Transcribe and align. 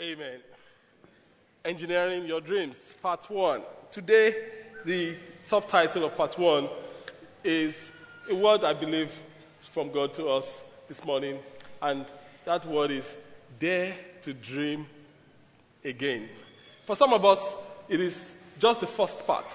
Amen. 0.00 0.38
Engineering 1.64 2.24
Your 2.24 2.40
Dreams, 2.40 2.94
Part 3.02 3.28
1. 3.28 3.62
Today, 3.90 4.32
the 4.84 5.16
subtitle 5.40 6.04
of 6.04 6.16
Part 6.16 6.38
1 6.38 6.68
is 7.42 7.90
a 8.30 8.34
word 8.36 8.62
I 8.62 8.74
believe 8.74 9.12
from 9.72 9.90
God 9.90 10.14
to 10.14 10.28
us 10.28 10.62
this 10.86 11.04
morning, 11.04 11.40
and 11.82 12.06
that 12.44 12.64
word 12.64 12.92
is 12.92 13.12
Dare 13.58 13.92
to 14.22 14.34
Dream 14.34 14.86
Again. 15.84 16.28
For 16.86 16.94
some 16.94 17.12
of 17.12 17.24
us, 17.24 17.56
it 17.88 18.00
is 18.00 18.34
just 18.60 18.82
the 18.82 18.86
first 18.86 19.26
part. 19.26 19.52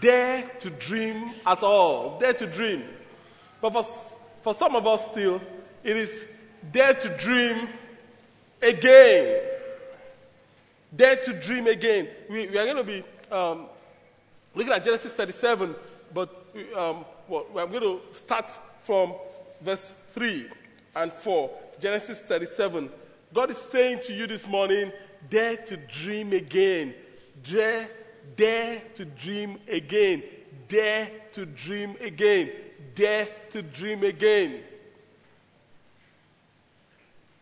Dare 0.00 0.42
to 0.60 0.70
dream 0.70 1.34
at 1.44 1.62
all. 1.62 2.18
Dare 2.18 2.32
to 2.32 2.46
dream. 2.46 2.82
But 3.60 3.74
for, 3.74 3.82
for 4.40 4.54
some 4.54 4.74
of 4.74 4.86
us 4.86 5.10
still, 5.10 5.38
it 5.84 5.98
is 5.98 6.24
dare 6.72 6.94
to 6.94 7.08
dream 7.18 7.68
again. 8.62 9.48
Dare 10.94 11.16
to 11.16 11.32
dream 11.32 11.66
again. 11.66 12.08
We, 12.28 12.48
we 12.48 12.58
are 12.58 12.64
going 12.64 12.76
to 12.76 12.84
be 12.84 13.04
um, 13.30 13.66
looking 14.54 14.72
at 14.72 14.84
Genesis 14.84 15.12
37, 15.12 15.74
but 16.12 16.28
um, 16.76 17.04
well, 17.28 17.46
we're 17.52 17.66
going 17.66 17.82
to 17.82 18.00
start 18.12 18.50
from 18.82 19.14
verse 19.60 19.92
3 20.14 20.48
and 20.96 21.12
4. 21.12 21.50
Genesis 21.78 22.22
37. 22.22 22.90
God 23.32 23.50
is 23.50 23.58
saying 23.58 24.00
to 24.00 24.12
you 24.12 24.26
this 24.26 24.48
morning, 24.48 24.92
dare 25.28 25.56
to 25.56 25.76
dream 25.76 26.32
again. 26.32 26.94
Dare, 27.44 27.88
dare 28.36 28.82
to 28.94 29.04
dream 29.04 29.58
again. 29.68 30.22
Dare 30.68 31.08
to 31.32 31.46
dream 31.46 31.96
again. 32.00 32.50
Dare 32.94 33.28
to 33.50 33.62
dream 33.62 34.02
again. 34.02 34.60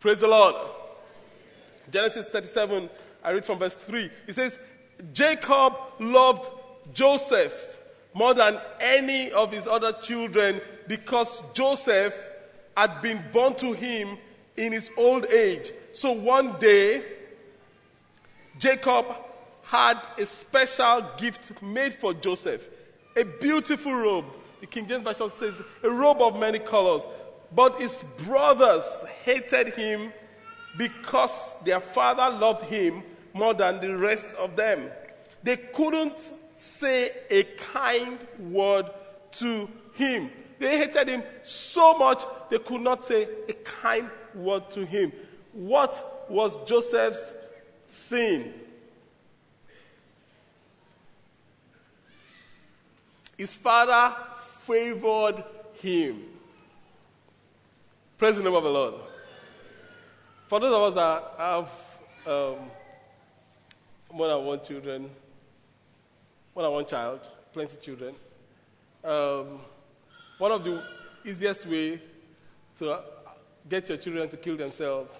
Praise 0.00 0.20
the 0.20 0.28
Lord. 0.28 0.54
Genesis 1.90 2.26
37, 2.28 2.90
I 3.22 3.30
read 3.30 3.44
from 3.44 3.58
verse 3.58 3.74
3. 3.74 4.10
It 4.26 4.34
says, 4.34 4.58
Jacob 5.12 5.74
loved 5.98 6.50
Joseph 6.92 7.80
more 8.14 8.34
than 8.34 8.58
any 8.80 9.30
of 9.30 9.52
his 9.52 9.66
other 9.66 9.92
children 9.92 10.60
because 10.86 11.42
Joseph 11.52 12.14
had 12.76 13.02
been 13.02 13.22
born 13.32 13.54
to 13.56 13.72
him 13.72 14.18
in 14.56 14.72
his 14.72 14.90
old 14.96 15.26
age. 15.26 15.70
So 15.92 16.12
one 16.12 16.58
day, 16.58 17.02
Jacob 18.58 19.06
had 19.62 19.98
a 20.18 20.26
special 20.26 21.04
gift 21.18 21.60
made 21.62 21.94
for 21.94 22.14
Joseph 22.14 22.66
a 23.18 23.24
beautiful 23.24 23.94
robe. 23.94 24.24
The 24.60 24.66
King 24.66 24.86
James 24.86 25.04
Version 25.04 25.28
says, 25.30 25.60
a 25.82 25.90
robe 25.90 26.20
of 26.20 26.38
many 26.38 26.58
colors. 26.58 27.02
But 27.54 27.80
his 27.80 28.04
brothers 28.24 28.84
hated 29.24 29.74
him 29.74 30.12
because 30.76 31.56
their 31.64 31.80
father 31.80 32.36
loved 32.36 32.64
him 32.64 33.02
more 33.32 33.54
than 33.54 33.80
the 33.80 33.96
rest 33.96 34.28
of 34.38 34.56
them. 34.56 34.90
They 35.42 35.56
couldn't 35.56 36.14
say 36.54 37.12
a 37.30 37.44
kind 37.44 38.18
word 38.38 38.90
to 39.32 39.68
him. 39.94 40.30
They 40.58 40.78
hated 40.78 41.08
him 41.08 41.22
so 41.42 41.96
much 41.96 42.22
they 42.50 42.58
could 42.58 42.80
not 42.80 43.04
say 43.04 43.28
a 43.48 43.52
kind 43.52 44.10
word 44.34 44.70
to 44.70 44.84
him. 44.84 45.12
What 45.52 46.26
was 46.28 46.56
Joseph's 46.64 47.32
sin? 47.86 48.52
His 53.36 53.54
father 53.54 54.16
favored 54.36 55.44
him. 55.80 56.24
Praise 58.16 58.36
the 58.36 58.42
name 58.42 58.54
of 58.54 58.64
the 58.64 58.70
Lord. 58.70 58.94
For 60.48 60.58
those 60.58 60.72
of 60.72 60.82
us 60.82 60.94
that 60.94 61.34
have 61.36 61.70
um, 62.26 62.70
more 64.10 64.28
than 64.28 64.46
one 64.46 64.64
children, 64.64 65.10
more 66.54 66.62
than 66.62 66.72
one 66.72 66.86
child, 66.86 67.20
plenty 67.52 67.72
of 67.72 67.82
children, 67.82 68.14
um, 69.04 69.60
one 70.38 70.52
of 70.52 70.64
the 70.64 70.82
easiest 71.22 71.66
way 71.66 72.00
to 72.78 72.98
get 73.68 73.90
your 73.90 73.98
children 73.98 74.26
to 74.30 74.38
kill 74.38 74.56
themselves 74.56 75.12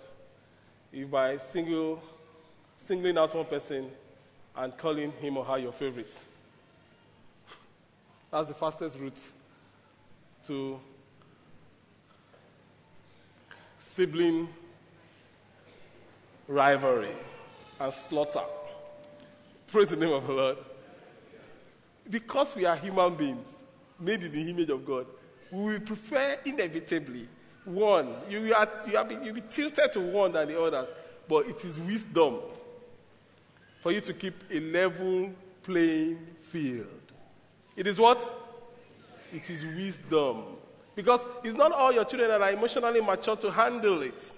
is 0.94 1.06
by 1.06 1.36
single, 1.36 2.02
singling 2.78 3.18
out 3.18 3.34
one 3.34 3.44
person 3.44 3.90
and 4.56 4.78
calling 4.78 5.12
him 5.12 5.36
or 5.36 5.44
her 5.44 5.58
your 5.58 5.72
favorite. 5.72 6.10
That's 8.30 8.48
the 8.48 8.54
fastest 8.54 8.98
route 8.98 9.20
to 10.46 10.80
sibling 13.78 14.48
rivalry 16.48 17.14
and 17.78 17.92
slaughter. 17.92 18.42
Praise 19.68 19.88
the 19.88 19.96
name 19.96 20.12
of 20.12 20.26
the 20.26 20.32
Lord. 20.32 20.56
Because 22.10 22.56
we 22.56 22.64
are 22.64 22.74
human 22.74 23.14
beings, 23.14 23.54
made 24.00 24.24
in 24.24 24.32
the 24.32 24.50
image 24.50 24.70
of 24.70 24.84
God, 24.84 25.06
we 25.52 25.74
will 25.74 25.80
prefer 25.80 26.38
inevitably 26.44 27.28
one. 27.64 28.14
You, 28.28 28.54
are, 28.54 28.68
you, 28.90 28.96
are, 28.96 29.12
you'll 29.22 29.34
be 29.34 29.42
tilted 29.50 29.92
to 29.92 30.00
one 30.00 30.32
than 30.32 30.48
the 30.48 30.60
others, 30.60 30.88
but 31.28 31.46
it 31.46 31.62
is 31.64 31.78
wisdom 31.78 32.38
for 33.80 33.92
you 33.92 34.00
to 34.00 34.14
keep 34.14 34.34
a 34.50 34.58
level 34.60 35.30
playing 35.62 36.18
field. 36.40 36.86
It 37.76 37.86
is 37.86 37.98
what? 37.98 38.26
It 39.32 39.48
is 39.50 39.64
wisdom. 39.64 40.44
Because 40.94 41.20
it's 41.44 41.56
not 41.56 41.72
all 41.72 41.92
your 41.92 42.04
children 42.04 42.30
that 42.30 42.40
are 42.40 42.50
emotionally 42.50 43.00
mature 43.00 43.36
to 43.36 43.50
handle 43.50 44.02
it. 44.02 44.32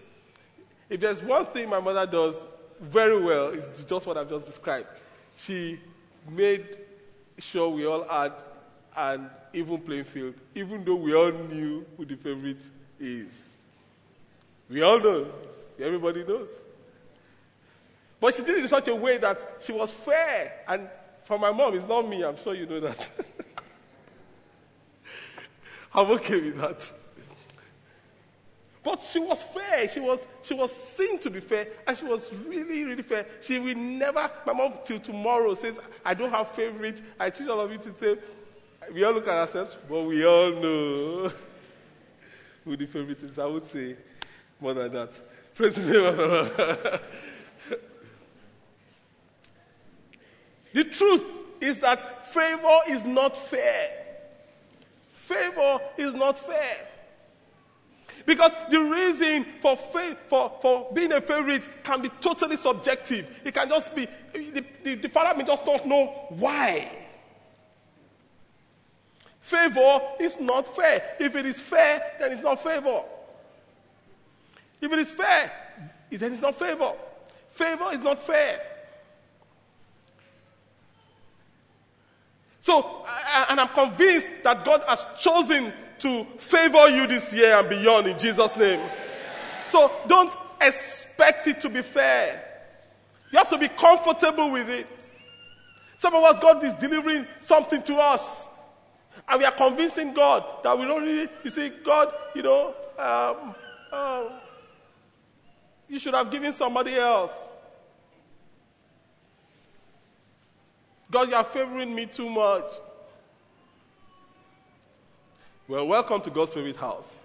If 0.90 1.00
there's 1.00 1.22
one 1.22 1.46
thing 1.46 1.70
my 1.70 1.78
mother 1.78 2.04
does 2.04 2.34
very 2.80 3.22
well, 3.22 3.50
it's 3.50 3.84
just 3.84 4.06
what 4.06 4.18
I've 4.18 4.28
just 4.28 4.46
described. 4.46 4.88
She 5.36 5.78
made 6.28 6.78
sure 7.38 7.68
we 7.68 7.86
all 7.86 8.02
had 8.08 8.32
an 8.96 9.30
even 9.52 9.78
playing 9.78 10.04
field, 10.04 10.34
even 10.54 10.84
though 10.84 10.96
we 10.96 11.14
all 11.14 11.30
knew 11.30 11.86
who 11.96 12.04
the 12.04 12.16
favorite 12.16 12.60
is. 12.98 13.50
We 14.68 14.82
all 14.82 14.98
know. 14.98 15.26
Everybody 15.80 16.24
knows. 16.24 16.60
But 18.18 18.34
she 18.34 18.42
did 18.42 18.58
it 18.58 18.62
in 18.64 18.68
such 18.68 18.88
a 18.88 18.94
way 18.94 19.18
that 19.18 19.38
she 19.60 19.72
was 19.72 19.90
fair. 19.90 20.64
And 20.68 20.88
for 21.24 21.38
my 21.38 21.52
mom, 21.52 21.74
it's 21.74 21.86
not 21.86 22.06
me. 22.06 22.22
I'm 22.22 22.36
sure 22.36 22.54
you 22.54 22.66
know 22.66 22.80
that. 22.80 23.10
I'm 25.94 26.10
okay 26.10 26.40
with 26.40 26.58
that. 26.58 26.92
But 28.82 29.00
she 29.00 29.18
was 29.18 29.42
fair. 29.42 29.88
She 29.88 30.00
was, 30.00 30.26
she 30.42 30.54
was 30.54 30.74
seen 30.74 31.18
to 31.18 31.30
be 31.30 31.40
fair, 31.40 31.68
and 31.86 31.96
she 31.96 32.04
was 32.04 32.32
really, 32.46 32.84
really 32.84 33.02
fair. 33.02 33.26
She 33.42 33.58
will 33.58 33.76
never, 33.76 34.30
my 34.46 34.52
mom 34.54 34.74
till 34.84 34.98
tomorrow 34.98 35.54
says, 35.54 35.78
I 36.04 36.14
don't 36.14 36.30
have 36.30 36.48
favorite. 36.52 37.02
I 37.18 37.28
teach 37.28 37.48
all 37.48 37.60
of 37.60 37.70
you 37.70 37.78
to 37.78 37.94
say, 37.94 38.16
we 38.92 39.04
all 39.04 39.12
look 39.12 39.28
at 39.28 39.36
ourselves, 39.36 39.76
but 39.88 40.02
we 40.02 40.24
all 40.24 40.50
know 40.52 41.30
who 42.64 42.76
the 42.76 42.86
favorite 42.86 43.22
is. 43.22 43.38
I 43.38 43.44
would 43.44 43.66
say 43.66 43.96
more 44.58 44.72
than 44.72 44.92
that. 44.92 45.20
Praise 45.54 45.74
the 45.74 45.82
name 45.82 46.04
of 46.04 46.16
the 46.16 46.26
Lord. 46.26 47.00
the 50.72 50.84
truth 50.84 51.22
is 51.60 51.78
that 51.80 52.26
favor 52.28 52.78
is 52.88 53.04
not 53.04 53.36
fair. 53.36 53.90
Favor 55.16 55.80
is 55.98 56.14
not 56.14 56.38
fair. 56.38 56.89
Because 58.26 58.52
the 58.70 58.78
reason 58.78 59.44
for, 59.60 59.76
fa- 59.76 60.16
for, 60.28 60.52
for 60.60 60.88
being 60.92 61.12
a 61.12 61.20
favorite 61.20 61.66
can 61.82 62.02
be 62.02 62.08
totally 62.20 62.56
subjective. 62.56 63.40
It 63.44 63.54
can 63.54 63.68
just 63.68 63.94
be, 63.94 64.06
the, 64.32 64.64
the, 64.84 64.94
the 64.96 65.08
father 65.08 65.36
may 65.36 65.44
just 65.44 65.64
not 65.66 65.86
know 65.86 66.06
why. 66.30 66.90
Favor 69.40 70.00
is 70.20 70.38
not 70.38 70.68
fair. 70.68 71.02
If 71.18 71.34
it 71.34 71.46
is 71.46 71.60
fair, 71.60 72.02
then 72.18 72.32
it's 72.32 72.42
not 72.42 72.62
favor. 72.62 73.02
If 74.80 74.92
it 74.92 74.98
is 74.98 75.10
fair, 75.10 75.50
then 76.10 76.32
it's 76.32 76.42
not 76.42 76.54
favor. 76.54 76.92
Favor 77.50 77.92
is 77.92 78.00
not 78.00 78.18
fair. 78.18 78.60
So, 82.60 83.04
and 83.48 83.58
I'm 83.58 83.68
convinced 83.68 84.28
that 84.44 84.64
God 84.64 84.82
has 84.86 85.04
chosen 85.18 85.72
to 86.00 86.24
favor 86.38 86.88
you 86.88 87.06
this 87.06 87.32
year 87.32 87.58
and 87.58 87.68
beyond 87.68 88.06
in 88.06 88.18
Jesus' 88.18 88.56
name. 88.56 88.80
So 89.68 89.90
don't 90.06 90.34
expect 90.60 91.46
it 91.46 91.60
to 91.60 91.68
be 91.68 91.82
fair. 91.82 92.44
You 93.30 93.38
have 93.38 93.48
to 93.50 93.58
be 93.58 93.68
comfortable 93.68 94.50
with 94.50 94.68
it. 94.68 94.86
Some 95.96 96.14
of 96.14 96.24
us, 96.24 96.40
God 96.40 96.64
is 96.64 96.74
delivering 96.74 97.26
something 97.40 97.82
to 97.82 97.96
us. 97.96 98.48
And 99.28 99.38
we 99.38 99.44
are 99.44 99.52
convincing 99.52 100.14
God 100.14 100.44
that 100.64 100.78
we 100.78 100.86
don't 100.86 101.02
really, 101.02 101.28
you 101.44 101.50
see, 101.50 101.70
God, 101.84 102.12
you 102.34 102.42
know, 102.42 102.74
um, 102.98 103.54
um, 103.92 104.28
you 105.88 105.98
should 105.98 106.14
have 106.14 106.30
given 106.30 106.52
somebody 106.52 106.96
else. 106.96 107.32
God, 111.10 111.28
you 111.28 111.34
are 111.34 111.44
favoring 111.44 111.94
me 111.94 112.06
too 112.06 112.30
much. 112.30 112.64
Well, 115.70 115.86
welcome 115.86 116.20
to 116.22 116.30
God's 116.30 116.52
favorite 116.52 116.74
house. 116.74 117.16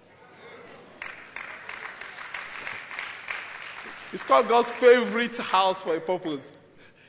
It's 4.14 4.22
called 4.22 4.48
God's 4.48 4.70
favorite 4.70 5.36
house 5.40 5.82
for 5.82 5.96
a 5.96 6.00
purpose. 6.00 6.52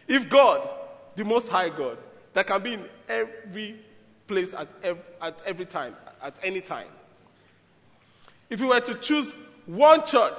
If 0.08 0.30
God, 0.30 0.66
the 1.14 1.26
Most 1.26 1.50
High 1.50 1.68
God, 1.68 1.98
that 2.32 2.46
can 2.46 2.62
be 2.62 2.72
in 2.72 2.86
every 3.06 3.78
place 4.26 4.54
at 4.54 4.66
at 5.20 5.38
every 5.44 5.66
time, 5.66 5.94
at 6.22 6.34
any 6.42 6.62
time. 6.62 6.88
If 8.48 8.60
you 8.60 8.68
were 8.68 8.80
to 8.80 8.94
choose 8.94 9.34
one 9.66 10.06
church 10.06 10.38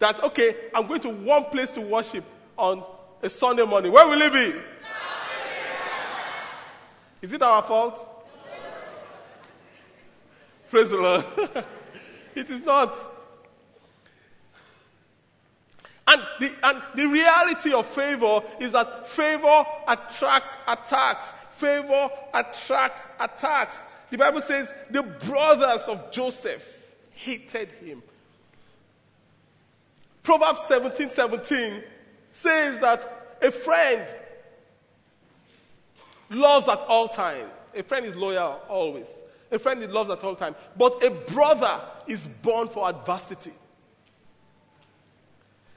that, 0.00 0.20
okay, 0.24 0.56
I'm 0.74 0.88
going 0.88 1.02
to 1.02 1.10
one 1.10 1.44
place 1.44 1.70
to 1.70 1.80
worship 1.80 2.24
on 2.58 2.82
a 3.22 3.30
Sunday 3.30 3.64
morning, 3.64 3.92
where 3.92 4.08
will 4.08 4.20
it 4.20 4.32
be? 4.32 4.60
Is 7.22 7.32
it 7.32 7.40
our 7.40 7.62
fault? 7.62 8.13
Praise 10.70 10.90
the 10.90 10.96
Lord. 10.96 11.24
it 12.34 12.50
is 12.50 12.62
not. 12.62 12.94
And 16.06 16.22
the, 16.38 16.52
and 16.62 16.82
the 16.94 17.06
reality 17.06 17.72
of 17.72 17.86
favor 17.86 18.42
is 18.60 18.72
that 18.72 19.08
favor 19.08 19.64
attracts 19.88 20.54
attacks. 20.66 21.26
Favor 21.52 22.10
attracts 22.34 23.08
attacks. 23.18 23.82
The 24.10 24.18
Bible 24.18 24.42
says 24.42 24.70
the 24.90 25.02
brothers 25.02 25.88
of 25.88 26.12
Joseph 26.12 26.62
hated 27.14 27.70
him. 27.72 28.02
Proverbs 30.22 30.62
17 30.66 31.10
17 31.10 31.82
says 32.32 32.80
that 32.80 33.36
a 33.40 33.50
friend 33.50 34.02
loves 36.30 36.68
at 36.68 36.78
all 36.80 37.08
times. 37.08 37.50
A 37.74 37.82
friend 37.82 38.06
is 38.06 38.16
loyal 38.16 38.60
always. 38.68 39.08
A 39.50 39.58
friend 39.58 39.80
he 39.80 39.86
loves 39.86 40.10
at 40.10 40.22
all 40.24 40.34
times. 40.34 40.56
But 40.76 41.02
a 41.04 41.10
brother 41.10 41.80
is 42.06 42.26
born 42.26 42.68
for 42.68 42.88
adversity. 42.88 43.52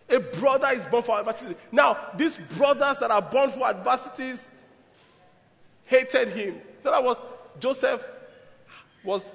A 0.09 0.19
brother 0.19 0.69
is 0.69 0.85
born 0.85 1.03
for 1.03 1.19
adversity. 1.19 1.55
Now, 1.71 1.97
these 2.15 2.37
brothers 2.37 2.99
that 2.99 3.11
are 3.11 3.21
born 3.21 3.49
for 3.49 3.67
adversities 3.67 4.47
hated 5.85 6.29
him. 6.29 6.61
Other 6.85 7.05
words, 7.05 7.19
Joseph 7.59 8.05
was 9.03 9.29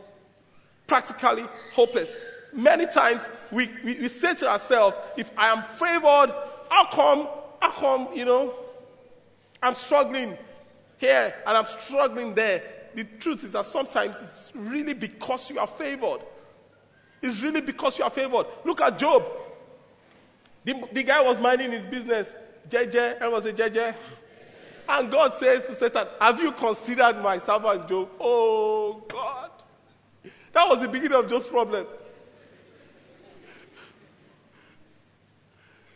practically 0.87 1.45
hopeless. 1.75 2.13
Many 2.53 2.87
times 2.87 3.27
we, 3.51 3.71
we, 3.85 3.95
we 4.01 4.09
say 4.09 4.35
to 4.35 4.49
ourselves, 4.49 4.97
if 5.17 5.31
I 5.37 5.49
am 5.49 5.63
favored, 5.63 6.35
how 6.71 6.87
come, 6.91 7.29
how 7.61 7.71
come, 7.71 8.09
you 8.15 8.25
know, 8.25 8.55
I'm 9.63 9.75
struggling 9.75 10.37
here 10.99 11.35
and 11.47 11.57
I'm 11.57 11.67
struggling 11.81 12.35
there. 12.35 12.63
The 12.95 13.05
truth 13.05 13.45
is 13.45 13.53
that 13.53 13.67
sometimes 13.67 14.17
it's 14.21 14.53
really 14.55 14.95
because 14.95 15.51
you 15.51 15.59
are 15.59 15.67
favored. 15.67 16.21
It's 17.21 17.41
really 17.41 17.61
because 17.61 17.99
you 17.99 18.05
are 18.05 18.11
favored. 18.11 18.47
Look 18.65 18.81
at 18.81 18.99
Job. 18.99 19.25
The, 20.65 20.89
the 20.93 21.03
guy 21.03 21.23
was 21.23 21.41
minding 21.41 21.73
his 21.73 21.85
business. 21.85 22.29
JJ, 22.69 23.31
was 23.31 23.47
a 23.47 23.53
JJ. 23.53 23.95
And 24.89 25.11
God 25.11 25.35
says 25.37 25.67
to 25.67 25.75
Satan, 25.75 26.07
Have 26.21 26.41
you 26.41 26.53
considered 26.53 27.23
my 27.23 27.39
servant 27.39 27.89
Job? 27.89 28.09
Oh, 28.21 29.05
God. 29.09 29.51
That 30.53 30.69
was 30.69 30.81
the 30.81 30.89
beginning 30.89 31.17
of 31.17 31.29
Job's 31.29 31.49
problem. 31.49 31.87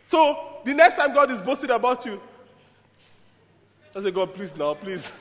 So, 0.05 0.61
the 0.63 0.73
next 0.73 0.95
time 0.95 1.13
God 1.13 1.29
is 1.31 1.41
boasting 1.41 1.69
about 1.69 2.05
you, 2.05 2.21
I 3.95 4.01
say, 4.01 4.11
God, 4.11 4.33
please 4.33 4.55
now, 4.55 4.73
please. 4.73 5.11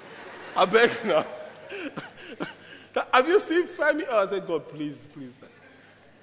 I 0.55 0.65
beg 0.65 0.91
now. 1.05 1.27
Have 3.13 3.29
you 3.29 3.41
seen 3.41 3.67
Femi? 3.67 4.05
Oh, 4.09 4.27
I 4.27 4.31
said, 4.31 4.47
God, 4.47 4.69
please, 4.69 4.97
please. 5.13 5.39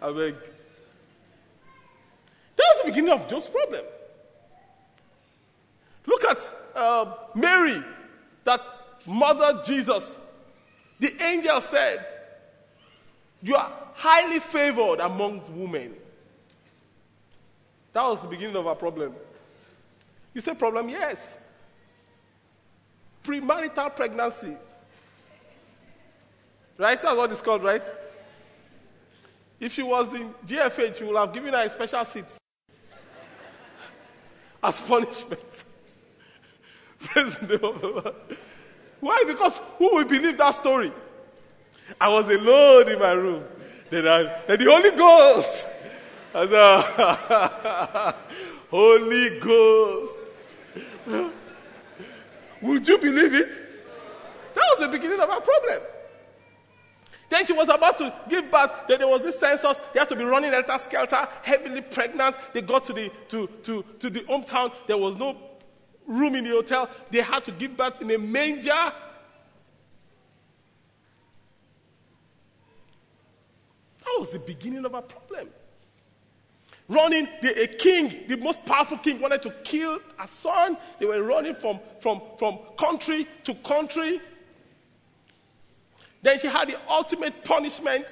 I 0.01 0.11
beg. 0.11 0.35
That 2.55 2.65
was 2.75 2.83
the 2.83 2.89
beginning 2.89 3.11
of 3.11 3.27
Job's 3.27 3.49
problem. 3.49 3.85
Look 6.05 6.23
at 6.25 6.49
uh, 6.75 7.13
Mary, 7.35 7.81
that 8.43 8.67
mother 9.05 9.61
Jesus. 9.65 10.17
The 10.99 11.13
angel 11.23 11.61
said, 11.61 12.05
You 13.41 13.55
are 13.55 13.71
highly 13.93 14.39
favored 14.39 14.99
among 14.99 15.41
women. 15.55 15.95
That 17.93 18.03
was 18.03 18.21
the 18.21 18.27
beginning 18.27 18.55
of 18.55 18.67
our 18.67 18.75
problem. 18.75 19.13
You 20.33 20.41
say, 20.41 20.55
problem? 20.55 20.89
Yes. 20.89 21.37
Premarital 23.23 23.95
pregnancy. 23.95 24.57
Right? 26.77 27.01
That's 27.01 27.15
what 27.15 27.31
it's 27.31 27.41
called, 27.41 27.63
right? 27.63 27.83
If 29.59 29.73
she 29.73 29.83
was 29.83 30.13
in 30.13 30.33
GFH, 30.45 30.97
she 30.97 31.03
would 31.03 31.15
have 31.15 31.33
given 31.33 31.53
her 31.53 31.61
a 31.61 31.69
special 31.69 32.03
seat 32.05 32.25
as 34.63 34.81
punishment. 34.81 35.39
Praise 36.99 37.37
the 37.37 37.47
name 37.47 37.63
of 37.63 37.81
the 37.81 37.87
Lord. 37.87 38.15
Why? 38.99 39.23
Because 39.27 39.57
who 39.77 39.95
will 39.95 40.05
believe 40.05 40.37
that 40.37 40.55
story? 40.55 40.91
I 41.99 42.09
was 42.09 42.27
alone 42.27 42.89
in 42.89 42.99
my 42.99 43.11
room. 43.11 43.43
Then, 43.89 44.07
I, 44.07 44.41
then 44.47 44.59
the 44.59 44.65
Holy 44.65 44.91
Ghost. 44.91 45.67
I 46.33 46.47
said, 48.07 48.15
Holy 48.71 49.39
Ghost. 49.39 50.13
Would 52.61 52.87
you 52.87 52.97
believe 52.97 53.33
it? 53.33 53.49
That 54.55 54.63
was 54.71 54.79
the 54.79 54.87
beginning 54.87 55.19
of 55.19 55.29
our 55.29 55.41
problem. 55.41 55.79
Then 57.33 57.47
she 57.47 57.53
was 57.53 57.67
about 57.67 57.97
to 57.97 58.13
give 58.29 58.51
birth. 58.51 58.69
Then 58.87 58.99
there 58.99 59.07
was 59.07 59.23
this 59.23 59.39
census. 59.39 59.75
They 59.91 59.99
had 59.99 60.07
to 60.09 60.15
be 60.15 60.23
running 60.23 60.51
helter 60.51 60.77
skelter, 60.77 61.27
heavily 61.41 61.81
pregnant. 61.81 62.35
They 62.53 62.61
got 62.61 62.85
to 62.85 62.93
the, 62.93 63.11
to, 63.29 63.47
to, 63.63 63.83
to 64.01 64.09
the 64.11 64.19
hometown. 64.19 64.71
There 64.85 64.99
was 64.99 65.17
no 65.17 65.35
room 66.05 66.35
in 66.35 66.43
the 66.43 66.51
hotel. 66.51 66.87
They 67.09 67.21
had 67.21 67.43
to 67.45 67.51
give 67.51 67.75
birth 67.75 67.99
in 68.03 68.11
a 68.11 68.19
manger. 68.19 68.69
That 68.69 68.93
was 74.19 74.29
the 74.29 74.37
beginning 74.37 74.85
of 74.85 74.93
our 74.93 75.01
problem. 75.01 75.49
Running, 76.87 77.27
the, 77.41 77.63
a 77.63 77.65
king, 77.65 78.27
the 78.27 78.37
most 78.37 78.63
powerful 78.63 78.99
king, 78.99 79.19
wanted 79.19 79.41
to 79.41 79.49
kill 79.63 79.99
a 80.21 80.27
son. 80.27 80.77
They 80.99 81.07
were 81.07 81.23
running 81.23 81.55
from, 81.55 81.79
from, 81.99 82.21
from 82.37 82.59
country 82.77 83.27
to 83.45 83.55
country. 83.55 84.21
Then 86.23 86.39
she 86.39 86.47
had 86.47 86.69
the 86.69 86.77
ultimate 86.89 87.43
punishment 87.43 88.07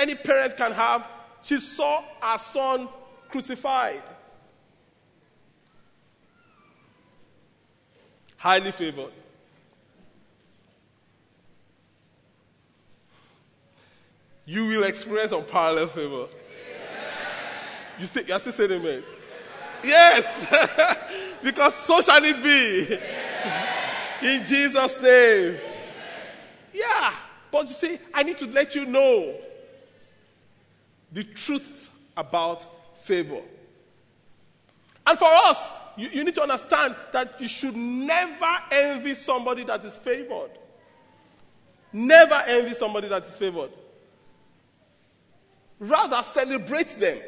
any 0.00 0.14
parent 0.14 0.56
can 0.56 0.72
have. 0.72 1.06
She 1.42 1.60
saw 1.60 2.02
her 2.22 2.38
son 2.38 2.88
crucified. 3.28 4.02
Highly 8.38 8.72
favored. 8.72 9.12
You 14.46 14.66
will 14.66 14.84
experience 14.84 15.32
unparalleled 15.32 15.90
favor. 15.90 16.26
You 17.98 18.06
say, 18.06 18.24
you 18.26 18.38
still 18.38 18.52
saying 18.52 18.72
amen? 18.72 19.02
Yes. 19.84 20.46
because 21.42 21.74
so 21.74 22.00
shall 22.00 22.24
it 22.24 22.42
be. 22.42 22.98
In 24.26 24.44
Jesus' 24.46 25.00
name. 25.02 25.58
But 27.50 27.68
you 27.68 27.74
see, 27.74 27.98
I 28.14 28.22
need 28.22 28.38
to 28.38 28.46
let 28.46 28.74
you 28.74 28.86
know 28.86 29.34
the 31.12 31.24
truth 31.24 31.90
about 32.16 32.64
favor. 33.04 33.40
And 35.06 35.18
for 35.18 35.28
us, 35.28 35.68
you, 35.96 36.08
you, 36.10 36.24
need 36.24 36.34
to 36.36 36.42
understand 36.42 36.94
that 37.12 37.40
you 37.40 37.48
should 37.48 37.74
never 37.74 38.56
envy 38.70 39.14
somebody 39.14 39.64
that 39.64 39.84
is 39.84 39.96
favored. 39.96 40.50
Never 41.92 42.40
envy 42.46 42.74
somebody 42.74 43.08
that 43.08 43.24
is 43.24 43.36
favored. 43.36 43.70
Rather, 45.80 46.22
celebrate 46.22 46.96
them. 47.00 47.18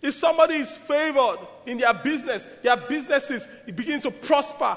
If 0.00 0.14
somebody 0.14 0.56
is 0.56 0.76
favored 0.76 1.38
in 1.64 1.78
their 1.78 1.94
business, 1.94 2.46
their 2.62 2.76
businesses 2.76 3.46
begin 3.64 4.00
to 4.02 4.10
prosper, 4.10 4.76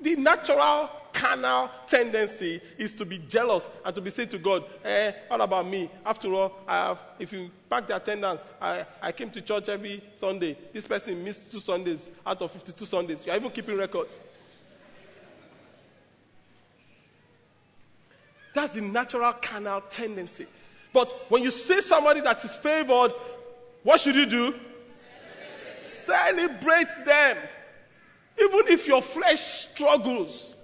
the 0.00 0.16
natural 0.16 0.88
carnal 1.12 1.70
tendency 1.86 2.60
is 2.78 2.92
to 2.94 3.04
be 3.04 3.18
jealous 3.28 3.68
and 3.84 3.94
to 3.94 4.00
be 4.00 4.10
saying 4.10 4.28
to 4.30 4.38
God, 4.38 4.64
eh, 4.84 5.12
what 5.28 5.40
about 5.40 5.66
me? 5.66 5.90
After 6.04 6.32
all, 6.32 6.52
I 6.66 6.88
have, 6.88 7.02
if 7.18 7.32
you 7.32 7.50
pack 7.68 7.86
the 7.86 7.96
attendance, 7.96 8.42
I, 8.60 8.84
I 9.00 9.12
came 9.12 9.30
to 9.30 9.40
church 9.40 9.68
every 9.68 10.02
Sunday. 10.14 10.56
This 10.72 10.86
person 10.86 11.22
missed 11.22 11.50
two 11.50 11.60
Sundays 11.60 12.10
out 12.26 12.40
of 12.42 12.50
52 12.50 12.86
Sundays. 12.86 13.26
You 13.26 13.32
are 13.32 13.36
even 13.36 13.50
keeping 13.50 13.76
record. 13.76 14.08
That's 18.54 18.74
the 18.74 18.82
natural 18.82 19.32
carnal 19.34 19.80
tendency. 19.82 20.46
But 20.92 21.10
when 21.30 21.42
you 21.42 21.50
see 21.50 21.80
somebody 21.80 22.20
that 22.20 22.44
is 22.44 22.54
favored, 22.56 23.12
what 23.82 24.00
should 24.00 24.14
you 24.14 24.26
do? 24.26 24.54
Celebrate 25.82 26.88
them. 27.04 27.36
Even 28.38 28.68
if 28.68 28.86
your 28.86 29.02
flesh 29.02 29.40
struggles, 29.40 30.56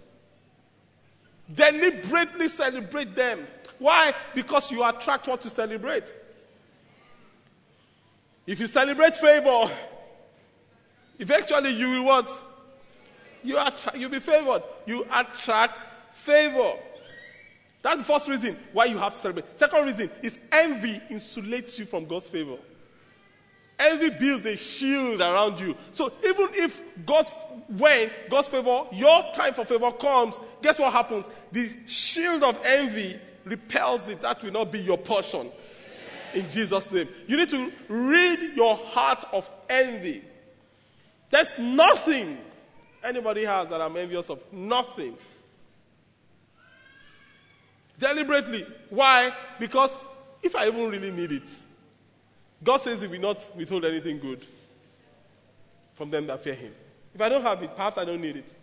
deliberately 1.54 2.48
celebrate 2.48 3.14
them. 3.14 3.46
Why? 3.78 4.14
Because 4.34 4.70
you 4.70 4.84
attract 4.84 5.26
what 5.26 5.40
to 5.42 5.50
celebrate. 5.50 6.12
If 8.46 8.60
you 8.60 8.66
celebrate 8.66 9.16
favor, 9.16 9.70
eventually 11.18 11.70
you 11.70 11.90
will 11.90 12.04
what? 12.04 12.30
You 13.42 13.58
attra- 13.58 13.96
you'll 13.96 14.10
be 14.10 14.18
favored. 14.18 14.62
You 14.86 15.06
attract 15.12 15.80
favor. 16.12 16.72
That's 17.82 17.98
the 17.98 18.04
first 18.04 18.28
reason 18.28 18.56
why 18.72 18.86
you 18.86 18.98
have 18.98 19.14
to 19.14 19.20
celebrate. 19.20 19.56
Second 19.56 19.86
reason 19.86 20.10
is 20.22 20.38
envy 20.50 21.00
insulates 21.10 21.78
you 21.78 21.84
from 21.84 22.06
God's 22.06 22.28
favor. 22.28 22.56
Envy 23.78 24.10
builds 24.10 24.44
a 24.44 24.56
shield 24.56 25.20
around 25.20 25.60
you. 25.60 25.76
So 25.92 26.12
even 26.24 26.48
if 26.54 26.80
God's 27.06 27.30
when 27.68 28.10
God's 28.30 28.48
favor, 28.48 28.84
your 28.92 29.22
time 29.34 29.54
for 29.54 29.64
favor 29.64 29.92
comes, 29.92 30.38
guess 30.62 30.78
what 30.78 30.92
happens? 30.92 31.28
The 31.52 31.70
shield 31.86 32.42
of 32.42 32.58
envy 32.64 33.18
repels 33.44 34.08
it. 34.08 34.20
That 34.22 34.42
will 34.42 34.52
not 34.52 34.72
be 34.72 34.80
your 34.80 34.98
portion. 34.98 35.50
In 36.34 36.48
Jesus' 36.50 36.90
name. 36.90 37.08
You 37.26 37.36
need 37.36 37.50
to 37.50 37.72
rid 37.88 38.56
your 38.56 38.76
heart 38.76 39.24
of 39.32 39.48
envy. 39.68 40.24
There's 41.30 41.58
nothing 41.58 42.38
anybody 43.04 43.44
has 43.44 43.68
that 43.68 43.80
I'm 43.80 43.96
envious 43.96 44.28
of. 44.30 44.40
Nothing. 44.52 45.16
Deliberately. 47.98 48.66
Why? 48.90 49.32
Because 49.58 49.94
if 50.42 50.56
I 50.56 50.68
even 50.68 50.88
really 50.88 51.10
need 51.10 51.32
it, 51.32 51.48
God 52.62 52.80
says 52.80 53.00
He 53.00 53.06
will 53.06 53.20
not 53.20 53.56
withhold 53.56 53.84
anything 53.84 54.18
good 54.18 54.44
from 55.94 56.10
them 56.10 56.26
that 56.26 56.42
fear 56.42 56.54
Him. 56.54 56.72
If 57.14 57.20
I 57.20 57.28
don't 57.28 57.42
have 57.42 57.62
it, 57.62 57.74
perhaps 57.74 57.98
I 57.98 58.04
don't 58.04 58.20
need 58.20 58.36
it. 58.36 58.54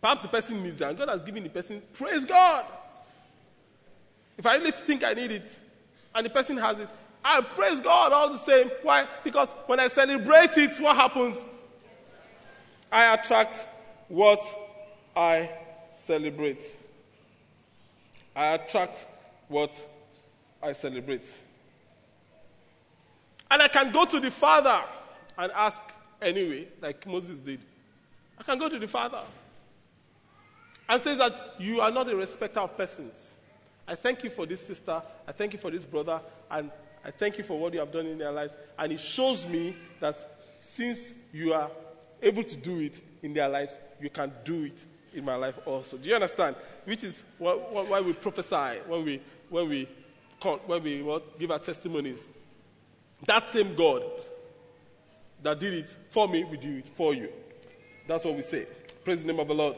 Perhaps 0.00 0.22
the 0.22 0.28
person 0.28 0.62
needs 0.62 0.80
it, 0.80 0.84
and 0.84 0.98
God 0.98 1.08
has 1.08 1.22
given 1.22 1.42
the 1.42 1.48
person, 1.48 1.80
praise 1.92 2.24
God. 2.24 2.64
If 4.36 4.46
I 4.46 4.56
really 4.56 4.72
think 4.72 5.04
I 5.04 5.14
need 5.14 5.30
it, 5.30 5.48
and 6.14 6.26
the 6.26 6.30
person 6.30 6.56
has 6.56 6.78
it, 6.80 6.88
I 7.24 7.40
praise 7.40 7.78
God 7.80 8.12
all 8.12 8.32
the 8.32 8.38
same. 8.38 8.70
Why? 8.82 9.06
Because 9.22 9.48
when 9.66 9.78
I 9.78 9.88
celebrate 9.88 10.56
it, 10.58 10.78
what 10.80 10.96
happens? 10.96 11.36
I 12.90 13.14
attract 13.14 13.64
what 14.08 14.42
I 15.16 15.50
celebrate. 15.92 16.62
I 18.34 18.46
attract 18.54 19.06
what 19.48 19.82
I 20.62 20.72
celebrate. 20.72 21.26
And 23.52 23.60
I 23.60 23.68
can 23.68 23.92
go 23.92 24.06
to 24.06 24.18
the 24.18 24.30
Father 24.30 24.80
and 25.36 25.52
ask 25.52 25.78
anyway, 26.22 26.68
like 26.80 27.06
Moses 27.06 27.36
did. 27.36 27.60
I 28.38 28.44
can 28.44 28.58
go 28.58 28.70
to 28.70 28.78
the 28.78 28.88
Father 28.88 29.20
and 30.88 31.02
say 31.02 31.14
that 31.16 31.56
you 31.58 31.82
are 31.82 31.90
not 31.90 32.10
a 32.10 32.16
respecter 32.16 32.60
of 32.60 32.74
persons. 32.78 33.12
I 33.86 33.94
thank 33.94 34.24
you 34.24 34.30
for 34.30 34.46
this 34.46 34.66
sister. 34.66 35.02
I 35.28 35.32
thank 35.32 35.52
you 35.52 35.58
for 35.58 35.70
this 35.70 35.84
brother. 35.84 36.18
And 36.50 36.70
I 37.04 37.10
thank 37.10 37.36
you 37.36 37.44
for 37.44 37.60
what 37.60 37.74
you 37.74 37.80
have 37.80 37.92
done 37.92 38.06
in 38.06 38.16
their 38.16 38.32
lives. 38.32 38.56
And 38.78 38.90
it 38.90 39.00
shows 39.00 39.46
me 39.46 39.76
that 40.00 40.16
since 40.62 41.12
you 41.30 41.52
are 41.52 41.70
able 42.22 42.44
to 42.44 42.56
do 42.56 42.80
it 42.80 43.02
in 43.22 43.34
their 43.34 43.50
lives, 43.50 43.76
you 44.00 44.08
can 44.08 44.32
do 44.46 44.64
it 44.64 44.82
in 45.12 45.26
my 45.26 45.34
life 45.34 45.58
also. 45.66 45.98
Do 45.98 46.08
you 46.08 46.14
understand? 46.14 46.56
Which 46.86 47.04
is 47.04 47.22
why 47.36 48.00
we 48.00 48.14
prophesy 48.14 48.80
when 48.86 49.04
we, 49.04 49.20
when 49.50 49.68
we, 49.68 49.88
when 50.40 50.82
we 50.82 51.20
give 51.38 51.50
our 51.50 51.58
testimonies. 51.58 52.24
That 53.26 53.48
same 53.50 53.74
God 53.74 54.04
that 55.42 55.58
did 55.58 55.74
it 55.74 55.88
for 56.10 56.28
me 56.28 56.44
will 56.44 56.60
do 56.60 56.78
it 56.78 56.88
for 56.88 57.14
you. 57.14 57.28
That's 58.06 58.24
what 58.24 58.34
we 58.34 58.42
say. 58.42 58.66
Praise 59.04 59.22
the 59.22 59.26
name 59.26 59.40
of 59.40 59.48
the 59.48 59.54
Lord. 59.54 59.76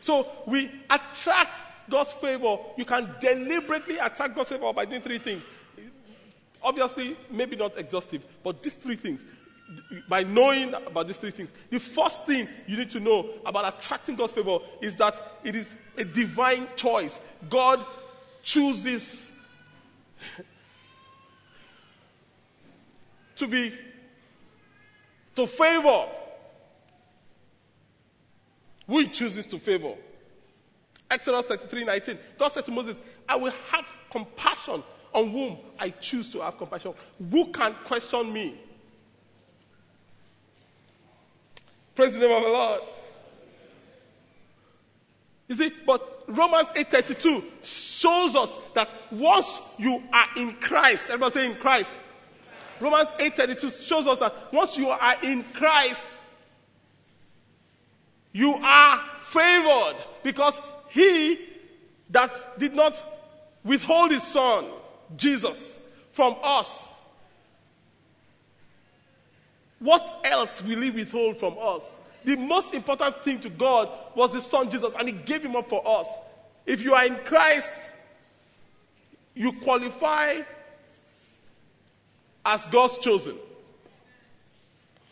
So 0.00 0.26
we 0.46 0.70
attract 0.90 1.58
God's 1.88 2.12
favor. 2.12 2.58
You 2.76 2.84
can 2.84 3.08
deliberately 3.20 3.98
attack 3.98 4.34
God's 4.34 4.50
favor 4.50 4.72
by 4.72 4.84
doing 4.84 5.00
three 5.00 5.18
things. 5.18 5.44
Obviously, 6.62 7.16
maybe 7.30 7.56
not 7.56 7.76
exhaustive, 7.78 8.24
but 8.42 8.62
these 8.62 8.74
three 8.74 8.96
things. 8.96 9.24
By 10.08 10.22
knowing 10.22 10.74
about 10.74 11.08
these 11.08 11.16
three 11.16 11.32
things, 11.32 11.50
the 11.70 11.80
first 11.80 12.24
thing 12.24 12.48
you 12.68 12.76
need 12.76 12.90
to 12.90 13.00
know 13.00 13.30
about 13.44 13.76
attracting 13.76 14.14
God's 14.14 14.32
favor 14.32 14.58
is 14.80 14.96
that 14.96 15.20
it 15.42 15.56
is 15.56 15.74
a 15.98 16.04
divine 16.04 16.68
choice. 16.76 17.20
God 17.50 17.84
chooses 18.42 19.32
to 23.36 23.46
be 23.46 23.72
to 25.34 25.46
favor. 25.46 26.06
Who 28.86 29.00
he 29.00 29.08
chooses 29.08 29.46
to 29.46 29.58
favor. 29.58 29.94
Exodus 31.10 31.46
33 31.46 31.84
19. 31.84 32.18
God 32.38 32.48
said 32.48 32.64
to 32.64 32.70
Moses, 32.70 33.00
I 33.28 33.36
will 33.36 33.52
have 33.70 33.86
compassion 34.10 34.82
on 35.12 35.30
whom 35.30 35.58
I 35.78 35.90
choose 35.90 36.30
to 36.32 36.40
have 36.40 36.58
compassion. 36.58 36.94
Who 37.30 37.46
can 37.46 37.74
question 37.84 38.32
me? 38.32 38.60
Praise 41.94 42.12
the 42.14 42.20
name 42.20 42.36
of 42.36 42.42
the 42.42 42.48
Lord. 42.48 42.80
You 45.48 45.54
see, 45.54 45.72
but 45.86 46.24
Romans 46.28 46.68
8:32 46.74 47.44
shows 47.62 48.36
us 48.36 48.56
that 48.74 48.90
once 49.10 49.60
you 49.78 50.02
are 50.12 50.26
in 50.36 50.52
Christ, 50.56 51.06
everybody 51.06 51.32
say 51.32 51.46
in 51.46 51.54
Christ. 51.54 51.92
Romans 52.80 53.08
8:32 53.18 53.86
shows 53.86 54.06
us 54.06 54.18
that 54.20 54.52
once 54.52 54.76
you 54.76 54.88
are 54.90 55.16
in 55.22 55.42
Christ, 55.44 56.04
you 58.32 58.54
are 58.54 59.02
favored 59.20 59.96
because 60.22 60.60
he 60.90 61.38
that 62.10 62.58
did 62.58 62.74
not 62.74 63.02
withhold 63.64 64.10
his 64.10 64.22
son, 64.22 64.66
Jesus, 65.16 65.78
from 66.12 66.36
us, 66.42 66.94
what 69.78 70.20
else 70.24 70.62
will 70.62 70.80
he 70.80 70.90
withhold 70.90 71.36
from 71.36 71.56
us? 71.60 71.98
The 72.24 72.36
most 72.36 72.74
important 72.74 73.22
thing 73.22 73.40
to 73.40 73.50
God 73.50 73.88
was 74.14 74.32
his 74.34 74.44
son 74.44 74.70
Jesus, 74.70 74.92
and 74.98 75.08
he 75.08 75.12
gave 75.12 75.42
him 75.42 75.54
up 75.56 75.68
for 75.68 75.86
us. 75.86 76.08
If 76.64 76.82
you 76.82 76.94
are 76.94 77.04
in 77.04 77.16
Christ, 77.16 77.70
you 79.34 79.52
qualify 79.52 80.42
as 82.46 82.66
God's 82.68 82.98
chosen. 82.98 83.34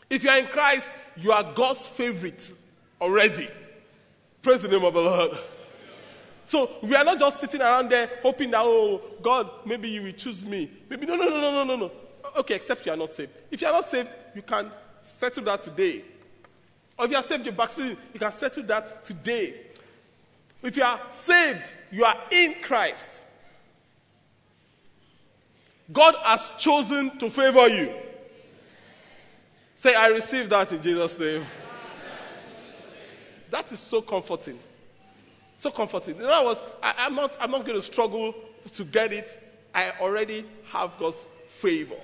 If 0.09 0.23
you 0.23 0.31
are 0.31 0.39
in 0.39 0.47
Christ, 0.47 0.89
you 1.17 1.33
are 1.33 1.43
God's 1.43 1.87
favorite 1.87 2.41
already. 3.01 3.49
Praise 4.41 4.63
the 4.63 4.69
name 4.69 4.85
of 4.85 4.95
the 4.95 5.01
Lord. 5.01 5.39
So 6.47 6.71
we 6.83 6.95
are 6.95 7.05
not 7.05 7.19
just 7.19 7.41
sitting 7.41 7.61
around 7.61 7.91
there 7.91 8.09
hoping 8.23 8.51
that, 8.53 8.63
oh, 8.63 9.01
God, 9.21 9.51
maybe 9.67 9.89
you 9.89 10.03
will 10.03 10.13
choose 10.13 10.45
me. 10.45 10.71
Maybe, 10.89 11.07
no, 11.07 11.17
no, 11.17 11.25
no, 11.25 11.41
no, 11.41 11.51
no, 11.51 11.65
no, 11.65 11.77
no. 11.77 11.91
Okay, 12.37 12.55
except 12.55 12.87
you 12.87 12.93
are 12.93 12.97
not 12.97 13.13
saved. 13.13 13.33
If 13.51 13.61
you 13.61 13.67
are 13.67 13.73
not 13.73 13.87
saved, 13.87 14.09
you 14.35 14.43
can 14.43 14.71
settle 15.03 15.43
that 15.45 15.63
today. 15.63 16.03
Or 16.99 17.07
if 17.07 17.11
you 17.11 17.17
are 17.17 17.23
saved, 17.23 17.45
you're 17.45 17.55
backsliding, 17.55 17.97
you 18.13 18.21
can 18.21 18.33
settle 18.33 18.63
that 18.65 19.05
today. 19.05 19.55
If 20.63 20.77
you 20.77 20.85
are 20.85 21.01
saved, 21.11 21.63
you 21.91 22.05
are 22.05 22.17
in 22.31 22.55
Christ. 22.63 23.09
God 25.93 26.15
has 26.23 26.51
chosen 26.59 27.19
to 27.19 27.29
favor 27.31 27.69
you. 27.69 27.93
Say, 29.77 29.95
I 29.95 30.09
receive 30.09 30.49
that 30.49 30.73
in 30.73 30.81
Jesus' 30.81 31.19
name. 31.19 31.45
That 33.51 33.71
is 33.71 33.79
so 33.79 34.01
comforting. 34.01 34.59
So 35.59 35.71
comforting. 35.71 36.17
In 36.17 36.25
other 36.25 36.47
words, 36.47 36.61
I, 36.83 37.07
am 37.07 37.15
not, 37.15 37.37
I'm 37.41 37.51
not 37.51 37.65
going 37.65 37.79
to 37.79 37.83
struggle 37.83 38.35
to 38.73 38.85
get 38.85 39.13
it. 39.13 39.41
I 39.75 39.93
already 40.01 40.45
have 40.73 40.93
God's 40.99 41.27
favor. 41.49 41.97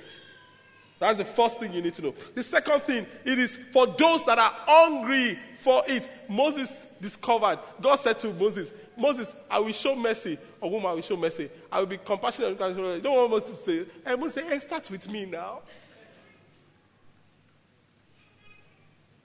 That's 0.99 1.19
the 1.19 1.25
first 1.25 1.59
thing 1.59 1.73
you 1.73 1.81
need 1.81 1.95
to 1.95 2.03
know. 2.03 2.15
The 2.35 2.43
second 2.43 2.83
thing, 2.83 3.07
it 3.25 3.39
is 3.39 3.57
for 3.57 3.87
those 3.87 4.27
that 4.27 4.39
are 4.39 4.53
hungry 4.67 5.39
for 5.61 5.83
it. 5.89 6.09
Moses 6.29 6.87
discovered, 7.01 7.59
God 7.81 7.97
said 7.97 8.21
to 8.21 8.33
Moses, 8.35 8.71
Moses, 9.01 9.35
I 9.51 9.59
will 9.59 9.73
show 9.73 9.97
mercy 9.97 10.39
on 10.61 10.71
whom 10.71 10.85
I 10.87 10.93
will 10.93 11.03
show 11.03 11.17
mercy. 11.17 11.51
I 11.73 11.81
will 11.81 11.87
be 11.87 11.99
compassionate. 11.99 12.59
Don't 12.59 13.05
want 13.05 13.31
Moses 13.31 13.59
to 13.59 13.65
say, 13.65 13.91
and 14.05 14.21
Moses 14.21 14.45
hey, 14.47 14.61
start 14.61 14.91
with 14.91 15.11
me 15.11 15.25
now. 15.25 15.61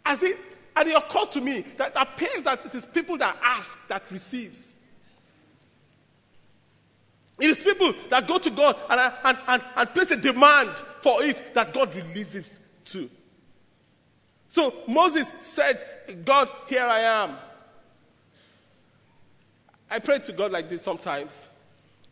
As 0.05 0.23
it, 0.23 0.37
and 0.75 0.87
it 0.87 0.95
occurs 0.95 1.29
to 1.29 1.41
me 1.41 1.65
that 1.77 1.93
appears 1.95 2.43
that 2.43 2.65
it 2.65 2.73
is 2.75 2.85
people 2.85 3.17
that 3.17 3.37
ask 3.43 3.87
that 3.87 4.03
receives. 4.11 4.73
It 7.39 7.49
is 7.49 7.59
people 7.59 7.93
that 8.09 8.27
go 8.27 8.37
to 8.37 8.49
God 8.49 8.77
and, 8.89 9.13
and, 9.23 9.37
and, 9.47 9.63
and 9.75 9.89
place 9.89 10.11
a 10.11 10.17
demand 10.17 10.69
for 11.01 11.21
it 11.21 11.53
that 11.53 11.73
God 11.73 11.93
releases 11.93 12.59
to. 12.85 13.09
So 14.47 14.73
Moses 14.87 15.29
said, 15.41 15.83
God, 16.23 16.49
here 16.67 16.85
I 16.85 16.99
am. 17.01 17.35
I 19.89 19.99
pray 19.99 20.19
to 20.19 20.33
God 20.33 20.51
like 20.51 20.69
this 20.69 20.81
sometimes. 20.81 21.31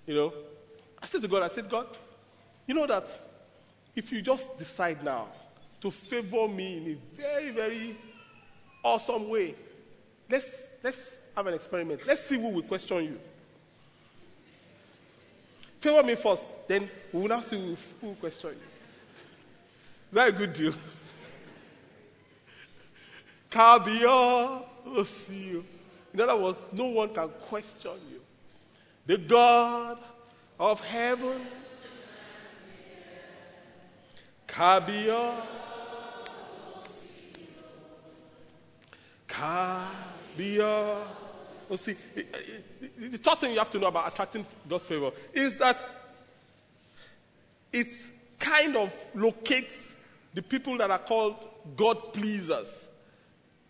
You 0.05 0.15
know, 0.15 0.33
I 1.01 1.05
said 1.05 1.21
to 1.21 1.27
God, 1.27 1.43
I 1.43 1.47
said, 1.47 1.69
God, 1.69 1.87
you 2.67 2.73
know 2.75 2.87
that 2.87 3.07
if 3.95 4.11
you 4.11 4.21
just 4.21 4.57
decide 4.57 5.03
now 5.03 5.27
to 5.81 5.91
favor 5.91 6.47
me 6.47 6.77
in 6.77 6.91
a 6.91 7.21
very, 7.21 7.49
very 7.49 7.97
awesome 8.83 9.29
way, 9.29 9.55
let's, 10.29 10.63
let's 10.83 11.15
have 11.35 11.47
an 11.47 11.53
experiment. 11.53 12.01
Let's 12.05 12.21
see 12.21 12.39
who 12.39 12.49
will 12.49 12.63
question 12.63 13.03
you. 13.03 13.19
Favor 15.79 16.03
me 16.03 16.15
first, 16.15 16.45
then 16.67 16.89
we 17.11 17.21
will 17.21 17.27
now 17.27 17.41
see 17.41 17.75
who 17.99 18.07
will 18.07 18.15
question 18.15 18.51
you. 18.51 18.55
Is 18.55 20.15
that 20.15 20.29
a 20.29 20.31
good 20.31 20.53
deal? 20.53 20.73
Kabio 23.51 24.63
Osio. 24.87 25.59
Oh, 25.59 25.72
In 26.13 26.21
other 26.21 26.35
words, 26.35 26.65
no 26.71 26.85
one 26.85 27.09
can 27.09 27.29
question 27.49 27.91
you. 28.11 28.21
The 29.05 29.17
God 29.17 29.99
of 30.59 30.79
heaven. 30.81 31.41
Kabio. 34.47 35.33
Kabio. 39.27 40.97
Oh, 41.69 41.75
see, 41.75 41.95
the 42.13 43.17
third 43.17 43.37
thing 43.39 43.53
you 43.53 43.59
have 43.59 43.69
to 43.71 43.79
know 43.79 43.87
about 43.87 44.13
attracting 44.13 44.45
God's 44.69 44.85
favor 44.85 45.11
is 45.33 45.57
that 45.57 45.83
it 47.71 47.87
kind 48.37 48.75
of 48.75 48.93
locates 49.15 49.95
the 50.33 50.41
people 50.41 50.77
that 50.77 50.91
are 50.91 50.99
called 50.99 51.35
God 51.75 52.13
pleasers. 52.13 52.87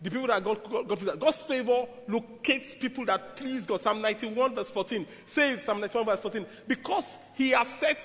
The 0.04 0.10
people 0.10 0.26
that 0.26 0.44
God, 0.44 0.62
God, 0.70 0.86
God 0.86 0.98
pleasers. 0.98 1.16
God's 1.18 1.36
favor 1.38 1.86
locates 2.08 2.74
people 2.74 3.06
that 3.06 3.36
please 3.36 3.64
God. 3.64 3.80
Psalm 3.80 4.02
91, 4.02 4.54
verse 4.54 4.70
14 4.70 5.06
says, 5.24 5.62
Psalm 5.62 5.80
91, 5.80 6.04
verse 6.04 6.20
14, 6.20 6.46
because 6.68 7.16
he 7.34 7.52
has 7.52 7.66
set 7.66 7.98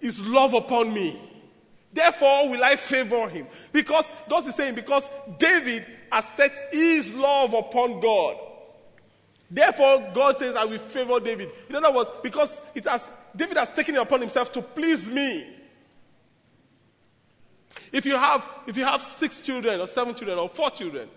his 0.00 0.26
love 0.26 0.54
upon 0.54 0.94
me. 0.94 1.20
Therefore 1.92 2.48
will 2.48 2.64
I 2.64 2.76
favor 2.76 3.28
him. 3.28 3.46
Because 3.70 4.10
God 4.30 4.46
is 4.46 4.54
saying, 4.54 4.76
because 4.76 5.06
David 5.38 5.84
has 6.10 6.26
set 6.26 6.52
his 6.72 7.12
love 7.12 7.52
upon 7.52 8.00
God. 8.00 8.38
Therefore, 9.50 10.10
God 10.14 10.38
says, 10.38 10.56
I 10.56 10.64
will 10.64 10.78
favor 10.78 11.20
David. 11.20 11.50
In 11.68 11.76
other 11.76 11.92
words, 11.92 12.10
because 12.22 12.58
it 12.74 12.86
has, 12.86 13.04
David 13.36 13.58
has 13.58 13.70
taken 13.74 13.94
it 13.94 14.00
upon 14.00 14.22
himself 14.22 14.50
to 14.52 14.62
please 14.62 15.06
me. 15.06 15.46
If 17.92 18.06
you 18.06 18.16
have, 18.16 18.46
if 18.66 18.74
you 18.78 18.86
have 18.86 19.02
six 19.02 19.42
children 19.42 19.78
or 19.82 19.86
seven 19.86 20.14
children 20.14 20.38
or 20.38 20.48
four 20.48 20.70
children, 20.70 21.10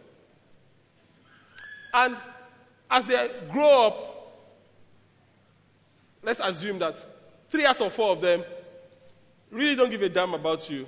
and 1.93 2.17
as 2.89 3.05
they 3.05 3.31
grow 3.51 3.87
up, 3.87 4.09
let's 6.23 6.39
assume 6.39 6.79
that 6.79 6.95
three 7.49 7.65
out 7.65 7.79
of 7.81 7.93
four 7.93 8.11
of 8.11 8.21
them 8.21 8.43
really 9.51 9.75
don't 9.75 9.89
give 9.89 10.01
a 10.01 10.09
damn 10.09 10.33
about 10.33 10.69
you. 10.69 10.87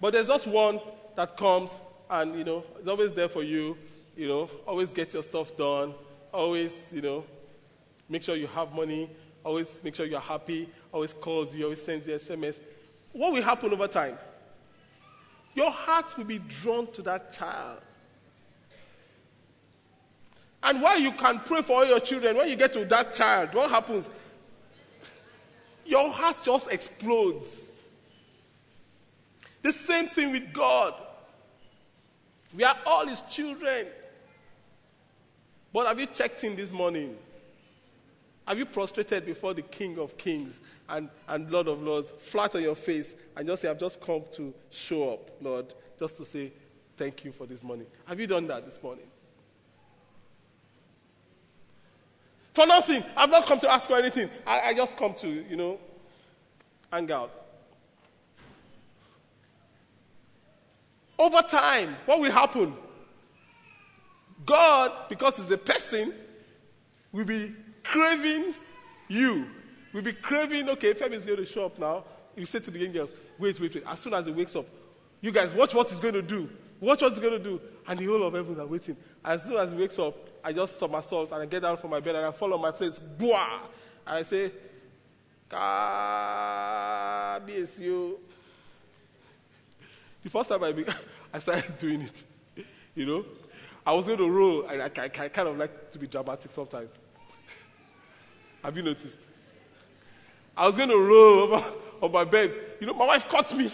But 0.00 0.12
there's 0.12 0.28
just 0.28 0.46
one 0.46 0.80
that 1.16 1.36
comes 1.36 1.70
and, 2.10 2.36
you 2.36 2.44
know, 2.44 2.64
is 2.80 2.88
always 2.88 3.12
there 3.12 3.28
for 3.28 3.42
you, 3.42 3.76
you 4.16 4.28
know, 4.28 4.50
always 4.66 4.92
gets 4.92 5.14
your 5.14 5.22
stuff 5.22 5.56
done, 5.56 5.94
always, 6.32 6.72
you 6.92 7.00
know, 7.00 7.24
make 8.08 8.22
sure 8.22 8.36
you 8.36 8.46
have 8.48 8.72
money, 8.72 9.10
always 9.44 9.78
make 9.82 9.94
sure 9.94 10.06
you're 10.06 10.20
happy, 10.20 10.68
always 10.92 11.12
calls 11.12 11.54
you, 11.54 11.64
always 11.64 11.82
sends 11.82 12.06
you 12.06 12.14
SMS. 12.14 12.60
What 13.12 13.32
will 13.32 13.42
happen 13.42 13.72
over 13.72 13.86
time? 13.86 14.18
Your 15.54 15.70
heart 15.70 16.16
will 16.16 16.24
be 16.24 16.38
drawn 16.38 16.90
to 16.92 17.02
that 17.02 17.32
child. 17.32 17.80
And 20.62 20.80
while 20.80 20.98
you 20.98 21.12
can 21.12 21.40
pray 21.40 21.62
for 21.62 21.78
all 21.78 21.86
your 21.86 22.00
children, 22.00 22.36
when 22.36 22.48
you 22.48 22.56
get 22.56 22.72
to 22.74 22.84
that 22.84 23.14
child, 23.14 23.52
what 23.54 23.70
happens? 23.70 24.08
Your 25.84 26.10
heart 26.10 26.36
just 26.44 26.70
explodes. 26.70 27.70
The 29.62 29.72
same 29.72 30.08
thing 30.08 30.32
with 30.32 30.52
God. 30.52 30.94
We 32.54 32.64
are 32.64 32.76
all 32.86 33.06
His 33.06 33.20
children. 33.22 33.86
But 35.72 35.86
have 35.86 35.98
you 35.98 36.06
checked 36.06 36.44
in 36.44 36.54
this 36.54 36.70
morning? 36.70 37.16
Have 38.46 38.58
you 38.58 38.66
prostrated 38.66 39.24
before 39.24 39.54
the 39.54 39.62
King 39.62 39.98
of 39.98 40.16
Kings 40.18 40.60
and, 40.88 41.08
and 41.28 41.50
Lord 41.50 41.68
of 41.68 41.80
Lords, 41.80 42.12
flat 42.18 42.54
on 42.54 42.62
your 42.62 42.74
face, 42.74 43.14
and 43.36 43.46
just 43.46 43.62
say, 43.62 43.68
I've 43.68 43.78
just 43.78 44.00
come 44.00 44.22
to 44.32 44.52
show 44.70 45.14
up, 45.14 45.30
Lord, 45.40 45.72
just 45.98 46.16
to 46.18 46.24
say 46.24 46.52
thank 46.96 47.24
you 47.24 47.32
for 47.32 47.46
this 47.46 47.62
morning? 47.62 47.86
Have 48.04 48.20
you 48.20 48.26
done 48.26 48.46
that 48.48 48.66
this 48.66 48.82
morning? 48.82 49.06
For 52.52 52.66
nothing. 52.66 53.02
I've 53.16 53.30
not 53.30 53.46
come 53.46 53.60
to 53.60 53.72
ask 53.72 53.88
for 53.88 53.96
anything. 53.96 54.28
I, 54.46 54.60
I 54.60 54.74
just 54.74 54.96
come 54.96 55.14
to, 55.14 55.28
you 55.28 55.56
know, 55.56 55.78
hang 56.92 57.10
out. 57.10 57.30
Over 61.18 61.42
time, 61.42 61.96
what 62.06 62.20
will 62.20 62.30
happen? 62.30 62.74
God, 64.44 65.08
because 65.08 65.36
He's 65.36 65.50
a 65.50 65.58
person, 65.58 66.12
will 67.12 67.24
be 67.24 67.54
craving 67.84 68.54
you. 69.08 69.46
Will 69.92 70.02
be 70.02 70.12
craving, 70.12 70.68
okay, 70.70 70.94
Femi 70.94 71.12
is 71.12 71.26
going 71.26 71.38
to 71.38 71.44
show 71.44 71.66
up 71.66 71.78
now. 71.78 72.04
You 72.34 72.46
say 72.46 72.60
to 72.60 72.70
the 72.70 72.84
angels, 72.84 73.10
wait, 73.38 73.60
wait, 73.60 73.74
wait. 73.74 73.84
As 73.86 74.00
soon 74.00 74.14
as 74.14 74.26
he 74.26 74.32
wakes 74.32 74.56
up, 74.56 74.66
you 75.20 75.30
guys 75.30 75.52
watch 75.52 75.74
what 75.74 75.90
he's 75.90 76.00
going 76.00 76.14
to 76.14 76.22
do. 76.22 76.48
Watch 76.80 77.02
what 77.02 77.12
he's 77.12 77.20
going 77.20 77.34
to 77.34 77.38
do. 77.38 77.60
And 77.86 77.98
the 77.98 78.06
whole 78.06 78.22
of 78.24 78.32
heaven 78.32 78.58
are 78.58 78.66
waiting. 78.66 78.96
As 79.24 79.42
soon 79.42 79.56
as 79.56 79.70
he 79.70 79.78
wakes 79.78 79.98
up, 79.98 80.14
I 80.44 80.52
just 80.52 80.78
somersault 80.78 81.32
and 81.32 81.42
I 81.42 81.46
get 81.46 81.62
down 81.62 81.76
from 81.76 81.90
my 81.90 82.00
bed 82.00 82.16
and 82.16 82.26
I 82.26 82.30
fall 82.32 82.52
on 82.54 82.60
my 82.60 82.72
face. 82.72 82.98
Boah! 82.98 83.60
And 84.06 84.16
I 84.18 84.22
say, 84.24 84.50
you. 87.78 88.18
The 90.22 90.30
first 90.30 90.48
time 90.48 90.64
I, 90.64 90.72
be, 90.72 90.84
I 91.32 91.38
started 91.38 91.78
doing 91.78 92.02
it, 92.02 92.24
you 92.94 93.06
know, 93.06 93.24
I 93.84 93.92
was 93.92 94.06
going 94.06 94.18
to 94.18 94.30
roll, 94.30 94.66
and 94.66 94.82
I, 94.82 94.86
I, 94.86 95.04
I 95.04 95.28
kind 95.28 95.48
of 95.48 95.58
like 95.58 95.90
to 95.90 95.98
be 95.98 96.06
dramatic 96.06 96.50
sometimes. 96.50 96.96
Have 98.62 98.76
you 98.76 98.82
noticed? 98.82 99.18
I 100.56 100.66
was 100.66 100.76
going 100.76 100.88
to 100.88 100.98
roll 100.98 101.40
over 101.40 101.64
on 102.02 102.12
my 102.12 102.24
bed. 102.24 102.52
You 102.80 102.86
know, 102.86 102.94
my 102.94 103.06
wife 103.06 103.28
caught 103.28 103.52
me. 103.56 103.64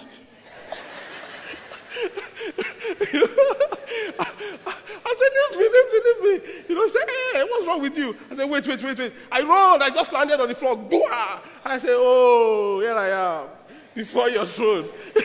you 3.12 3.20
know, 3.20 3.28
I, 4.18 4.26
I, 4.26 4.26
said, 4.26 4.36
leave 4.66 4.66
me, 4.66 4.76
leave 4.76 5.14
me, 5.14 5.14
leave 5.14 5.17
me. 5.17 5.17
You 6.68 6.74
know, 6.74 6.86
say, 6.88 6.98
hey, 7.32 7.42
what's 7.44 7.66
wrong 7.66 7.80
with 7.80 7.96
you? 7.96 8.14
I 8.30 8.36
said, 8.36 8.50
wait, 8.50 8.66
wait, 8.66 8.82
wait, 8.82 8.98
wait. 8.98 9.12
I 9.30 9.42
rolled, 9.42 9.82
I 9.82 9.90
just 9.90 10.12
landed 10.12 10.40
on 10.40 10.48
the 10.48 10.54
floor. 10.54 10.76
Boah! 10.76 11.40
I 11.64 11.78
said, 11.78 11.90
oh, 11.92 12.80
here 12.80 12.94
I 12.96 13.08
am, 13.40 13.48
before 13.94 14.28
your 14.28 14.44
throne. 14.44 14.88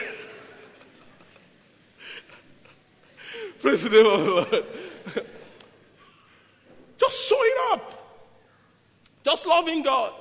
Praise 3.62 3.84
the 3.84 3.90
name 3.90 4.06
of 4.06 4.20
the 4.26 4.32
Lord. 4.32 4.66
Just 6.98 7.28
showing 7.28 7.56
up. 7.72 8.04
Just 9.24 9.46
loving 9.46 9.82
God. 9.82 10.14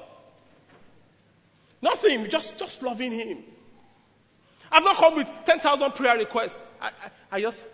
Nothing, 1.81 2.31
just, 2.31 2.59
just 2.59 2.83
loving 2.83 3.13
Him. 3.13 3.39
I've 4.71 4.85
not 4.85 4.97
come 4.97 5.17
with 5.17 5.29
10,000 5.45 5.91
prayer 5.93 6.17
requests. 6.17 6.59
I, 6.81 6.87
I, 6.87 6.91
I 7.33 7.41
just 7.41 7.67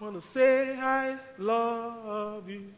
want 0.00 0.14
to 0.14 0.20
say, 0.20 0.76
I 0.78 1.18
love 1.38 2.48
you. 2.48 2.72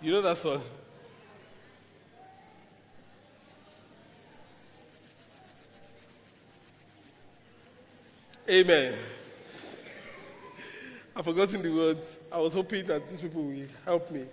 You 0.00 0.12
know 0.12 0.22
that 0.22 0.36
song? 0.36 0.62
Amen. 8.48 8.94
I've 11.16 11.24
forgotten 11.24 11.60
the 11.62 11.70
words. 11.70 12.16
I 12.30 12.38
was 12.38 12.52
hoping 12.52 12.86
that 12.86 13.08
these 13.08 13.20
people 13.20 13.42
will 13.42 13.66
help 13.84 14.10
me. 14.10 14.24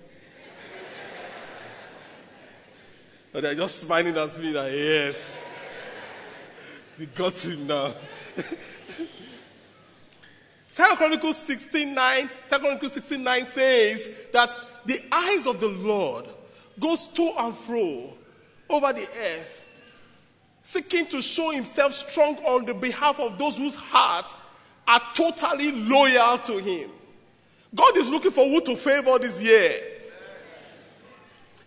but 3.34 3.42
they're 3.42 3.56
just 3.56 3.82
smiling 3.82 4.16
at 4.16 4.38
me 4.38 4.52
that, 4.52 4.72
yes, 4.72 5.50
we 6.98 7.06
got 7.08 7.34
him 7.34 7.68
now. 7.68 7.94
Second 10.68 10.98
Chronicles 10.98 11.38
16 11.38 11.94
9, 11.94 12.30
2 12.50 12.60
Chronicles 12.60 12.94
16 12.94 13.24
9 13.24 13.46
says 13.48 14.28
that 14.34 14.56
the 14.86 15.02
eyes 15.12 15.48
of 15.48 15.60
the 15.60 15.68
Lord 15.70 16.26
goes 16.80 17.08
to 17.08 17.34
and 17.38 17.56
fro 17.56 18.14
over 18.70 18.94
the 18.94 19.08
earth 19.08 19.66
seeking 20.66 21.06
to 21.06 21.22
show 21.22 21.52
himself 21.52 21.94
strong 21.94 22.38
on 22.38 22.66
the 22.66 22.74
behalf 22.74 23.20
of 23.20 23.38
those 23.38 23.56
whose 23.56 23.76
hearts 23.76 24.34
are 24.88 25.02
totally 25.14 25.72
loyal 25.72 26.40
to 26.40 26.58
him. 26.58 26.90
God 27.74 27.96
is 27.98 28.10
looking 28.10 28.32
for 28.32 28.46
who 28.46 28.62
to 28.62 28.76
favor 28.76 29.20
this 29.20 29.40
year. 29.42 29.80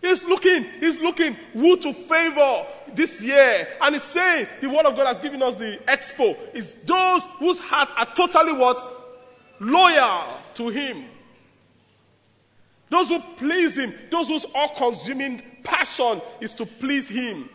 He's 0.01 0.23
looking, 0.23 0.63
he's 0.79 0.97
looking 0.99 1.35
who 1.53 1.77
to 1.77 1.93
favor 1.93 2.65
this 2.93 3.21
year. 3.21 3.67
And 3.81 3.95
he's 3.95 4.03
saying 4.03 4.47
the 4.61 4.69
word 4.69 4.85
of 4.85 4.95
God 4.95 5.07
has 5.07 5.19
given 5.19 5.41
us 5.43 5.55
the 5.55 5.79
expo. 5.87 6.37
It's 6.53 6.75
those 6.75 7.25
whose 7.37 7.59
hearts 7.59 7.91
are 7.97 8.05
totally 8.15 8.53
what? 8.53 8.81
Loyal 9.59 10.23
to 10.55 10.69
him. 10.69 11.05
Those 12.89 13.09
who 13.09 13.19
please 13.37 13.77
him. 13.77 13.93
Those 14.09 14.29
whose 14.29 14.45
all 14.55 14.69
consuming 14.69 15.41
passion 15.63 16.21
is 16.39 16.53
to 16.53 16.65
please 16.65 17.07
him. 17.07 17.49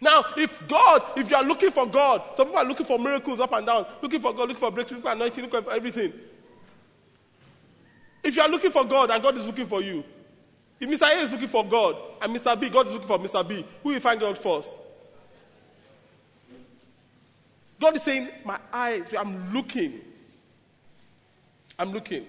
Now, 0.00 0.24
if 0.36 0.66
God, 0.68 1.02
if 1.16 1.28
you 1.28 1.36
are 1.36 1.42
looking 1.42 1.72
for 1.72 1.84
God, 1.84 2.22
some 2.34 2.46
people 2.46 2.60
are 2.60 2.64
looking 2.64 2.86
for 2.86 2.98
miracles 2.98 3.40
up 3.40 3.52
and 3.52 3.66
down, 3.66 3.86
looking 4.00 4.20
for 4.20 4.32
God, 4.32 4.48
looking 4.48 4.60
for 4.60 4.70
breakthrough, 4.70 4.98
looking 4.98 5.10
for 5.10 5.16
anointing, 5.16 5.44
looking 5.44 5.62
for 5.62 5.72
everything. 5.72 6.12
If 8.22 8.36
you 8.36 8.42
are 8.42 8.48
looking 8.48 8.70
for 8.70 8.84
God 8.84 9.10
and 9.10 9.20
God 9.22 9.36
is 9.36 9.46
looking 9.46 9.66
for 9.66 9.82
you, 9.82 10.04
If 10.80 10.88
Mr. 10.88 11.08
A 11.08 11.20
is 11.20 11.30
looking 11.30 11.48
for 11.48 11.64
God 11.64 11.96
and 12.22 12.34
Mr. 12.34 12.58
B, 12.58 12.68
God 12.68 12.86
is 12.86 12.92
looking 12.92 13.08
for 13.08 13.18
Mr. 13.18 13.46
B, 13.46 13.66
who 13.82 13.90
will 13.90 14.00
find 14.00 14.20
God 14.20 14.38
first? 14.38 14.70
God 17.80 17.96
is 17.96 18.02
saying, 18.02 18.28
My 18.44 18.58
eyes, 18.72 19.06
I'm 19.16 19.52
looking. 19.52 20.00
I'm 21.78 21.92
looking. 21.92 22.26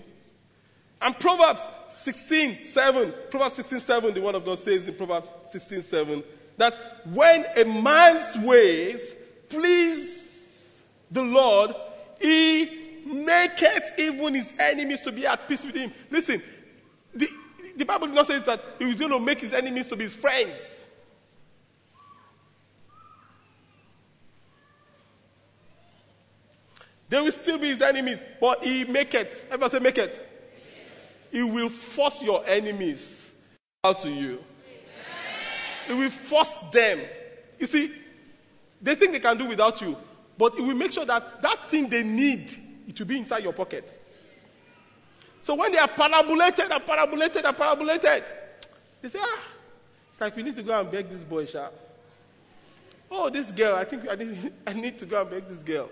And 1.02 1.18
Proverbs 1.18 1.62
16, 1.90 2.60
7, 2.60 3.14
Proverbs 3.32 3.56
16, 3.56 3.80
7, 3.80 4.14
the 4.14 4.22
word 4.22 4.36
of 4.36 4.46
God 4.46 4.60
says 4.60 4.88
in 4.88 4.94
Proverbs 4.96 5.32
16, 5.50 5.82
7, 5.82 6.24
that 6.58 6.74
when 7.06 7.46
a 7.56 7.64
man's 7.64 8.38
ways 8.46 9.16
please 9.48 10.84
the 11.10 11.24
Lord, 11.24 11.74
he 12.20 13.00
maketh 13.06 13.98
even 13.98 14.36
his 14.36 14.54
enemies 14.60 15.02
to 15.02 15.12
be 15.12 15.26
at 15.26 15.48
peace 15.48 15.66
with 15.66 15.76
him. 15.76 15.92
Listen, 16.12 16.42
the, 17.16 17.30
the 17.80 17.86
Bible 17.86 18.08
does 18.08 18.16
not 18.16 18.28
say 18.28 18.40
that 18.40 18.62
he 18.78 18.84
was 18.84 19.00
going 19.00 19.12
to 19.12 19.20
make 19.20 19.40
his 19.40 19.54
enemies 19.54 19.88
to 19.88 19.96
be 19.96 20.04
his 20.04 20.14
friends. 20.14 20.84
They 27.08 27.22
will 27.22 27.32
still 27.32 27.58
be 27.58 27.70
his 27.70 27.82
enemies, 27.82 28.22
but 28.42 28.66
he 28.66 28.84
make 28.84 29.14
it. 29.14 29.32
Everybody 29.48 29.72
say 29.72 29.80
make 29.80 29.98
it. 29.98 30.30
He 31.32 31.42
will 31.42 31.70
force 31.70 32.22
your 32.22 32.44
enemies 32.46 33.32
out 33.82 34.00
to 34.00 34.10
you. 34.10 34.44
He 35.88 35.94
will 35.94 36.10
force 36.10 36.58
them. 36.74 37.00
You 37.58 37.66
see, 37.66 37.94
they 38.82 38.96
think 38.96 39.14
they 39.14 39.22
can 39.22 39.38
do 39.38 39.46
without 39.46 39.80
you, 39.80 39.96
but 40.38 40.56
it 40.56 40.62
will 40.62 40.76
make 40.76 40.92
sure 40.92 41.06
that 41.06 41.42
that 41.42 41.70
thing 41.70 41.88
they 41.88 42.04
need, 42.04 42.52
it 42.90 43.00
will 43.00 43.08
be 43.08 43.20
inside 43.20 43.44
your 43.44 43.54
pocket. 43.54 43.90
So 45.42 45.56
when 45.56 45.72
they 45.72 45.78
are 45.78 45.88
parabolated 45.88 46.70
and 46.70 46.84
parabolated 46.84 47.46
and 47.46 47.58
parabolated, 47.58 48.24
they 49.02 49.10
say, 49.10 49.20
ah, 49.22 49.40
it's 50.12 50.20
like 50.20 50.36
we 50.36 50.44
need 50.44 50.56
to 50.56 50.64
go 50.64 50.80
and 50.80 50.92
beg 50.92 51.10
this 51.10 51.24
boy, 51.24 51.46
Sha. 51.46 51.70
Oh, 53.12 53.30
this 53.30 53.52
girl, 53.52 53.76
I 53.76 53.86
think 53.86 54.08
I 54.10 54.16
need, 54.16 54.54
I 54.68 54.74
need 54.74 55.00
to 55.00 55.06
go 55.06 55.22
and 55.22 55.30
beg 55.30 55.48
this 55.48 55.64
girl. 55.64 55.90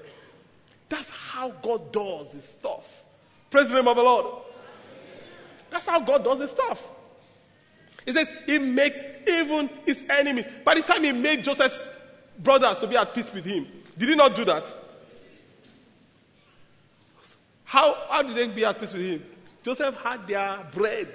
That's 0.90 1.10
how 1.10 1.50
God 1.50 1.92
does 1.92 2.34
his 2.34 2.44
stuff. 2.44 3.04
Praise 3.50 3.70
the 3.70 3.76
name 3.76 3.88
of 3.88 3.96
the 3.96 4.04
Lord. 4.04 4.44
That's 5.70 5.86
how 5.86 6.00
God 6.00 6.24
does 6.24 6.40
his 6.40 6.52
stuff. 6.52 6.88
He 8.06 8.14
says 8.14 8.30
he 8.46 8.58
makes 8.58 9.00
even 9.28 9.70
his 9.86 10.04
enemies. 10.10 10.46
By 10.64 10.76
the 10.76 10.82
time 10.82 11.04
he 11.04 11.12
made 11.12 11.44
Joseph's 11.44 11.90
brothers 12.40 12.80
to 12.80 12.88
be 12.88 12.96
at 12.96 13.14
peace 13.14 13.34
with 13.34 13.44
him, 13.44 13.68
did 13.98 14.10
he 14.10 14.16
not 14.16 14.36
do 14.36 14.46
that? 14.46 14.66
How, 17.66 17.98
how 18.10 18.22
did 18.22 18.36
they 18.36 18.48
be 18.48 18.64
at 18.64 18.80
peace 18.80 18.94
with 18.94 19.02
him? 19.02 19.26
Joseph 19.68 19.96
had 20.02 20.26
their 20.26 20.60
bread 20.74 21.10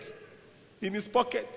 in 0.83 0.93
his 0.93 1.09
pocket. 1.09 1.49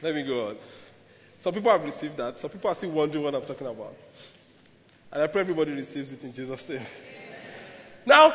Let 0.00 0.14
me 0.14 0.22
go 0.22 0.48
on. 0.48 0.56
Some 1.36 1.52
people 1.52 1.70
have 1.70 1.84
received 1.84 2.16
that. 2.16 2.38
Some 2.38 2.48
people 2.48 2.70
are 2.70 2.74
still 2.74 2.88
wondering 2.88 3.22
what 3.22 3.34
I'm 3.34 3.42
talking 3.42 3.66
about. 3.66 3.94
And 5.12 5.24
I 5.24 5.26
pray 5.26 5.42
everybody 5.42 5.72
receives 5.72 6.10
it 6.10 6.24
in 6.24 6.32
Jesus' 6.32 6.66
name. 6.66 6.80
Now, 8.06 8.32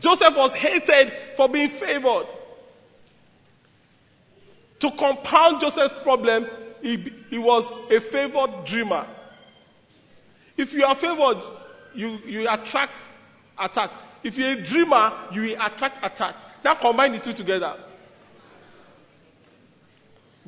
Joseph 0.00 0.34
was 0.38 0.54
hated 0.54 1.12
for 1.36 1.50
being 1.50 1.68
favored. 1.68 2.28
To 4.78 4.90
compound 4.92 5.60
Joseph's 5.60 6.00
problem, 6.00 6.46
he, 6.80 6.96
he 7.28 7.36
was 7.36 7.70
a 7.90 8.00
favored 8.00 8.64
dreamer. 8.64 9.04
If 10.56 10.72
you 10.72 10.84
are 10.84 10.94
favored, 10.94 11.38
you, 11.94 12.18
you 12.26 12.48
attract 12.48 12.94
attack. 13.58 13.90
If 14.22 14.36
you're 14.36 14.52
a 14.52 14.62
dreamer, 14.62 15.12
you 15.32 15.42
will 15.42 15.56
attract 15.60 16.04
attack. 16.04 16.34
Now 16.64 16.74
combine 16.74 17.12
the 17.12 17.18
two 17.18 17.32
together. 17.32 17.74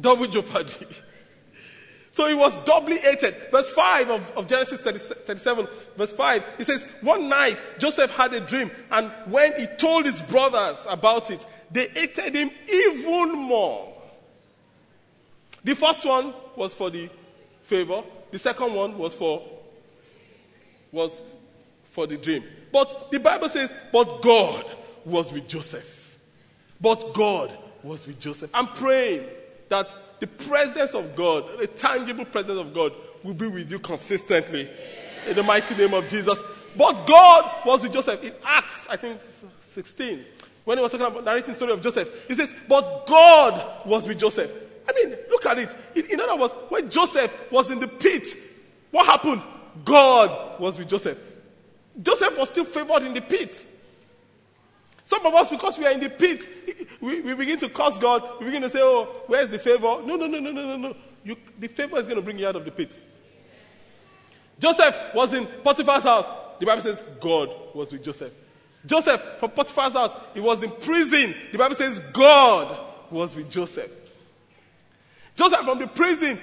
Double 0.01 0.27
jeopardy. 0.27 0.87
So 2.13 2.29
he 2.29 2.35
was 2.35 2.55
doubly 2.67 2.99
hated. 2.99 3.35
Verse 3.51 3.71
5 3.71 4.11
of, 4.11 4.37
of 4.37 4.47
Genesis 4.47 4.81
30, 4.81 4.99
37, 4.99 5.67
verse 5.97 6.13
5, 6.13 6.57
he 6.59 6.65
says, 6.65 6.87
One 7.01 7.31
night 7.31 7.57
Joseph 7.79 8.15
had 8.15 8.35
a 8.35 8.41
dream, 8.41 8.71
and 8.91 9.11
when 9.27 9.59
he 9.59 9.67
told 9.79 10.05
his 10.05 10.21
brothers 10.21 10.87
about 10.91 11.31
it, 11.31 11.45
they 11.71 11.89
hated 11.89 12.35
him 12.35 12.51
even 12.71 13.33
more. 13.33 13.95
The 15.65 15.75
first 15.75 16.05
one 16.05 16.35
was 16.55 16.75
for 16.75 16.91
the 16.91 17.09
favor, 17.63 18.03
the 18.31 18.39
second 18.39 18.75
one 18.75 18.99
was 18.99 19.15
for 19.15 19.43
was 20.93 21.21
for 21.85 22.07
the 22.07 22.17
dream. 22.17 22.45
But 22.71 23.11
the 23.11 23.19
Bible 23.19 23.49
says, 23.49 23.73
But 23.91 24.23
God 24.23 24.65
was 25.05 25.33
with 25.33 25.49
Joseph. 25.49 26.19
But 26.81 27.15
God 27.15 27.51
was 27.83 28.07
with 28.07 28.21
Joseph. 28.21 28.51
I'm 28.55 28.69
praying 28.69 29.27
that 29.69 29.95
the 30.21 30.27
presence 30.27 30.95
of 30.95 31.17
God, 31.17 31.59
the 31.59 31.67
tangible 31.67 32.25
presence 32.25 32.59
of 32.59 32.73
God, 32.73 32.93
will 33.23 33.35
be 33.35 33.49
with 33.49 33.71
you 33.71 33.79
consistently. 33.79 34.69
In 35.27 35.37
the 35.37 35.43
mighty 35.43 35.75
name 35.75 35.95
of 35.95 36.09
Jesus. 36.09 36.41
But 36.77 37.07
God 37.07 37.67
was 37.67 37.83
with 37.83 37.93
Joseph. 37.93 38.23
In 38.23 38.33
Acts, 38.45 38.87
I 38.89 38.97
think 38.97 39.21
16, 39.61 40.25
when 40.65 40.79
he 40.79 40.83
was 40.83 40.93
talking 40.93 41.07
about 41.07 41.25
narrating 41.25 41.51
the 41.51 41.57
story 41.57 41.73
of 41.73 41.83
Joseph, 41.83 42.27
he 42.29 42.35
says, 42.35 42.53
But 42.69 43.07
God 43.07 43.87
was 43.87 44.07
with 44.07 44.19
Joseph. 44.19 44.51
I 44.89 44.93
mean, 44.93 45.17
look 45.31 45.47
at 45.47 45.59
it. 45.59 45.75
In, 45.95 46.07
in 46.07 46.21
other 46.21 46.37
words, 46.37 46.55
when 46.69 46.91
Joseph 46.91 47.53
was 47.53 47.71
in 47.71 47.79
the 47.79 47.89
pit, 47.89 48.25
what 48.91 49.07
happened? 49.07 49.43
God 49.85 50.61
was 50.61 50.79
with 50.79 50.89
Joseph. 50.89 51.19
Joseph 52.01 52.39
was 52.39 52.49
still 52.51 52.65
favored 52.65 53.03
in 53.03 53.15
the 53.15 53.21
pit. 53.21 53.67
Some 55.05 55.27
of 55.27 55.35
us, 55.35 55.51
because 55.51 55.79
we 55.79 55.87
are 55.87 55.93
in 55.93 56.01
the 56.01 56.09
pit, 56.09 56.49
we, 57.01 57.21
we 57.21 57.35
begin 57.35 57.59
to 57.59 57.69
curse 57.69 57.99
God. 57.99 58.23
We 58.39 58.47
begin 58.47 58.63
to 58.63 58.71
say, 58.71 58.81
oh, 58.81 59.05
where's 59.27 59.51
the 59.51 59.59
favor? 59.59 60.01
No, 60.05 60.17
no, 60.17 60.27
no, 60.27 60.39
no, 60.39 60.53
no, 60.53 60.77
no, 60.77 60.77
no. 60.77 61.37
The 61.59 61.69
favor 61.69 61.99
is 61.99 62.07
going 62.07 62.17
to 62.17 62.23
bring 62.23 62.39
you 62.39 62.47
out 62.47 62.57
of 62.57 62.65
the 62.65 62.71
pit. 62.71 62.99
Joseph 64.59 64.97
was 65.15 65.35
in 65.35 65.47
Potiphar's 65.47 66.05
house. 66.05 66.27
The 66.61 66.67
Bible 66.67 66.83
says 66.83 67.01
God 67.21 67.51
was 67.75 67.93
with 67.93 68.05
Joseph. 68.05 68.33
Joseph 68.87 69.21
from 69.39 69.51
Potiphar's 69.51 69.93
house, 69.93 70.17
he 70.35 70.41
was 70.41 70.63
in 70.63 70.71
prison. 70.71 71.35
The 71.51 71.59
Bible 71.59 71.75
says 71.75 71.99
God 71.99 72.77
was 73.11 73.35
with 73.35 73.51
Joseph. 73.51 73.91
Joseph 75.37 75.61
from 75.61 75.79
the 75.79 75.87
prison 75.87 76.39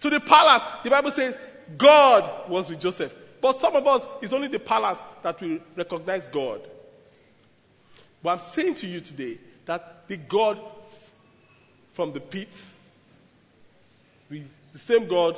to 0.00 0.10
the 0.10 0.20
palace, 0.20 0.62
the 0.82 0.90
Bible 0.90 1.10
says 1.10 1.36
God 1.76 2.48
was 2.48 2.70
with 2.70 2.80
Joseph. 2.80 3.16
But 3.40 3.58
some 3.58 3.76
of 3.76 3.86
us, 3.86 4.02
it's 4.22 4.32
only 4.32 4.48
the 4.48 4.58
palace 4.58 4.98
that 5.22 5.40
will 5.40 5.58
recognize 5.76 6.26
God. 6.28 6.60
But 8.22 8.30
I'm 8.30 8.38
saying 8.38 8.74
to 8.76 8.86
you 8.86 9.00
today 9.00 9.38
that 9.66 10.08
the 10.08 10.16
God 10.16 10.58
from 11.92 12.12
the 12.12 12.20
pit, 12.20 12.48
the 14.30 14.42
same 14.74 15.06
God 15.06 15.36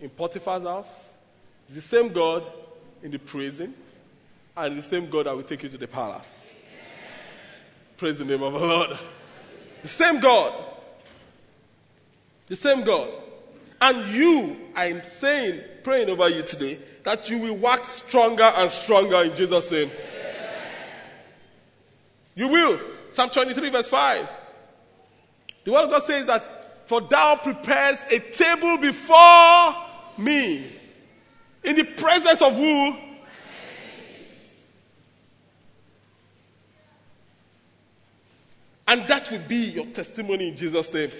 in 0.00 0.10
Potiphar's 0.10 0.64
house, 0.64 1.08
the 1.70 1.80
same 1.80 2.08
God 2.08 2.44
in 3.02 3.10
the 3.10 3.18
prison, 3.18 3.74
and 4.56 4.76
the 4.76 4.82
same 4.82 5.08
God 5.08 5.26
that 5.26 5.36
will 5.36 5.44
take 5.44 5.62
you 5.62 5.68
to 5.68 5.78
the 5.78 5.86
palace. 5.86 6.50
Praise 7.96 8.18
the 8.18 8.24
name 8.24 8.42
of 8.42 8.52
the 8.52 8.58
Lord. 8.58 8.98
The 9.82 9.88
same 9.88 10.20
God. 10.20 10.52
The 12.48 12.56
same 12.56 12.82
God. 12.82 13.08
And 13.80 14.08
you, 14.08 14.56
I'm 14.74 15.02
saying, 15.04 15.60
praying 15.84 16.10
over 16.10 16.28
you 16.28 16.42
today, 16.42 16.78
that 17.04 17.30
you 17.30 17.38
will 17.38 17.56
wax 17.56 17.88
stronger 17.88 18.42
and 18.42 18.70
stronger 18.70 19.22
in 19.22 19.34
Jesus' 19.36 19.70
name. 19.70 19.90
You 22.34 22.48
will. 22.48 22.78
Psalm 23.12 23.30
23, 23.30 23.70
verse 23.70 23.88
5. 23.88 24.28
The 25.64 25.72
word 25.72 25.84
of 25.84 25.90
God 25.90 26.02
says 26.02 26.26
that, 26.26 26.88
For 26.88 27.00
thou 27.00 27.36
prepares 27.36 27.98
a 28.10 28.18
table 28.18 28.78
before 28.78 29.74
me 30.18 30.66
in 31.62 31.76
the 31.76 31.84
presence 31.84 32.42
of 32.42 32.56
who? 32.56 32.96
And 38.86 39.06
that 39.06 39.30
will 39.30 39.40
be 39.40 39.70
your 39.70 39.86
testimony 39.86 40.48
in 40.48 40.56
Jesus' 40.56 40.92
name. 40.94 41.10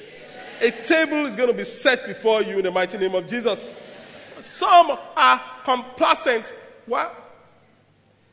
A 0.61 0.71
table 0.71 1.27
is 1.27 1.37
going 1.37 1.51
to 1.51 1.57
be 1.57 1.65
set 1.65 2.07
before 2.07 2.43
you 2.43 2.59
in 2.59 2.65
the 2.65 2.71
mighty 2.71 2.99
name 2.99 3.15
of 3.15 3.27
Jesus. 3.27 3.65
Some 4.41 4.99
are 5.17 5.41
complacent 5.65 6.53
while, 6.87 7.15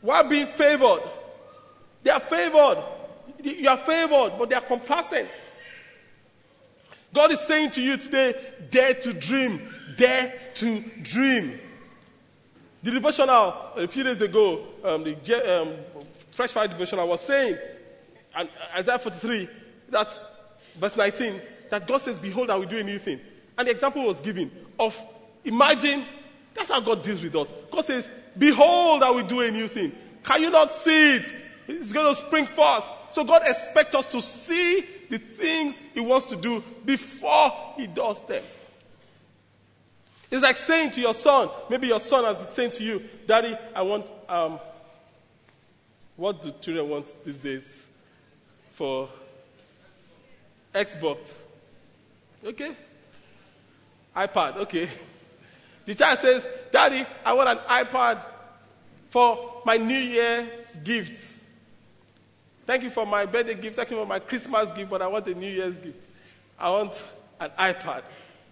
while 0.02 0.24
being 0.24 0.48
favored. 0.48 1.02
They 2.04 2.10
are 2.10 2.20
favored. 2.20 2.84
You 3.44 3.70
are 3.70 3.78
favored, 3.78 4.34
but 4.38 4.50
they 4.50 4.56
are 4.56 4.62
complacent. 4.62 5.30
God 7.14 7.32
is 7.32 7.40
saying 7.40 7.72
to 7.72 7.82
you 7.82 7.98
today, 7.98 8.34
dare 8.72 8.94
to 8.96 9.14
dream, 9.14 9.62
dare 9.98 10.34
to 10.56 10.80
dream. 11.02 11.60
The 12.84 12.92
devotional 12.92 13.72
a 13.76 13.88
few 13.88 14.04
days 14.04 14.22
ago, 14.22 14.66
um, 14.84 15.04
the 15.04 15.62
um, 15.62 15.74
Fresh 16.32 16.52
Fire 16.52 16.68
devotional 16.68 17.08
was 17.08 17.22
saying, 17.22 17.58
and 18.36 18.50
Isaiah 18.78 19.00
43, 19.00 19.48
that 19.90 20.20
verse 20.78 20.98
19, 20.98 21.42
that 21.76 21.88
God 21.88 21.98
says, 21.98 22.20
Behold, 22.20 22.50
I 22.50 22.56
will 22.56 22.68
do 22.68 22.78
a 22.78 22.84
new 22.84 22.98
thing. 22.98 23.20
And 23.58 23.68
the 23.68 23.72
example 23.72 24.06
was 24.06 24.22
given 24.22 24.50
of 24.80 24.98
imagine, 25.44 26.06
that's 26.54 26.72
how 26.72 26.80
God 26.80 27.04
deals 27.04 27.22
with 27.22 27.36
us. 27.36 27.52
God 27.70 27.84
says, 27.84 28.08
Behold, 28.38 29.04
I 29.04 29.10
will 29.10 29.28
do 29.28 29.42
a 29.42 29.52
new 29.52 29.68
thing. 29.68 29.92
Can 30.24 30.44
you 30.44 30.50
not 30.50 30.72
see 30.72 31.18
it? 31.18 31.34
It's 31.68 31.92
going 31.92 32.16
to 32.16 32.22
spring 32.22 32.46
forth. 32.46 32.86
So 33.12 33.26
God 33.26 33.42
expects 33.46 33.94
us 33.94 34.08
to 34.10 34.22
see 34.22 34.86
the 35.10 35.18
things 35.18 35.82
He 35.94 36.00
wants 36.00 36.28
to 36.28 36.38
do 36.38 36.64
before 36.86 37.52
He 37.76 37.88
does 37.88 38.26
them. 38.26 38.44
It's 40.32 40.44
like 40.44 40.56
saying 40.56 40.92
to 40.92 41.02
your 41.02 41.14
son, 41.14 41.50
maybe 41.70 41.88
your 41.88 42.00
son 42.00 42.24
has 42.24 42.38
been 42.38 42.48
saying 42.48 42.72
to 42.72 42.84
you, 42.84 43.04
Daddy, 43.28 43.54
I 43.76 43.82
want, 43.82 44.06
um, 44.30 44.60
what 46.16 46.42
do 46.42 46.54
children 46.62 46.88
want 46.88 47.26
these 47.26 47.40
days? 47.40 47.84
For 48.72 49.10
Xbox. 50.74 51.34
Okay. 52.45 52.75
iPad, 54.15 54.58
okay. 54.58 54.88
The 55.86 55.95
child 55.95 56.19
says, 56.19 56.47
Daddy, 56.71 57.05
I 57.23 57.34
want 57.34 57.49
an 57.49 57.58
iPad 57.67 58.19
for 59.10 59.62
my 59.65 59.77
New 59.77 59.97
Year's 59.97 60.75
gift. 60.84 61.41
Thank 62.65 62.84
you 62.84 62.89
for 62.89 63.05
my 63.05 63.25
birthday 63.25 63.55
gift. 63.55 63.75
Thank 63.75 63.91
you 63.91 63.97
for 63.97 64.05
my 64.05 64.19
Christmas 64.19 64.71
gift, 64.71 64.89
but 64.89 65.01
I 65.01 65.08
want 65.08 65.27
a 65.27 65.34
New 65.34 65.51
Year's 65.51 65.77
gift. 65.77 66.08
I 66.58 66.71
want 66.71 67.03
an 67.39 67.51
iPad 67.58 68.03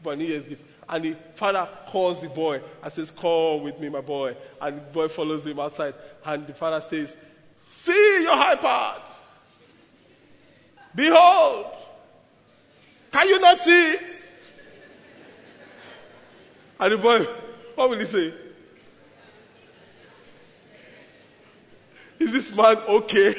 for 0.01 0.15
New 0.15 0.25
Year's 0.25 0.45
gift. 0.45 0.63
And 0.87 1.05
the 1.05 1.15
father 1.35 1.67
calls 1.87 2.21
the 2.21 2.29
boy 2.29 2.61
and 2.83 2.93
says, 2.93 3.09
Come 3.09 3.63
with 3.63 3.79
me, 3.79 3.89
my 3.89 4.01
boy. 4.01 4.35
And 4.61 4.77
the 4.77 4.81
boy 4.81 5.07
follows 5.07 5.45
him 5.45 5.59
outside. 5.59 5.93
And 6.25 6.45
the 6.45 6.53
father 6.53 6.85
says, 6.87 7.15
See 7.63 8.23
your 8.23 8.35
iPad. 8.35 9.01
Behold. 10.93 11.82
Can 13.13 13.29
you 13.29 13.39
not 13.39 13.59
see 13.59 13.91
it? 13.91 14.01
And 16.79 16.93
the 16.93 16.97
boy, 16.97 17.23
what 17.75 17.91
will 17.91 17.99
he 17.99 18.05
say? 18.05 18.33
Is 22.17 22.33
this 22.33 22.55
man 22.55 22.77
okay? 22.77 23.35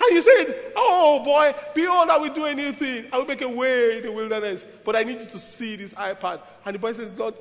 And 0.00 0.16
you 0.16 0.22
said, 0.22 0.72
Oh 0.74 1.22
boy, 1.24 1.54
behold, 1.74 2.10
I 2.10 2.18
will 2.18 2.34
do 2.34 2.46
anything. 2.46 3.06
I 3.12 3.18
will 3.18 3.26
make 3.26 3.40
a 3.40 3.48
way 3.48 3.98
in 3.98 4.02
the 4.02 4.12
wilderness. 4.12 4.66
But 4.84 4.96
I 4.96 5.04
need 5.04 5.20
you 5.20 5.26
to 5.26 5.38
see 5.38 5.76
this 5.76 5.94
iPad. 5.94 6.40
And 6.66 6.74
the 6.74 6.80
boy 6.80 6.92
says, 6.92 7.12
God, 7.12 7.34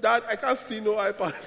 Dad, 0.00 0.22
I 0.28 0.36
can't 0.36 0.58
see 0.58 0.78
no 0.78 0.92
iPad. 0.92 1.34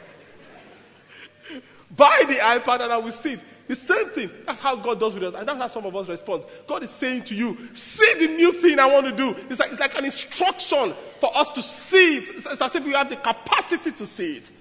Buy 1.95 2.23
the 2.27 2.35
iPad 2.35 2.81
and 2.81 2.91
I 2.91 2.97
will 2.97 3.11
see 3.13 3.33
it. 3.33 3.39
The 3.71 3.77
same 3.77 4.07
thing. 4.07 4.29
That's 4.45 4.59
how 4.59 4.75
God 4.75 4.99
does 4.99 5.13
with 5.13 5.23
us. 5.23 5.33
And 5.33 5.47
that's 5.47 5.57
how 5.57 5.67
some 5.67 5.85
of 5.85 5.95
us 5.95 6.09
respond. 6.09 6.43
God 6.67 6.83
is 6.83 6.89
saying 6.89 7.23
to 7.23 7.33
you, 7.33 7.57
see 7.73 8.13
the 8.19 8.27
new 8.27 8.51
thing 8.51 8.79
I 8.79 8.85
want 8.85 9.05
to 9.05 9.13
do. 9.13 9.33
It's 9.49 9.61
like, 9.61 9.71
it's 9.71 9.79
like 9.79 9.97
an 9.97 10.03
instruction 10.03 10.93
for 11.21 11.33
us 11.37 11.47
to 11.51 11.61
see 11.61 12.17
it. 12.17 12.23
It's, 12.35 12.45
it's 12.47 12.61
as 12.61 12.75
if 12.75 12.83
we 12.83 12.91
have 12.91 13.09
the 13.09 13.15
capacity 13.15 13.93
to 13.93 14.05
see 14.05 14.35
it. 14.35 14.51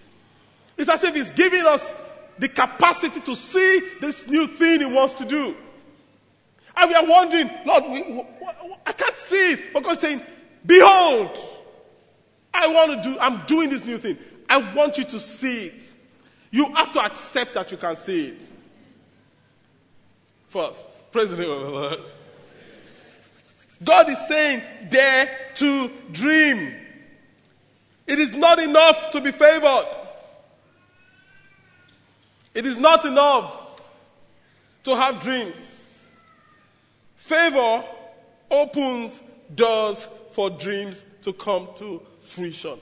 It's 0.78 0.88
as 0.88 1.02
if 1.02 1.16
He's 1.16 1.30
giving 1.30 1.66
us 1.66 1.92
the 2.38 2.48
capacity 2.48 3.20
to 3.22 3.34
see 3.34 3.80
this 4.00 4.28
new 4.28 4.46
thing 4.46 4.78
He 4.78 4.86
wants 4.86 5.14
to 5.14 5.24
do. 5.24 5.56
And 6.76 6.88
we 6.88 6.94
are 6.94 7.04
wondering, 7.04 7.50
Lord, 7.66 7.82
we, 7.90 8.24
I 8.86 8.92
can't 8.92 9.16
see 9.16 9.54
it. 9.54 9.72
But 9.72 9.82
God's 9.82 9.98
saying, 9.98 10.20
Behold, 10.64 11.36
I 12.54 12.68
want 12.68 13.02
to 13.02 13.10
do, 13.10 13.18
I'm 13.18 13.44
doing 13.46 13.70
this 13.70 13.84
new 13.84 13.98
thing. 13.98 14.18
I 14.48 14.72
want 14.72 14.98
you 14.98 15.04
to 15.04 15.18
see 15.18 15.66
it. 15.66 15.82
You 16.52 16.72
have 16.74 16.92
to 16.92 17.04
accept 17.04 17.54
that 17.54 17.72
you 17.72 17.76
can 17.76 17.96
see 17.96 18.28
it. 18.28 18.49
First, 20.50 20.84
praise 21.12 21.30
the 21.30 21.36
name 21.36 21.48
of 21.48 21.60
the 21.60 21.70
Lord. 21.70 22.00
God 23.84 24.10
is 24.10 24.18
saying, 24.26 24.60
dare 24.90 25.30
to 25.54 25.88
dream. 26.10 26.74
It 28.04 28.18
is 28.18 28.34
not 28.34 28.58
enough 28.58 29.12
to 29.12 29.20
be 29.20 29.30
favored. 29.30 29.86
It 32.52 32.66
is 32.66 32.76
not 32.78 33.04
enough 33.04 33.80
to 34.82 34.96
have 34.96 35.22
dreams. 35.22 35.96
Favor 37.14 37.84
opens 38.50 39.20
doors 39.54 40.08
for 40.32 40.50
dreams 40.50 41.04
to 41.22 41.32
come 41.32 41.68
to 41.76 42.02
fruition. 42.22 42.76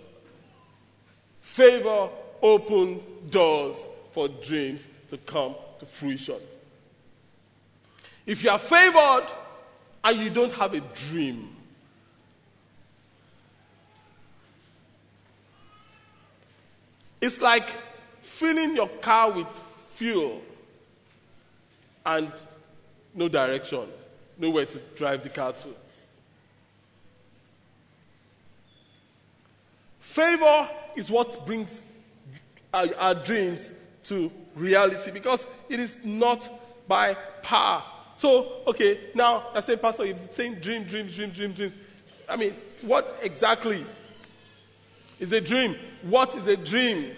Favor 1.42 2.09
opens 2.40 3.02
doors 3.28 3.76
for 4.12 4.26
dreams 4.26 4.88
to 5.11 5.18
come 5.18 5.54
to 5.78 5.85
fruition. 5.85 6.40
If 8.28 8.44
you 8.44 8.50
are 8.50 8.58
favored 8.58 9.24
and 10.04 10.20
you 10.20 10.28
don't 10.28 10.52
have 10.52 10.74
a 10.74 10.80
dream, 10.80 11.48
it's 17.22 17.40
like 17.40 17.64
filling 18.20 18.76
your 18.76 18.88
car 18.88 19.30
with 19.30 19.48
fuel 19.94 20.42
and 22.04 22.30
no 23.14 23.28
direction, 23.28 23.88
nowhere 24.36 24.66
to 24.66 24.78
drive 24.94 25.22
the 25.22 25.30
car 25.30 25.54
to. 25.54 25.68
Favor 30.00 30.68
is 30.96 31.10
what 31.10 31.46
brings 31.46 31.80
our, 32.74 32.88
our, 32.98 33.14
dreams 33.14 33.70
to 34.04 34.30
reality 34.54 35.12
because 35.12 35.46
it 35.70 35.80
is 35.80 35.96
not 36.04 36.46
by 36.86 37.14
power. 37.42 37.82
So, 38.18 38.62
okay, 38.66 38.98
now 39.14 39.44
I 39.54 39.61
say, 39.61 39.76
Pastor, 39.76 40.04
you're 40.04 40.16
saying 40.33 40.57
dream, 40.57 40.83
dream, 40.83 41.07
dream, 41.07 41.31
dream, 41.31 41.52
dreams. 41.52 41.74
I 42.28 42.35
mean, 42.35 42.52
what 42.83 43.16
exactly 43.22 43.85
is 45.20 45.33
a 45.33 45.40
dream? 45.40 45.76
What 46.02 46.35
is 46.35 46.44
a 46.48 46.57
dream? 46.57 47.12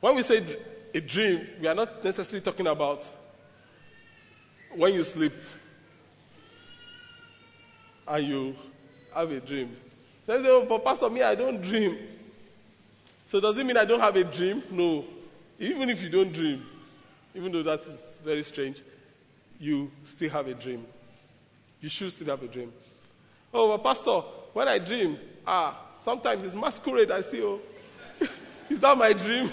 When 0.00 0.16
we 0.16 0.22
say 0.22 0.44
a 0.92 1.00
dream, 1.00 1.46
we 1.62 1.66
are 1.66 1.74
not 1.74 2.04
necessarily 2.04 2.42
talking 2.42 2.66
about 2.66 3.08
when 4.76 4.92
you 4.92 5.02
sleep 5.02 5.32
and 8.06 8.26
you 8.26 8.56
have 9.14 9.30
a 9.30 9.40
dream. 9.40 9.74
So 10.26 10.36
you 10.36 10.42
say, 10.42 10.48
oh, 10.50 10.66
but 10.68 10.84
Pastor, 10.84 11.08
me, 11.08 11.22
I 11.22 11.34
don't 11.34 11.62
dream. 11.62 11.96
So 13.28 13.40
does 13.40 13.56
it 13.56 13.64
mean 13.64 13.78
I 13.78 13.86
don't 13.86 14.00
have 14.00 14.16
a 14.16 14.24
dream? 14.24 14.62
No. 14.70 15.06
Even 15.58 15.88
if 15.88 16.02
you 16.02 16.10
don't 16.10 16.30
dream, 16.30 16.62
even 17.34 17.52
though 17.52 17.62
that 17.62 17.80
is 17.82 18.18
very 18.24 18.42
strange, 18.42 18.82
you 19.60 19.90
still 20.04 20.30
have 20.30 20.46
a 20.46 20.54
dream. 20.54 20.84
You 21.80 21.88
should 21.88 22.12
still 22.12 22.28
have 22.28 22.42
a 22.42 22.46
dream. 22.46 22.72
Oh, 23.52 23.68
well, 23.68 23.78
Pastor, 23.78 24.20
when 24.52 24.68
I 24.68 24.78
dream, 24.78 25.18
ah, 25.46 25.76
sometimes 26.00 26.44
it's 26.44 26.54
masquerade 26.54 27.10
I 27.10 27.22
see. 27.22 27.42
Oh, 27.42 27.60
is 28.70 28.80
that 28.80 28.96
my 28.96 29.12
dream? 29.12 29.50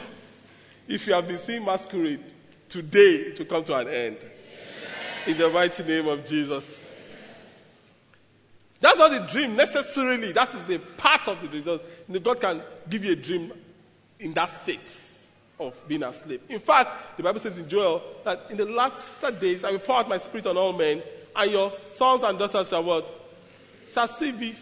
If 0.87 1.07
you 1.07 1.13
have 1.13 1.27
been 1.27 1.37
seeing 1.37 1.65
masquerade, 1.65 2.23
today 2.69 3.15
it 3.15 3.39
will 3.39 3.45
come 3.45 3.63
to 3.63 3.75
an 3.75 3.87
end. 3.87 4.17
In 5.27 5.37
the 5.37 5.49
mighty 5.49 5.83
name 5.83 6.07
of 6.07 6.25
Jesus. 6.25 6.81
That's 8.79 8.97
not 8.97 9.11
a 9.11 9.27
dream 9.31 9.55
necessarily. 9.55 10.31
That 10.31 10.53
is 10.53 10.69
a 10.69 10.77
part 10.77 11.27
of 11.27 11.41
the 11.41 11.47
dream. 11.47 12.21
God 12.21 12.39
can 12.39 12.61
give 12.87 13.03
you 13.03 13.13
a 13.13 13.15
dream 13.15 13.51
in 14.19 14.31
that 14.33 14.61
state 14.61 14.87
of 15.59 15.87
being 15.87 16.03
asleep. 16.03 16.41
In 16.49 16.59
fact, 16.59 17.17
the 17.17 17.23
Bible 17.23 17.39
says 17.39 17.57
in 17.57 17.69
Joel 17.69 18.01
that 18.23 18.41
in 18.49 18.57
the 18.57 18.65
last 18.65 19.21
days 19.39 19.63
I 19.63 19.71
will 19.71 19.79
pour 19.79 19.97
out 19.97 20.09
my 20.09 20.17
spirit 20.17 20.47
on 20.47 20.57
all 20.57 20.73
men, 20.73 21.01
and 21.35 21.51
your 21.51 21.71
sons 21.71 22.23
and 22.23 22.37
daughters 22.37 22.69
shall 22.69 22.83
what? 22.83 23.11
Shall 23.91 24.07
see 24.07 24.31
visions. 24.31 24.59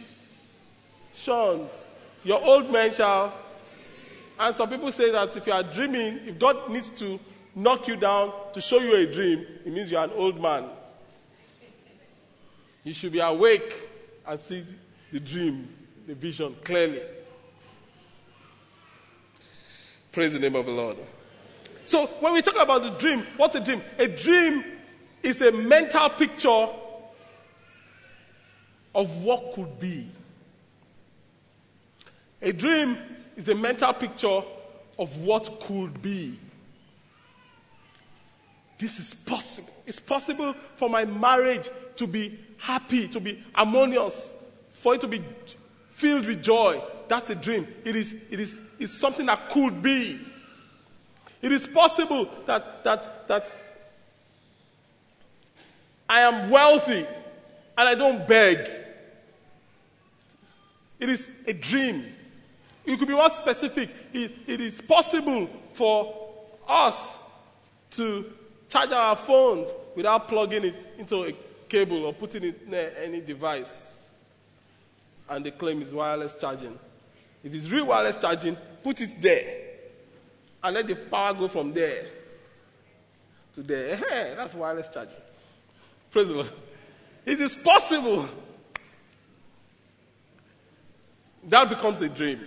Your 2.23 2.41
old 2.41 2.71
men 2.71 2.93
shall 2.93 3.33
and 4.39 4.55
some 4.55 4.69
people 4.69 4.91
say 4.91 5.11
that 5.11 5.35
if 5.35 5.45
you 5.45 5.53
are 5.53 5.63
dreaming, 5.63 6.19
if 6.25 6.39
God 6.39 6.69
needs 6.69 6.91
to 6.91 7.19
knock 7.55 7.87
you 7.87 7.95
down 7.95 8.31
to 8.53 8.61
show 8.61 8.79
you 8.79 8.95
a 8.95 9.11
dream, 9.11 9.45
it 9.65 9.71
means 9.71 9.91
you 9.91 9.97
are 9.97 10.05
an 10.05 10.11
old 10.15 10.41
man. 10.41 10.65
You 12.83 12.93
should 12.93 13.11
be 13.11 13.19
awake 13.19 13.73
and 14.25 14.39
see 14.39 14.65
the 15.11 15.19
dream, 15.19 15.69
the 16.07 16.15
vision 16.15 16.55
clearly. 16.63 17.01
Praise 20.13 20.33
the 20.33 20.39
name 20.39 20.55
of 20.55 20.67
the 20.67 20.71
Lord. 20.71 20.97
So, 21.87 22.05
when 22.05 22.33
we 22.33 22.43
talk 22.43 22.55
about 22.61 22.83
the 22.83 22.91
dream, 22.91 23.25
what's 23.35 23.55
a 23.55 23.59
dream? 23.59 23.81
A 23.97 24.07
dream 24.07 24.63
is 25.23 25.41
a 25.41 25.51
mental 25.51 26.07
picture 26.09 26.67
of 28.93 29.23
what 29.23 29.53
could 29.53 29.79
be. 29.79 30.07
A 32.43 32.53
dream 32.53 32.95
is 33.35 33.49
a 33.49 33.55
mental 33.55 33.91
picture 33.91 34.43
of 34.99 35.17
what 35.17 35.59
could 35.61 35.99
be. 35.99 36.37
This 38.77 38.99
is 38.99 39.15
possible. 39.15 39.73
It's 39.87 39.99
possible 39.99 40.53
for 40.75 40.91
my 40.91 41.05
marriage 41.05 41.69
to 41.95 42.05
be 42.05 42.37
happy, 42.59 43.07
to 43.07 43.19
be 43.19 43.43
harmonious, 43.53 44.31
for 44.69 44.93
it 44.93 45.01
to 45.01 45.07
be 45.07 45.23
filled 45.89 46.27
with 46.27 46.43
joy. 46.43 46.79
That's 47.07 47.29
a 47.29 47.35
dream. 47.35 47.67
It 47.83 47.95
is, 47.95 48.13
it 48.29 48.39
is 48.39 48.59
it's 48.79 48.93
something 48.93 49.25
that 49.27 49.49
could 49.49 49.81
be. 49.81 50.19
It 51.41 51.51
is 51.51 51.67
possible 51.67 52.29
that, 52.45 52.83
that, 52.83 53.27
that 53.27 53.51
I 56.09 56.21
am 56.21 56.49
wealthy 56.49 57.05
and 57.77 57.89
I 57.89 57.95
don't 57.95 58.27
beg. 58.27 58.59
It 60.99 61.09
is 61.09 61.27
a 61.45 61.53
dream. 61.53 62.05
it 62.85 62.97
could 62.97 63.07
be 63.07 63.13
more 63.13 63.29
specific. 63.29 63.89
It, 64.13 64.31
it 64.47 64.61
is 64.61 64.79
possible 64.79 65.49
for 65.73 66.29
us 66.67 67.17
to 67.91 68.31
charge 68.69 68.91
our 68.91 69.15
phones 69.15 69.69
without 69.95 70.27
plugging 70.27 70.65
it 70.65 70.75
into 70.97 71.25
a 71.25 71.33
cable 71.67 72.05
or 72.05 72.13
putting 72.13 72.43
it 72.43 72.67
near 72.67 72.93
any 73.01 73.21
device. 73.21 73.91
And 75.29 75.45
they 75.45 75.51
claim 75.51 75.81
it's 75.81 75.91
wireless 75.91 76.35
charging. 76.35 76.77
If 77.43 77.53
it's 77.53 77.69
real 77.69 77.87
wireless 77.87 78.17
charging, 78.17 78.55
put 78.81 79.01
it 79.01 79.21
there. 79.21 79.61
And 80.63 80.73
let 80.73 80.87
the 80.87 80.95
power 80.95 81.33
go 81.33 81.47
from 81.47 81.73
there 81.73 82.05
to 83.53 83.61
there. 83.61 83.97
Hey, 83.97 84.33
that's 84.35 84.53
wireless 84.53 84.87
charging. 84.87 85.15
Praise 86.09 86.29
the 86.29 86.35
Lord. 86.35 86.49
It 87.25 87.39
is 87.41 87.55
possible. 87.55 88.27
That 91.45 91.67
becomes 91.67 92.01
a 92.01 92.07
dream. 92.07 92.39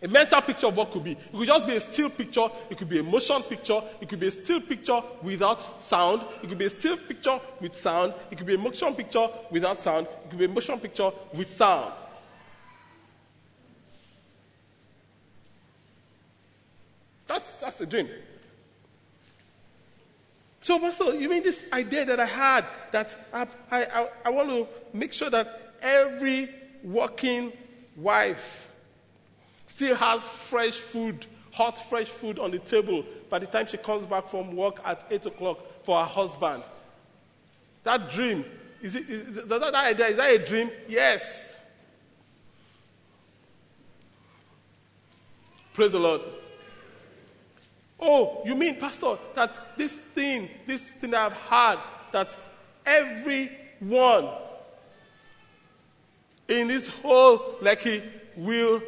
A 0.00 0.06
mental 0.06 0.40
picture 0.42 0.66
of 0.66 0.76
what 0.76 0.90
could 0.92 1.02
be. 1.02 1.12
It 1.12 1.32
could 1.32 1.46
just 1.46 1.66
be 1.66 1.76
a 1.76 1.80
still 1.80 2.10
picture. 2.10 2.48
It 2.70 2.78
could 2.78 2.88
be 2.88 3.00
a 3.00 3.02
motion 3.02 3.42
picture. 3.42 3.80
It 4.00 4.08
could 4.08 4.20
be 4.20 4.28
a 4.28 4.30
still 4.30 4.60
picture 4.60 5.00
without 5.22 5.60
sound. 5.80 6.24
It 6.42 6.48
could 6.48 6.58
be 6.58 6.66
a 6.66 6.70
still 6.70 6.96
picture 6.96 7.38
with 7.60 7.74
sound. 7.74 8.14
It 8.30 8.38
could 8.38 8.46
be 8.46 8.54
a 8.54 8.58
motion 8.58 8.94
picture 8.94 9.28
without 9.50 9.80
sound. 9.80 10.06
It 10.24 10.30
could 10.30 10.38
be 10.38 10.44
a 10.44 10.48
motion 10.48 10.78
picture 10.78 11.10
with 11.34 11.50
sound. 11.50 11.92
That's, 17.28 17.52
that's 17.58 17.76
the 17.76 17.86
dream. 17.86 18.08
So, 20.60 20.78
Pastor, 20.80 21.14
you 21.14 21.28
mean 21.28 21.42
this 21.42 21.66
idea 21.72 22.04
that 22.06 22.18
I 22.18 22.26
had 22.26 22.64
that 22.90 23.16
I, 23.32 23.46
I, 23.70 24.08
I 24.24 24.30
want 24.30 24.48
to 24.48 24.66
make 24.92 25.12
sure 25.12 25.30
that 25.30 25.74
every 25.80 26.50
working 26.82 27.52
wife 27.96 28.68
still 29.66 29.94
has 29.94 30.28
fresh 30.28 30.74
food, 30.74 31.26
hot, 31.52 31.78
fresh 31.88 32.08
food 32.08 32.38
on 32.38 32.50
the 32.50 32.58
table 32.58 33.04
by 33.30 33.38
the 33.38 33.46
time 33.46 33.66
she 33.66 33.76
comes 33.76 34.04
back 34.06 34.28
from 34.28 34.56
work 34.56 34.80
at 34.84 35.06
8 35.10 35.26
o'clock 35.26 35.58
for 35.84 35.98
her 36.00 36.06
husband? 36.06 36.62
That 37.84 38.10
dream, 38.10 38.44
is, 38.82 38.94
it, 38.94 39.08
is, 39.08 39.38
is 39.38 39.48
that, 39.48 39.60
that 39.60 39.74
idea, 39.74 40.08
is 40.08 40.16
that 40.16 40.30
a 40.30 40.38
dream? 40.44 40.70
Yes. 40.88 41.56
Praise 45.74 45.92
the 45.92 46.00
Lord. 46.00 46.22
Oh, 48.00 48.42
you 48.44 48.54
mean, 48.54 48.76
Pastor, 48.76 49.16
that 49.34 49.76
this 49.76 49.94
thing, 49.94 50.48
this 50.66 50.82
thing 50.82 51.14
I've 51.14 51.32
had, 51.32 51.78
that 52.12 52.36
everyone 52.86 54.28
in 56.46 56.68
this 56.68 56.86
whole 56.86 57.38
Lekki 57.60 58.02
will 58.36 58.80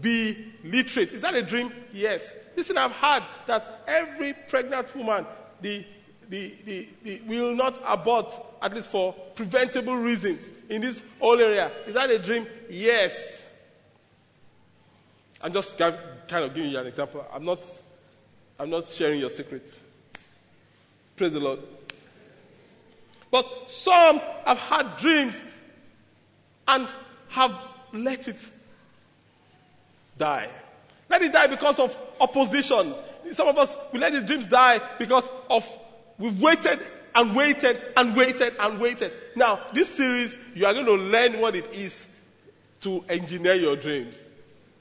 be 0.00 0.36
literate. 0.62 1.12
Is 1.12 1.22
that 1.22 1.34
a 1.34 1.42
dream? 1.42 1.72
Yes. 1.92 2.32
This 2.54 2.68
thing 2.68 2.76
I've 2.76 2.92
had, 2.92 3.22
that 3.46 3.82
every 3.88 4.34
pregnant 4.34 4.94
woman 4.94 5.26
the, 5.60 5.84
the, 6.28 6.54
the, 6.64 6.88
the, 7.02 7.20
will 7.26 7.54
not 7.54 7.80
abort, 7.86 8.32
at 8.62 8.74
least 8.74 8.90
for 8.90 9.12
preventable 9.34 9.96
reasons, 9.96 10.46
in 10.68 10.82
this 10.82 11.02
whole 11.18 11.38
area. 11.40 11.70
Is 11.86 11.94
that 11.94 12.10
a 12.10 12.18
dream? 12.18 12.46
Yes. 12.68 13.46
I'm 15.42 15.52
just 15.52 15.76
kind 15.78 15.94
of 16.32 16.54
giving 16.54 16.70
you 16.70 16.78
an 16.78 16.86
example. 16.86 17.26
I'm 17.32 17.44
not 17.44 17.62
I'm 18.60 18.68
not 18.68 18.84
sharing 18.84 19.20
your 19.20 19.30
secrets. 19.30 19.80
Praise 21.16 21.32
the 21.32 21.40
Lord. 21.40 21.60
But 23.30 23.70
some 23.70 24.20
have 24.44 24.58
had 24.58 24.98
dreams 24.98 25.42
and 26.68 26.86
have 27.30 27.58
let 27.94 28.28
it 28.28 28.36
die. 30.18 30.50
Let 31.08 31.22
it 31.22 31.32
die 31.32 31.46
because 31.46 31.78
of 31.78 31.96
opposition. 32.20 32.92
Some 33.32 33.48
of 33.48 33.56
us, 33.56 33.74
we 33.94 33.98
let 33.98 34.12
the 34.12 34.20
dreams 34.20 34.44
die 34.44 34.78
because 34.98 35.30
of 35.48 35.66
we've 36.18 36.38
waited 36.38 36.80
and 37.14 37.34
waited 37.34 37.80
and 37.96 38.14
waited 38.14 38.52
and 38.60 38.78
waited. 38.78 39.10
Now, 39.36 39.60
this 39.72 39.94
series, 39.94 40.34
you 40.54 40.66
are 40.66 40.74
going 40.74 40.84
to 40.84 40.96
learn 40.96 41.40
what 41.40 41.56
it 41.56 41.72
is 41.72 42.14
to 42.82 43.02
engineer 43.08 43.54
your 43.54 43.76
dreams. 43.76 44.22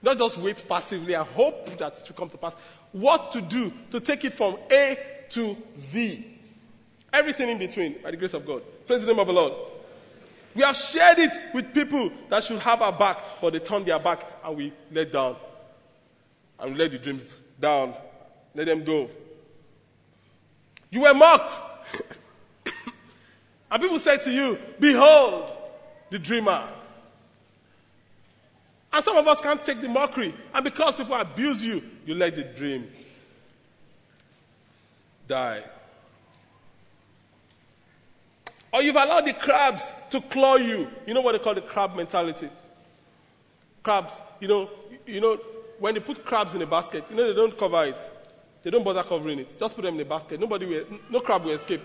Not 0.02 0.18
just 0.18 0.38
wait 0.38 0.64
passively 0.68 1.14
and 1.14 1.28
hope 1.28 1.78
that 1.78 2.00
it 2.00 2.10
will 2.10 2.16
come 2.16 2.30
to 2.30 2.38
pass 2.38 2.56
what 2.92 3.32
to 3.32 3.42
do 3.42 3.72
to 3.92 4.00
take 4.00 4.26
it 4.26 4.34
from 4.34 4.58
A 4.72 4.98
to 5.30 5.56
Z. 5.76 6.26
Everything 7.12 7.50
in 7.50 7.58
between, 7.58 7.96
by 8.04 8.12
the 8.12 8.18
grace 8.18 8.34
of 8.34 8.46
God. 8.46 8.62
Praise 8.88 9.02
the 9.02 9.08
name 9.08 9.20
of 9.20 9.28
the 9.28 9.34
Lord. 9.34 9.54
We 10.56 10.64
have 10.64 10.76
shared 10.76 11.20
it 11.20 11.32
with 11.54 11.74
people 11.74 12.12
that 12.30 12.44
should 12.44 12.60
have 12.60 12.82
our 12.82 12.92
back, 12.92 13.18
but 13.42 13.54
they 13.54 13.60
turn 13.60 13.84
their 13.84 14.00
back 14.00 14.26
and 14.44 14.58
we 14.58 14.74
let 14.92 15.12
down. 15.12 15.36
And 16.60 16.74
we 16.74 16.80
let 16.80 16.92
the 16.92 16.98
dreams 16.98 17.36
down. 17.60 17.94
Let 18.54 18.66
them 18.66 18.84
go. 18.84 19.10
You 20.90 21.02
were 21.02 21.14
mocked. 21.14 21.52
and 23.72 23.82
people 23.82 24.00
said 24.00 24.24
to 24.24 24.32
you, 24.32 24.58
Behold, 24.80 25.50
the 26.10 26.20
dreamer. 26.20 26.68
And 28.92 29.04
some 29.04 29.18
of 29.18 29.28
us 29.28 29.40
can't 29.40 29.64
take 29.64 29.82
the 29.82 29.90
mockery. 29.90 30.34
And 30.54 30.64
because 30.64 30.96
people 30.96 31.16
abuse 31.16 31.64
you, 31.64 31.82
you 32.06 32.16
let 32.16 32.36
the 32.36 32.44
dream 32.44 32.90
die. 35.28 35.64
Or 38.72 38.82
you've 38.82 38.96
allowed 38.96 39.26
the 39.26 39.34
crabs 39.34 39.90
to 40.12 40.22
claw 40.22 40.56
you. 40.56 40.88
You 41.06 41.14
know 41.14 41.22
what 41.22 41.34
they 41.34 41.40
call 41.40 41.56
the 41.56 41.62
crab 41.62 41.96
mentality? 41.96 42.50
Crabs, 43.84 44.20
you 44.40 44.48
know, 44.48 44.70
you 45.06 45.22
know, 45.22 45.40
when 45.80 45.94
they 45.94 46.00
put 46.00 46.24
crabs 46.26 46.56
in 46.56 46.62
a 46.62 46.68
basket, 46.68 47.04
you 47.10 47.16
know 47.16 47.28
they 47.28 47.34
don't 47.34 47.58
cover 47.58 47.86
it. 47.86 48.12
They 48.62 48.70
don't 48.70 48.84
bother 48.84 49.04
covering 49.04 49.40
it. 49.40 49.58
Just 49.58 49.76
put 49.76 49.84
them 49.84 49.96
in 49.96 50.02
a 50.02 50.06
basket. 50.06 50.40
Nobody 50.40 50.66
will, 50.66 50.86
no 51.10 51.22
crab 51.22 51.46
will 51.46 51.52
escape. 51.52 51.82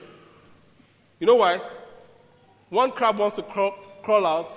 You 1.21 1.27
know 1.27 1.37
why? 1.37 1.61
One 2.69 2.90
crab 2.90 3.19
wants 3.19 3.37
to 3.37 3.43
crawl, 3.43 3.73
crawl 4.03 4.27
out. 4.27 4.53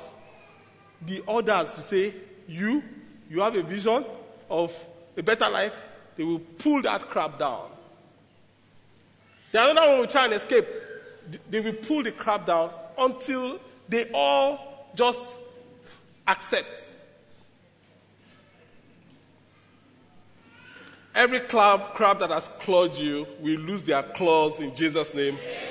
The 1.05 1.23
others 1.27 1.69
say, 1.85 2.13
you, 2.47 2.83
you 3.29 3.41
have 3.41 3.55
a 3.55 3.63
vision 3.63 4.05
of 4.49 4.73
a 5.15 5.23
better 5.23 5.49
life, 5.49 5.75
they 6.15 6.23
will 6.23 6.39
pull 6.39 6.81
that 6.81 7.01
crab 7.01 7.37
down. 7.37 7.69
The 9.51 9.61
other 9.61 9.81
one 9.81 9.99
will 9.99 10.07
try 10.07 10.25
and 10.25 10.33
escape. 10.33 10.65
They 11.49 11.59
will 11.59 11.73
pull 11.73 12.03
the 12.03 12.11
crab 12.11 12.45
down 12.45 12.71
until 12.97 13.59
they 13.87 14.09
all 14.13 14.89
just 14.95 15.21
accept. 16.27 16.67
Every 21.15 21.39
crab, 21.41 21.95
crab 21.95 22.19
that 22.19 22.29
has 22.29 22.47
clawed 22.47 22.95
you 22.97 23.25
will 23.39 23.59
lose 23.59 23.83
their 23.83 24.03
claws 24.03 24.59
in 24.59 24.75
Jesus' 24.75 25.15
name. 25.15 25.35
Amen. 25.35 25.63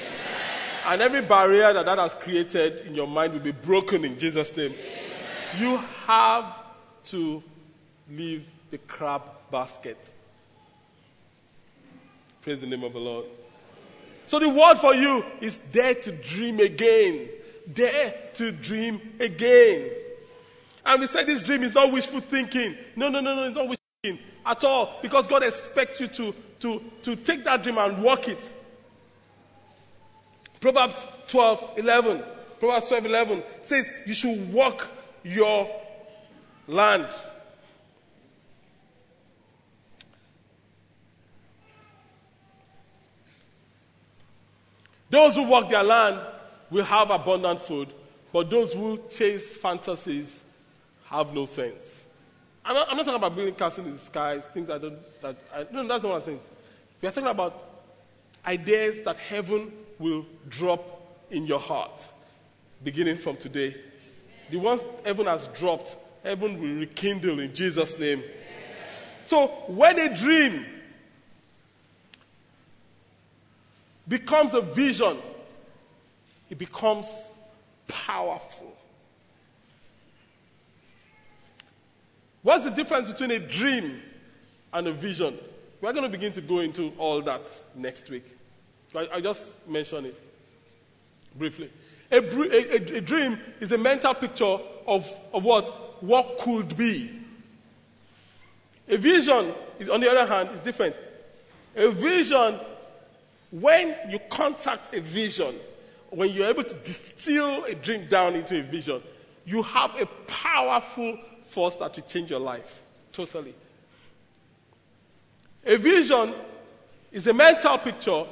And 0.87 1.03
every 1.03 1.23
barrier 1.23 1.73
that 1.73 1.87
that 1.87 1.99
has 1.99 2.15
created 2.15 2.87
in 2.87 2.95
your 2.95 3.07
mind 3.07 3.33
will 3.33 3.41
be 3.41 3.53
broken 3.53 4.05
in 4.05 4.19
Jesus' 4.19 4.57
name. 4.57 4.73
Amen. 4.73 5.61
You 5.61 5.77
have 6.07 6.66
to 7.07 7.43
leave 8.11 8.47
the 8.71 8.79
crab 8.79 9.23
basket. 9.51 9.99
Praise 12.43 12.61
the 12.61 12.67
name 12.67 12.85
of 12.85 12.93
the 12.93 12.99
Lord. 12.99 13.27
So 14.27 14.39
the 14.39 14.49
word 14.49 14.77
for 14.77 14.95
you 14.95 15.25
is 15.41 15.59
dare 15.59 15.95
to 15.95 16.13
dream 16.13 16.61
again. 16.61 17.29
Dare 17.73 18.15
to 18.35 18.53
dream 18.53 19.01
again. 19.21 19.91
And 20.85 21.01
we 21.01 21.07
said 21.07 21.27
this 21.27 21.43
dream 21.43 21.63
is 21.63 21.75
not 21.75 21.93
wishful 21.93 22.21
thinking. 22.21 22.77
No, 22.95 23.09
no, 23.09 23.21
no, 23.21 23.35
no, 23.35 23.43
it's 23.45 23.57
not 23.57 23.69
wishful 23.69 23.87
thinking 24.03 24.25
at 24.45 24.63
all. 24.65 24.99
Because 25.03 25.27
God 25.27 25.43
expects 25.43 26.01
you 26.01 26.07
to, 26.09 26.35
to, 26.61 26.83
to 27.03 27.17
take 27.17 27.45
that 27.45 27.63
dream 27.63 27.79
and 27.79 28.03
work 28.03 28.29
it. 28.29 28.51
Proverbs 30.61 31.05
12, 31.29 31.79
11. 31.79 32.23
Proverbs 32.59 32.89
12, 32.89 33.07
11 33.07 33.43
says 33.63 33.91
you 34.07 34.15
should 34.15 34.53
walk 34.53 34.89
your 35.23 35.69
land. 36.67 37.07
Those 45.09 45.37
who 45.37 45.49
work 45.49 45.69
their 45.69 45.85
land 45.85 46.19
will 46.71 46.85
have 46.85 47.11
abundant 47.11 47.61
food, 47.61 47.89
but 48.33 48.51
those 48.51 48.73
who 48.73 49.01
chase 49.09 49.57
fantasies 49.57 50.43
have 51.07 51.33
no 51.33 51.45
sense. 51.47 52.05
I'm 52.65 52.75
not, 52.75 52.91
I'm 52.91 52.97
not 52.97 53.07
talking 53.07 53.19
about 53.19 53.37
building 53.37 53.55
castles 53.55 53.87
in 53.87 53.93
the 53.93 53.99
skies, 53.99 54.45
things 54.47 54.69
I 54.69 54.79
don't. 54.79 54.99
That 55.23 55.37
I, 55.55 55.67
no, 55.71 55.87
that's 55.87 56.03
not 56.03 56.11
what 56.11 56.17
I'm 56.17 56.25
saying. 56.25 56.41
We 57.01 57.09
are 57.09 57.13
talking 57.13 57.31
about 57.31 57.63
ideas 58.45 59.03
that 59.03 59.17
heaven 59.17 59.73
will 59.99 60.27
drop 60.49 60.83
in 61.31 61.47
your 61.47 61.61
heart, 61.61 62.09
beginning 62.83 63.19
from 63.19 63.37
today. 63.37 63.77
The 64.51 64.57
ones 64.57 64.83
heaven 65.05 65.27
has 65.27 65.47
dropped, 65.49 65.97
heaven 66.27 66.61
will 66.61 66.81
rekindle 66.81 67.39
in 67.39 67.55
Jesus' 67.55 67.97
name. 67.99 68.23
So 69.25 69.47
when 69.69 69.97
a 69.99 70.17
dream 70.17 70.67
becomes 74.09 74.53
a 74.53 74.61
vision, 74.61 75.17
it 76.51 76.59
becomes 76.59 77.09
powerful. 77.87 78.77
What's 82.43 82.65
the 82.65 82.71
difference 82.71 83.11
between 83.11 83.31
a 83.31 83.39
dream 83.39 84.03
and 84.73 84.89
a 84.89 84.93
vision? 84.93 85.39
We're 85.81 85.93
going 85.93 86.05
to 86.05 86.09
begin 86.09 86.33
to 86.33 86.41
go 86.41 86.59
into 86.59 86.93
all 86.99 87.23
that 87.23 87.43
next 87.77 88.11
week. 88.11 88.25
I, 88.95 89.21
just 89.21 89.45
mentioned 89.69 90.07
it 90.07 90.21
briefly. 91.37 91.71
A, 92.11 92.17
a, 92.17 92.97
a, 92.97 93.01
dream 93.01 93.39
is 93.61 93.73
a 93.73 93.79
mental 93.79 94.15
picture 94.15 94.59
of, 94.87 95.07
of 95.35 95.45
what? 95.45 95.86
What 96.01 96.39
could 96.39 96.77
be. 96.77 97.11
A 98.89 98.97
vision, 98.97 99.53
is, 99.79 99.89
on 99.89 100.01
the 100.01 100.11
other 100.11 100.27
hand, 100.27 100.51
is 100.55 100.61
different. 100.61 100.97
A 101.75 101.91
vision, 101.91 102.61
when 103.51 103.95
you 104.09 104.19
contact 104.31 104.95
a 104.95 105.01
vision, 105.01 105.55
when 106.11 106.31
you're 106.31 106.49
able 106.49 106.65
to 106.65 106.75
distill 106.75 107.65
a 107.65 107.75
dream 107.75 108.07
down 108.07 108.35
into 108.35 108.59
a 108.59 108.63
vision, 108.63 109.03
you 109.45 109.63
have 109.63 110.01
a 110.01 110.07
powerful 110.27 111.19
force 111.45 111.77
that 111.77 111.95
will 111.95 112.03
change 112.05 112.31
your 112.31 112.41
life 112.41 112.83
totally. 113.17 113.55
A 115.65 115.77
vision 115.77 116.35
is 117.11 117.27
a 117.27 117.33
mental 117.33 117.79
picture 117.79 118.25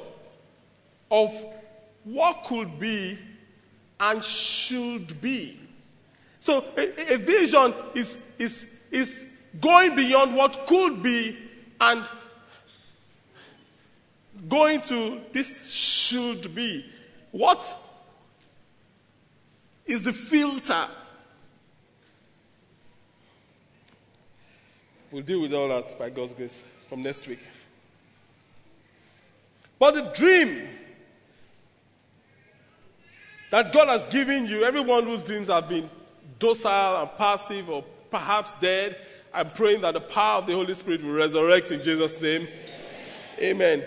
of 1.09 1.45
what 2.03 2.43
could 2.45 2.79
be 2.79 3.17
and 3.99 4.23
should 4.23 5.19
be. 5.21 5.59
So 6.45 6.63
a, 6.77 7.15
a 7.15 7.17
vision 7.17 7.73
is, 7.95 8.35
is, 8.37 8.71
is 8.91 9.47
going 9.59 9.95
beyond 9.95 10.35
what 10.35 10.67
could 10.67 11.01
be 11.01 11.35
and 11.81 12.07
going 14.47 14.81
to 14.81 15.21
this 15.31 15.71
should 15.71 16.53
be. 16.53 16.85
What 17.31 17.65
is 19.87 20.03
the 20.03 20.13
filter? 20.13 20.85
We'll 25.09 25.23
deal 25.23 25.41
with 25.41 25.53
all 25.55 25.69
that 25.69 25.97
by 25.97 26.11
God's 26.11 26.33
grace 26.33 26.61
from 26.87 27.01
next 27.01 27.27
week. 27.27 27.39
But 29.79 29.95
the 29.95 30.01
dream 30.15 30.67
that 33.49 33.73
God 33.73 33.87
has 33.87 34.05
given 34.05 34.45
you, 34.45 34.63
everyone 34.63 35.05
whose 35.05 35.23
dreams 35.23 35.47
have 35.47 35.67
been 35.67 35.89
docile 36.39 37.01
and 37.01 37.17
passive 37.17 37.69
or 37.69 37.83
perhaps 38.11 38.51
dead, 38.61 38.97
I'm 39.33 39.49
praying 39.49 39.81
that 39.81 39.93
the 39.93 40.01
power 40.01 40.39
of 40.39 40.47
the 40.47 40.53
Holy 40.53 40.73
Spirit 40.73 41.03
will 41.03 41.13
resurrect 41.13 41.71
in 41.71 41.83
Jesus' 41.83 42.19
name. 42.21 42.47
Amen. 43.39 43.79
Amen. 43.79 43.85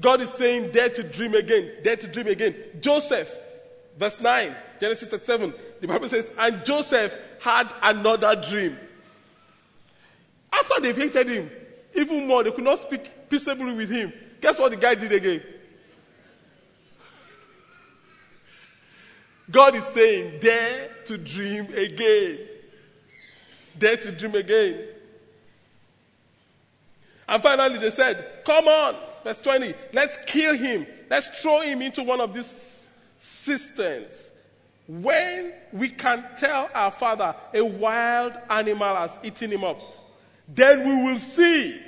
God 0.00 0.20
is 0.20 0.30
saying, 0.30 0.70
dare 0.70 0.88
to 0.88 1.02
dream 1.02 1.34
again, 1.34 1.70
dare 1.82 1.96
to 1.96 2.06
dream 2.08 2.26
again. 2.26 2.54
Joseph, 2.80 3.32
verse 3.98 4.20
9, 4.20 4.54
Genesis 4.80 5.08
37, 5.08 5.52
the 5.80 5.86
Bible 5.86 6.08
says, 6.08 6.30
and 6.38 6.64
Joseph 6.64 7.16
had 7.40 7.68
another 7.82 8.34
dream. 8.48 8.76
After 10.52 10.80
they've 10.80 10.96
hated 10.96 11.28
him, 11.28 11.50
even 11.94 12.26
more, 12.26 12.42
they 12.42 12.50
could 12.50 12.64
not 12.64 12.78
speak 12.78 13.28
peaceably 13.28 13.72
with 13.72 13.90
him. 13.90 14.12
Guess 14.40 14.58
what 14.58 14.70
the 14.70 14.76
guy 14.76 14.94
did 14.94 15.12
again? 15.12 15.42
God 19.50 19.74
is 19.74 19.84
saying, 19.86 20.40
dare 20.40 20.90
to 21.10 21.18
dream 21.18 21.66
again. 21.74 22.38
Dare 23.76 23.96
to 23.96 24.12
dream 24.12 24.36
again. 24.36 24.84
And 27.28 27.42
finally, 27.42 27.78
they 27.78 27.90
said, 27.90 28.44
Come 28.44 28.68
on, 28.68 28.94
verse 29.24 29.40
20, 29.40 29.74
let's 29.92 30.16
kill 30.26 30.56
him. 30.56 30.86
Let's 31.10 31.28
throw 31.40 31.62
him 31.62 31.82
into 31.82 32.04
one 32.04 32.20
of 32.20 32.32
these 32.32 32.86
cisterns. 33.18 34.30
When 34.86 35.52
we 35.72 35.88
can 35.88 36.24
tell 36.38 36.70
our 36.72 36.92
father 36.92 37.34
a 37.54 37.64
wild 37.64 38.34
animal 38.48 38.94
has 38.94 39.18
eaten 39.24 39.50
him 39.50 39.64
up, 39.64 39.80
then 40.46 40.88
we 40.88 41.10
will 41.10 41.18
see 41.18 41.80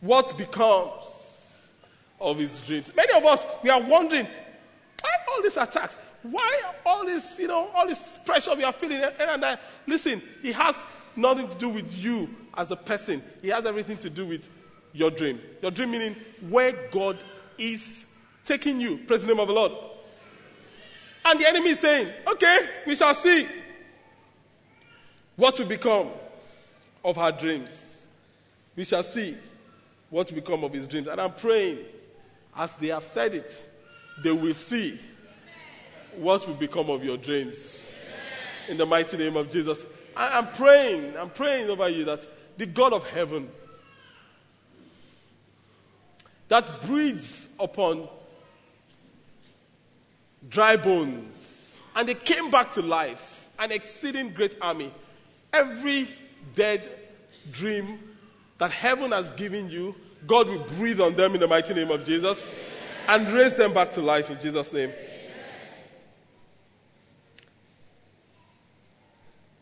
what 0.00 0.38
becomes 0.38 1.06
of 2.20 2.38
his 2.38 2.60
dreams. 2.62 2.92
Many 2.94 3.18
of 3.18 3.24
us, 3.24 3.42
we 3.64 3.70
are 3.70 3.82
wondering, 3.82 4.26
why 5.00 5.10
all 5.28 5.42
these 5.42 5.56
attacks? 5.56 5.96
Why 6.22 6.62
all 6.84 7.06
this, 7.06 7.38
you 7.38 7.48
know, 7.48 7.70
all 7.74 7.86
this 7.86 8.18
pressure 8.24 8.54
we 8.54 8.64
are 8.64 8.72
feeling? 8.72 9.02
And, 9.18 9.44
and, 9.44 9.58
listen, 9.86 10.20
it 10.42 10.54
has 10.54 10.82
nothing 11.16 11.48
to 11.48 11.56
do 11.56 11.68
with 11.68 11.92
you 11.94 12.28
as 12.56 12.70
a 12.70 12.76
person. 12.76 13.22
It 13.42 13.52
has 13.52 13.66
everything 13.66 13.96
to 13.98 14.10
do 14.10 14.26
with 14.26 14.48
your 14.92 15.10
dream. 15.10 15.40
Your 15.62 15.70
dream 15.70 15.92
meaning 15.92 16.16
where 16.48 16.72
God 16.90 17.18
is 17.56 18.06
taking 18.44 18.80
you. 18.80 18.98
Praise 18.98 19.22
the 19.22 19.28
name 19.28 19.40
of 19.40 19.48
the 19.48 19.54
Lord. 19.54 19.72
And 21.24 21.38
the 21.38 21.48
enemy 21.48 21.70
is 21.70 21.80
saying, 21.80 22.08
okay, 22.26 22.66
we 22.86 22.96
shall 22.96 23.14
see 23.14 23.46
what 25.36 25.58
will 25.58 25.66
become 25.66 26.08
of 27.04 27.16
her 27.16 27.32
dreams. 27.32 27.98
We 28.76 28.84
shall 28.84 29.02
see 29.02 29.36
what 30.08 30.30
will 30.30 30.40
become 30.40 30.64
of 30.64 30.72
his 30.72 30.86
dreams. 30.86 31.08
And 31.08 31.20
I'm 31.20 31.32
praying, 31.32 31.78
as 32.56 32.72
they 32.74 32.88
have 32.88 33.04
said 33.04 33.34
it, 33.34 33.64
they 34.22 34.32
will 34.32 34.54
see 34.54 34.98
what 36.16 36.46
will 36.46 36.54
become 36.54 36.90
of 36.90 37.04
your 37.04 37.16
dreams. 37.16 37.90
In 38.68 38.76
the 38.76 38.86
mighty 38.86 39.16
name 39.16 39.36
of 39.36 39.50
Jesus. 39.50 39.84
I, 40.16 40.38
am 40.38 40.48
praying, 40.48 41.16
I'm 41.16 41.30
praying 41.30 41.70
over 41.70 41.88
you 41.88 42.04
that 42.04 42.26
the 42.58 42.66
God 42.66 42.92
of 42.92 43.08
heaven 43.10 43.48
that 46.48 46.80
breathes 46.82 47.48
upon 47.60 48.08
dry 50.48 50.76
bones, 50.76 51.80
and 51.94 52.08
they 52.08 52.14
came 52.14 52.50
back 52.50 52.72
to 52.72 52.82
life, 52.82 53.48
an 53.58 53.72
exceeding 53.72 54.30
great 54.30 54.56
army. 54.60 54.92
Every 55.52 56.08
dead 56.54 56.88
dream 57.52 57.98
that 58.58 58.70
heaven 58.72 59.12
has 59.12 59.30
given 59.30 59.70
you, 59.70 59.94
God 60.26 60.48
will 60.48 60.64
breathe 60.76 61.00
on 61.00 61.14
them 61.14 61.34
in 61.34 61.40
the 61.40 61.48
mighty 61.48 61.72
name 61.72 61.90
of 61.90 62.04
Jesus 62.04 62.46
and 63.08 63.28
raise 63.28 63.54
them 63.54 63.72
back 63.72 63.92
to 63.92 64.00
life 64.00 64.30
in 64.30 64.40
Jesus' 64.40 64.72
name. 64.72 64.92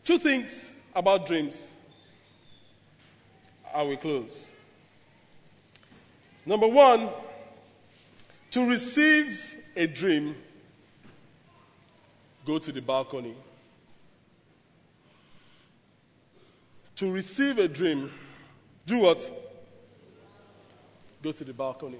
Two 0.09 0.17
things 0.17 0.71
about 0.95 1.27
dreams. 1.27 1.67
I 3.71 3.83
will 3.83 3.95
close. 3.95 4.49
Number 6.47 6.67
one, 6.67 7.09
to 8.49 8.67
receive 8.67 9.55
a 9.75 9.85
dream, 9.85 10.35
go 12.43 12.57
to 12.57 12.71
the 12.71 12.81
balcony. 12.81 13.35
To 16.95 17.11
receive 17.11 17.59
a 17.59 17.67
dream, 17.67 18.11
do 18.87 18.97
what? 18.97 19.31
Go 21.21 21.33
to 21.33 21.43
the 21.43 21.53
balcony. 21.53 21.99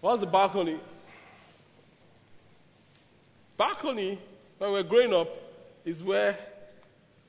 What's 0.00 0.20
the 0.20 0.28
balcony? 0.28 0.80
Balcony, 3.58 4.18
when 4.56 4.72
we're 4.72 4.82
growing 4.82 5.12
up, 5.12 5.28
is 5.84 6.02
where 6.02 6.36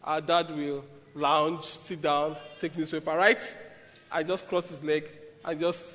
our 0.04 0.22
dad 0.22 0.50
will 0.56 0.84
lounge, 1.16 1.66
sit 1.66 2.02
down, 2.02 2.36
take 2.60 2.78
newspaper, 2.78 3.16
right? 3.16 3.40
I 4.12 4.24
just 4.24 4.48
cross 4.48 4.70
his 4.70 4.84
leg 4.84 5.06
and 5.44 5.60
just, 5.60 5.86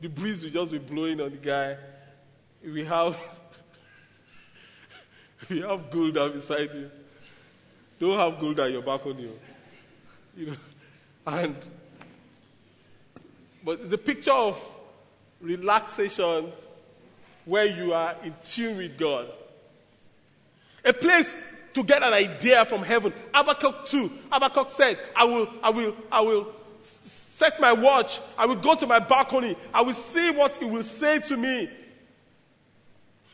the 0.00 0.08
breeze 0.08 0.42
will 0.42 0.50
just 0.50 0.72
be 0.72 0.78
blowing 0.78 1.20
on 1.20 1.30
the 1.30 1.36
guy. 1.36 1.76
We 2.64 2.84
have, 2.84 3.16
we 5.48 5.60
have 5.60 5.90
Gulder 5.90 6.28
beside 6.28 6.72
you. 6.74 6.90
Don't 7.98 8.18
have 8.18 8.40
Gulder 8.40 8.64
on 8.64 8.72
your 8.72 8.82
balcony. 8.82 9.28
You 10.36 10.46
know, 10.46 10.56
and, 11.26 11.56
but 13.64 13.80
it's 13.80 13.92
a 13.92 13.98
picture 13.98 14.32
of 14.32 14.62
relaxation 15.40 16.52
where 17.44 17.66
you 17.66 17.92
are 17.92 18.14
in 18.24 18.34
tune 18.44 18.76
with 18.76 18.96
God. 18.98 19.28
A 20.84 20.92
place 20.92 21.34
to 21.74 21.82
get 21.82 22.02
an 22.02 22.12
idea 22.12 22.64
from 22.64 22.82
heaven. 22.82 23.12
Habakkuk 23.32 23.86
2. 23.86 24.10
Habakkuk 24.30 24.70
said, 24.70 24.98
I 25.16 25.24
will, 25.24 25.48
I 25.62 25.70
will, 25.70 25.96
I 26.10 26.20
will 26.20 26.52
set 26.82 27.60
my 27.60 27.72
watch. 27.72 28.20
I 28.38 28.46
will 28.46 28.56
go 28.56 28.74
to 28.74 28.86
my 28.86 28.98
balcony. 28.98 29.56
I 29.72 29.82
will 29.82 29.94
see 29.94 30.30
what 30.30 30.56
he 30.56 30.64
will 30.64 30.82
say 30.82 31.18
to 31.20 31.36
me. 31.36 31.70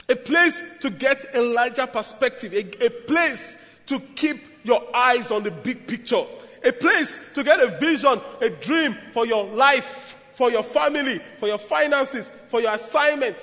A 0.08 0.16
place 0.16 0.62
to 0.80 0.90
get 0.90 1.24
a 1.34 1.42
larger 1.42 1.86
perspective. 1.86 2.52
A, 2.54 2.86
a 2.86 2.90
place 2.90 3.62
to 3.86 4.00
keep 4.14 4.38
your 4.64 4.82
eyes 4.94 5.30
on 5.30 5.42
the 5.42 5.50
big 5.50 5.86
picture. 5.86 6.24
A 6.64 6.72
place 6.72 7.32
to 7.34 7.44
get 7.44 7.60
a 7.60 7.68
vision, 7.78 8.20
a 8.40 8.50
dream 8.50 8.96
for 9.12 9.26
your 9.26 9.44
life, 9.44 10.30
for 10.34 10.50
your 10.50 10.62
family, 10.62 11.18
for 11.38 11.48
your 11.48 11.58
finances, 11.58 12.28
for 12.48 12.60
your 12.60 12.74
assignment. 12.74 13.36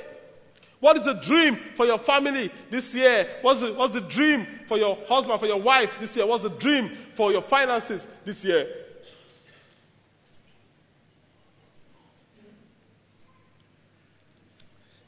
What 0.86 0.98
is 0.98 1.06
the 1.06 1.14
dream 1.14 1.56
for 1.56 1.88
your 1.88 1.98
family 1.98 2.52
this 2.70 2.94
year? 2.94 3.28
What's 3.42 3.60
the, 3.60 3.74
what's 3.74 3.96
the 3.96 4.02
dream 4.02 4.46
for 4.68 4.78
your 4.78 4.96
husband, 5.10 5.40
for 5.40 5.48
your 5.48 5.60
wife 5.60 6.00
this 6.00 6.16
year? 6.16 6.28
What's 6.28 6.44
the 6.44 6.52
dream 6.52 6.90
for 7.16 7.32
your 7.32 7.42
finances 7.42 8.06
this 8.24 8.46
year? 8.46 8.68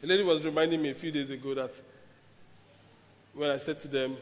A 0.01 0.07
lady 0.07 0.23
was 0.23 0.43
reminding 0.43 0.81
me 0.81 0.89
a 0.89 0.95
few 0.95 1.11
days 1.11 1.29
ago 1.29 1.53
that 1.53 1.79
when 3.35 3.51
I 3.51 3.59
said 3.59 3.79
to 3.81 3.87
them, 3.87 4.17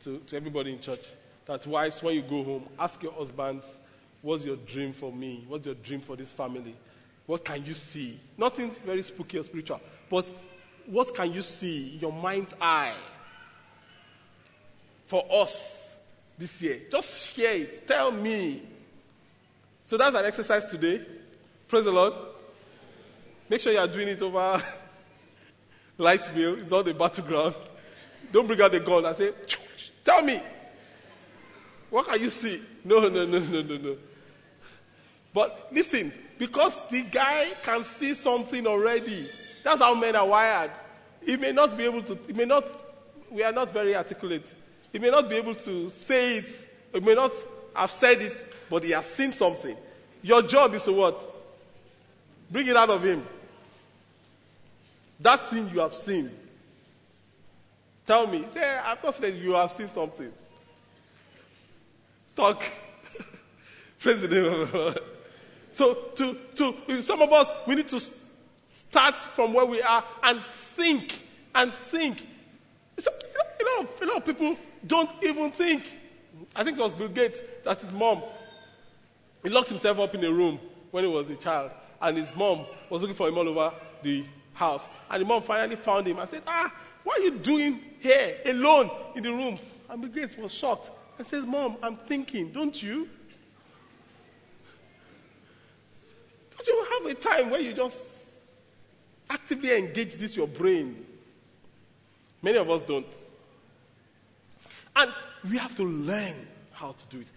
to, 0.00 0.18
to 0.18 0.36
everybody 0.36 0.74
in 0.74 0.80
church, 0.82 1.06
that 1.46 1.66
wives, 1.66 2.02
when 2.02 2.16
you 2.16 2.22
go 2.22 2.44
home, 2.44 2.68
ask 2.78 3.02
your 3.02 3.12
husband, 3.12 3.62
What's 4.20 4.44
your 4.44 4.56
dream 4.56 4.92
for 4.92 5.10
me? 5.10 5.46
What's 5.48 5.64
your 5.64 5.74
dream 5.74 6.00
for 6.00 6.16
this 6.16 6.32
family? 6.32 6.76
What 7.24 7.46
can 7.46 7.64
you 7.64 7.72
see? 7.72 8.20
Nothing 8.36 8.70
very 8.84 9.02
spooky 9.02 9.38
or 9.38 9.44
spiritual, 9.44 9.80
but 10.10 10.30
what 10.86 11.14
can 11.14 11.32
you 11.32 11.42
see 11.42 11.94
in 11.94 12.00
your 12.00 12.12
mind's 12.12 12.54
eye 12.60 12.94
for 15.06 15.24
us 15.30 15.94
this 16.38 16.60
year? 16.62 16.80
Just 16.90 17.34
share 17.34 17.54
it. 17.54 17.86
Tell 17.86 18.10
me. 18.10 18.62
So 19.84 19.96
that's 19.96 20.16
an 20.16 20.24
exercise 20.24 20.66
today. 20.66 21.04
Praise 21.68 21.84
the 21.84 21.92
Lord. 21.92 22.14
Make 23.48 23.60
sure 23.60 23.72
you 23.72 23.78
are 23.78 23.88
doing 23.88 24.08
it 24.08 24.22
over 24.22 24.62
light 25.98 26.34
meal. 26.34 26.58
It's 26.58 26.70
not 26.70 26.84
the 26.84 26.94
battleground. 26.94 27.54
Don't 28.30 28.46
bring 28.46 28.60
out 28.60 28.72
the 28.72 28.80
gun 28.80 29.04
and 29.04 29.16
say, 29.16 29.32
Tell 30.04 30.22
me. 30.22 30.40
What 31.90 32.06
can 32.06 32.20
you 32.20 32.30
see? 32.30 32.62
No, 32.84 33.00
no, 33.00 33.08
no, 33.08 33.26
no, 33.26 33.62
no, 33.62 33.76
no. 33.76 33.96
But 35.34 35.68
listen, 35.72 36.12
because 36.38 36.88
the 36.88 37.02
guy 37.02 37.48
can 37.62 37.84
see 37.84 38.14
something 38.14 38.66
already, 38.66 39.28
that's 39.62 39.80
how 39.80 39.94
men 39.94 40.16
are 40.16 40.26
wired. 40.26 40.70
He 41.24 41.36
may 41.36 41.52
not 41.52 41.76
be 41.76 41.84
able 41.84 42.02
to, 42.02 42.18
he 42.26 42.32
may 42.32 42.44
not, 42.44 42.66
we 43.30 43.42
are 43.42 43.52
not 43.52 43.70
very 43.70 43.94
articulate. 43.94 44.52
He 44.92 44.98
may 44.98 45.10
not 45.10 45.28
be 45.28 45.36
able 45.36 45.54
to 45.54 45.88
say 45.90 46.38
it, 46.38 46.68
he 46.92 47.00
may 47.00 47.14
not 47.14 47.32
have 47.74 47.90
said 47.90 48.20
it, 48.20 48.56
but 48.68 48.82
he 48.82 48.90
has 48.90 49.06
seen 49.06 49.32
something. 49.32 49.76
Your 50.22 50.42
job 50.42 50.74
is 50.74 50.84
to 50.84 50.92
what? 50.92 51.24
Bring 52.50 52.66
it 52.66 52.76
out 52.76 52.90
of 52.90 53.02
him. 53.02 53.26
That 55.20 55.40
thing 55.48 55.70
you 55.72 55.80
have 55.80 55.94
seen. 55.94 56.30
Tell 58.06 58.26
me. 58.26 58.44
Say, 58.52 58.78
I've 58.84 59.02
not 59.02 59.14
said 59.14 59.34
you 59.36 59.52
have 59.52 59.70
seen 59.70 59.88
something. 59.88 60.32
Talk. 62.34 62.62
Praise 63.98 64.22
the 64.22 64.28
name 64.28 64.52
of 64.52 64.72
the 64.72 64.78
Lord. 64.78 64.98
So, 65.72 65.94
to, 65.94 66.36
to, 66.56 67.02
some 67.02 67.22
of 67.22 67.32
us, 67.32 67.48
we 67.66 67.76
need 67.76 67.88
to 67.88 68.00
start 68.72 69.18
from 69.18 69.52
where 69.52 69.66
we 69.66 69.82
are 69.82 70.02
and 70.22 70.40
think 70.50 71.22
and 71.54 71.72
think. 71.74 72.26
So, 72.98 73.10
a, 73.10 73.64
lot 73.64 73.84
of, 73.84 74.02
a 74.02 74.06
lot 74.06 74.16
of 74.16 74.24
people 74.24 74.56
don't 74.86 75.10
even 75.22 75.52
think. 75.52 75.84
I 76.56 76.64
think 76.64 76.78
it 76.78 76.82
was 76.82 76.94
Bill 76.94 77.08
Gates 77.08 77.40
that 77.64 77.80
his 77.80 77.92
mom, 77.92 78.22
he 79.42 79.50
locked 79.50 79.68
himself 79.68 79.98
up 79.98 80.14
in 80.14 80.24
a 80.24 80.32
room 80.32 80.58
when 80.90 81.04
he 81.04 81.10
was 81.10 81.28
a 81.28 81.36
child, 81.36 81.70
and 82.00 82.16
his 82.16 82.34
mom 82.34 82.64
was 82.88 83.02
looking 83.02 83.14
for 83.14 83.28
him 83.28 83.36
all 83.36 83.48
over 83.48 83.72
the 84.02 84.24
house. 84.54 84.86
And 85.10 85.22
the 85.22 85.26
mom 85.26 85.42
finally 85.42 85.76
found 85.76 86.06
him 86.06 86.18
and 86.18 86.28
said, 86.28 86.42
Ah, 86.46 86.72
what 87.04 87.20
are 87.20 87.22
you 87.22 87.32
doing 87.32 87.78
here 88.00 88.36
alone 88.46 88.90
in 89.14 89.22
the 89.22 89.32
room? 89.32 89.58
And 89.90 90.00
Bill 90.00 90.10
Gates 90.10 90.36
was 90.36 90.52
shocked 90.52 90.90
and 91.18 91.26
says, 91.26 91.44
Mom, 91.44 91.76
I'm 91.82 91.96
thinking, 91.96 92.50
don't 92.50 92.82
you? 92.82 93.08
Don't 96.56 96.66
you 96.66 96.86
have 96.92 97.06
a 97.10 97.14
time 97.14 97.50
where 97.50 97.60
you 97.60 97.74
just 97.74 98.11
actively 99.32 99.76
engage 99.76 100.14
this 100.16 100.36
your 100.36 100.46
brain? 100.46 101.06
Many 102.42 102.58
of 102.58 102.68
us 102.70 102.82
don't. 102.82 103.06
And 104.94 105.12
we 105.50 105.56
have 105.56 105.74
to 105.76 105.84
learn 105.84 106.34
how 106.72 106.92
to 106.92 107.06
do 107.06 107.20
it. 107.20 107.30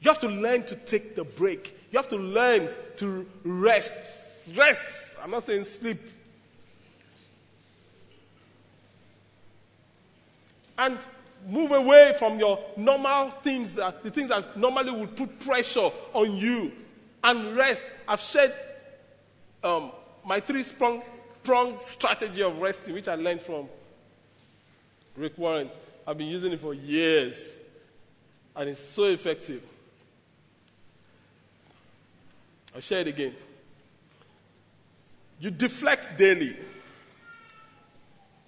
You 0.00 0.10
have 0.10 0.20
to 0.20 0.28
learn 0.28 0.64
to 0.64 0.76
take 0.76 1.14
the 1.14 1.24
break. 1.24 1.76
You 1.90 1.98
have 1.98 2.08
to 2.08 2.16
learn 2.16 2.68
to 2.96 3.26
rest. 3.44 4.52
Rest. 4.54 5.16
I'm 5.22 5.30
not 5.30 5.44
saying 5.44 5.64
sleep. 5.64 5.98
And 10.78 10.98
move 11.48 11.72
away 11.72 12.14
from 12.18 12.38
your 12.38 12.58
normal 12.76 13.30
things, 13.42 13.74
that, 13.74 14.02
the 14.02 14.10
things 14.10 14.28
that 14.28 14.56
normally 14.56 14.90
would 14.90 15.16
put 15.16 15.40
pressure 15.40 15.90
on 16.12 16.36
you 16.36 16.72
and 17.22 17.56
rest. 17.56 17.84
I've 18.06 18.20
shared 18.20 18.52
um, 19.62 19.92
my 20.24 20.40
three 20.40 20.62
pronged 21.42 21.80
strategy 21.82 22.42
of 22.42 22.58
resting, 22.58 22.94
which 22.94 23.08
I 23.08 23.14
learned 23.14 23.42
from 23.42 23.68
Rick 25.16 25.38
Warren. 25.38 25.70
I've 26.06 26.18
been 26.18 26.28
using 26.28 26.52
it 26.52 26.60
for 26.60 26.74
years, 26.74 27.36
and 28.56 28.68
it's 28.68 28.80
so 28.80 29.04
effective. 29.04 29.62
I'll 32.74 32.80
share 32.80 33.00
it 33.00 33.08
again. 33.08 33.34
You 35.38 35.50
deflect 35.50 36.16
daily, 36.16 36.56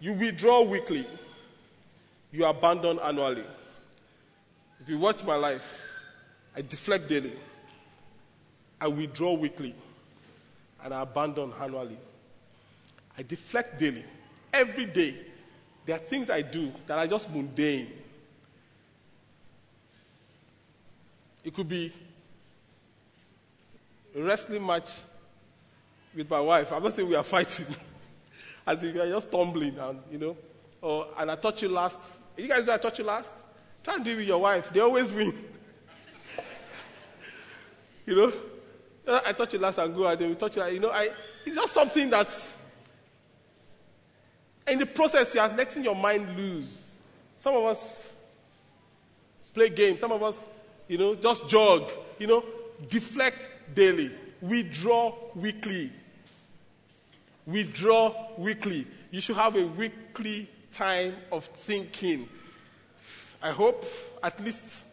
you 0.01 0.13
withdraw 0.13 0.63
weekly, 0.63 1.07
you 2.33 2.45
abandon 2.45 2.99
annually. 3.01 3.45
If 4.81 4.89
you 4.89 4.99
watch 4.99 5.25
my 5.25 5.37
life, 5.37 5.81
I 6.57 6.63
deflect 6.63 7.09
daily. 7.09 7.33
I 8.81 8.87
withdraw 8.87 9.33
weekly 9.35 9.75
and 10.83 10.93
I 10.93 11.03
abandon 11.03 11.53
annually. 11.61 11.97
I 13.17 13.23
deflect 13.23 13.79
daily. 13.79 14.05
Every 14.53 14.87
day, 14.87 15.15
there 15.87 15.97
are 15.97 16.01
things 16.01 16.31
I 16.31 16.43
do 16.43 16.73
that 16.87 16.99
are 16.99 17.07
just 17.07 17.31
mundane. 17.31 17.91
It 21.45 21.55
could 21.55 21.69
be 21.69 21.93
a 24.17 24.23
wrestling 24.23 24.65
match 24.65 24.91
with 26.15 26.31
my 26.31 26.41
wife. 26.41 26.73
I'm 26.73 26.83
not 26.83 26.95
saying 26.95 27.09
we 27.09 27.15
are 27.15 27.23
fighting. 27.23 27.67
As 28.67 28.83
if 28.83 28.95
we 28.95 29.01
are 29.01 29.09
just 29.09 29.31
tumbling 29.31 29.79
and, 29.79 30.01
you 30.11 30.19
know. 30.19 30.37
Or, 30.81 31.09
and 31.19 31.31
I 31.31 31.37
touch 31.37 31.62
you 31.62 31.69
last. 31.69 31.99
You 32.37 32.49
guys 32.49 32.67
know 32.67 32.75
I 32.75 32.79
touch 32.79 32.99
you 32.99 33.05
last? 33.05 33.31
Try 33.83 33.97
and 33.97 34.05
do 34.05 34.12
it 34.12 34.17
with 34.17 34.27
your 34.27 34.41
wife. 34.41 34.71
They 34.73 34.81
always 34.81 35.12
win. 35.12 35.35
you 38.07 38.17
know? 38.17 38.33
I 39.07 39.33
touch 39.33 39.53
you 39.53 39.59
last 39.59 39.77
and 39.79 39.95
go 39.95 40.07
and 40.07 40.19
they 40.19 40.27
will 40.27 40.35
touch 40.35 40.57
you. 40.57 40.65
You 40.65 40.81
know, 40.81 40.91
I, 40.91 41.11
it's 41.45 41.57
just 41.57 41.75
something 41.75 42.09
that, 42.11 42.27
in 44.67 44.79
the 44.79 44.87
process, 44.87 45.35
you 45.35 45.41
are 45.41 45.49
letting 45.49 45.85
your 45.85 45.95
mind 45.95 46.37
loose. 46.37 46.95
Some 47.39 47.55
of 47.55 47.65
us 47.65 48.09
play 49.53 49.69
games. 49.69 50.01
Some 50.01 50.12
of 50.12 50.23
us, 50.23 50.43
you 50.89 50.99
know, 50.99 51.15
just 51.15 51.49
jog. 51.49 51.91
You 52.19 52.27
know, 52.27 52.45
deflect 52.89 53.51
daily. 53.75 54.11
Withdraw 54.41 55.15
weekly. 55.35 55.91
Withdraw 57.47 58.15
weekly. 58.39 58.87
You 59.11 59.21
should 59.21 59.37
have 59.37 59.57
a 59.57 59.67
weekly 59.67 60.49
time 60.73 61.15
of 61.31 61.45
thinking. 61.45 62.29
I 63.43 63.51
hope 63.51 63.85
at 64.23 64.43
least 64.43 64.85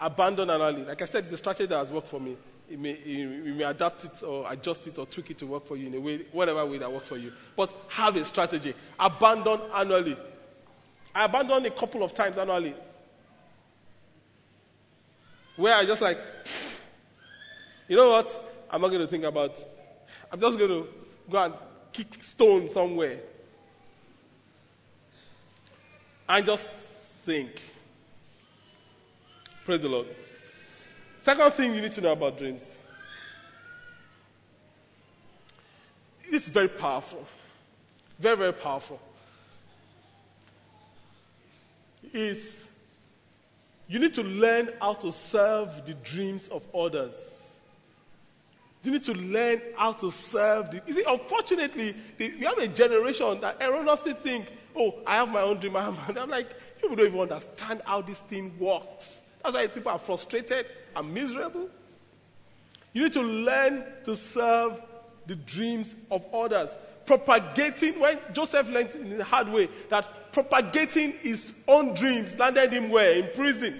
abandon 0.00 0.50
annually. 0.50 0.84
Like 0.84 1.02
I 1.02 1.06
said, 1.06 1.24
it's 1.24 1.32
a 1.32 1.36
strategy 1.36 1.66
that 1.66 1.76
has 1.76 1.90
worked 1.90 2.08
for 2.08 2.18
me. 2.18 2.36
You 2.70 2.78
may, 2.78 2.98
you 3.04 3.54
may 3.54 3.64
adapt 3.64 4.04
it 4.04 4.22
or 4.22 4.50
adjust 4.50 4.86
it 4.86 4.98
or 4.98 5.06
tweak 5.06 5.30
it 5.30 5.38
to 5.38 5.46
work 5.46 5.66
for 5.66 5.76
you 5.76 5.88
in 5.88 5.94
a 5.94 6.00
way, 6.00 6.24
whatever 6.32 6.64
way 6.64 6.78
that 6.78 6.90
works 6.90 7.08
for 7.08 7.18
you. 7.18 7.32
But 7.54 7.74
have 7.88 8.16
a 8.16 8.24
strategy. 8.24 8.74
Abandon 8.98 9.60
annually. 9.74 10.16
I 11.14 11.24
abandoned 11.24 11.66
a 11.66 11.70
couple 11.70 12.02
of 12.02 12.14
times 12.14 12.38
annually. 12.38 12.74
Where 15.56 15.74
I 15.74 15.84
just 15.84 16.00
like, 16.00 16.18
you 17.88 17.96
know 17.96 18.10
what? 18.10 18.66
I'm 18.70 18.80
not 18.80 18.88
going 18.88 19.02
to 19.02 19.06
think 19.06 19.24
about. 19.24 19.62
I'm 20.30 20.40
just 20.40 20.56
going 20.56 20.70
to 20.70 20.88
go 21.30 21.44
and 21.44 21.54
kick 21.92 22.24
stone 22.24 22.68
somewhere. 22.68 23.18
And 26.26 26.46
just 26.46 26.68
think. 26.68 27.50
Praise 29.64 29.82
the 29.82 29.88
Lord. 29.88 30.06
Second 31.22 31.52
thing 31.52 31.72
you 31.72 31.80
need 31.80 31.92
to 31.92 32.00
know 32.00 32.10
about 32.10 32.36
dreams. 32.36 32.68
This 36.28 36.42
is 36.42 36.48
very 36.48 36.66
powerful. 36.66 37.24
Very, 38.18 38.36
very 38.36 38.52
powerful. 38.52 38.98
Is 42.12 42.66
you 43.86 44.00
need 44.00 44.14
to 44.14 44.24
learn 44.24 44.70
how 44.80 44.94
to 44.94 45.12
serve 45.12 45.86
the 45.86 45.94
dreams 45.94 46.48
of 46.48 46.64
others. 46.74 47.46
You 48.82 48.90
need 48.90 49.04
to 49.04 49.14
learn 49.14 49.62
how 49.76 49.92
to 49.92 50.10
serve 50.10 50.72
the. 50.72 50.82
You 50.88 50.92
see, 50.92 51.04
unfortunately, 51.06 51.94
we 52.18 52.40
have 52.40 52.58
a 52.58 52.66
generation 52.66 53.40
that 53.42 53.62
erroneously 53.62 54.14
think, 54.14 54.46
oh, 54.74 54.96
I 55.06 55.18
have 55.18 55.28
my 55.28 55.42
own 55.42 55.60
dream. 55.60 55.76
I 55.76 55.84
have 55.84 56.16
my, 56.16 56.20
I'm 56.20 56.30
like, 56.30 56.48
people 56.80 56.96
don't 56.96 57.06
even 57.06 57.20
understand 57.20 57.80
how 57.86 58.02
this 58.02 58.18
thing 58.18 58.52
works. 58.58 59.22
That's 59.44 59.54
why 59.54 59.68
people 59.68 59.92
are 59.92 60.00
frustrated 60.00 60.66
and 60.94 61.14
miserable. 61.14 61.68
You 62.92 63.04
need 63.04 63.12
to 63.14 63.22
learn 63.22 63.84
to 64.04 64.16
serve 64.16 64.80
the 65.26 65.34
dreams 65.34 65.94
of 66.10 66.24
others. 66.32 66.70
Propagating, 67.06 67.98
when 67.98 68.18
Joseph 68.32 68.70
learned 68.70 68.90
in 68.94 69.18
the 69.18 69.24
hard 69.24 69.48
way 69.48 69.68
that 69.90 70.32
propagating 70.32 71.12
his 71.12 71.62
own 71.68 71.94
dreams 71.94 72.38
landed 72.38 72.72
him 72.72 72.90
where? 72.90 73.12
In 73.12 73.28
prison. 73.34 73.78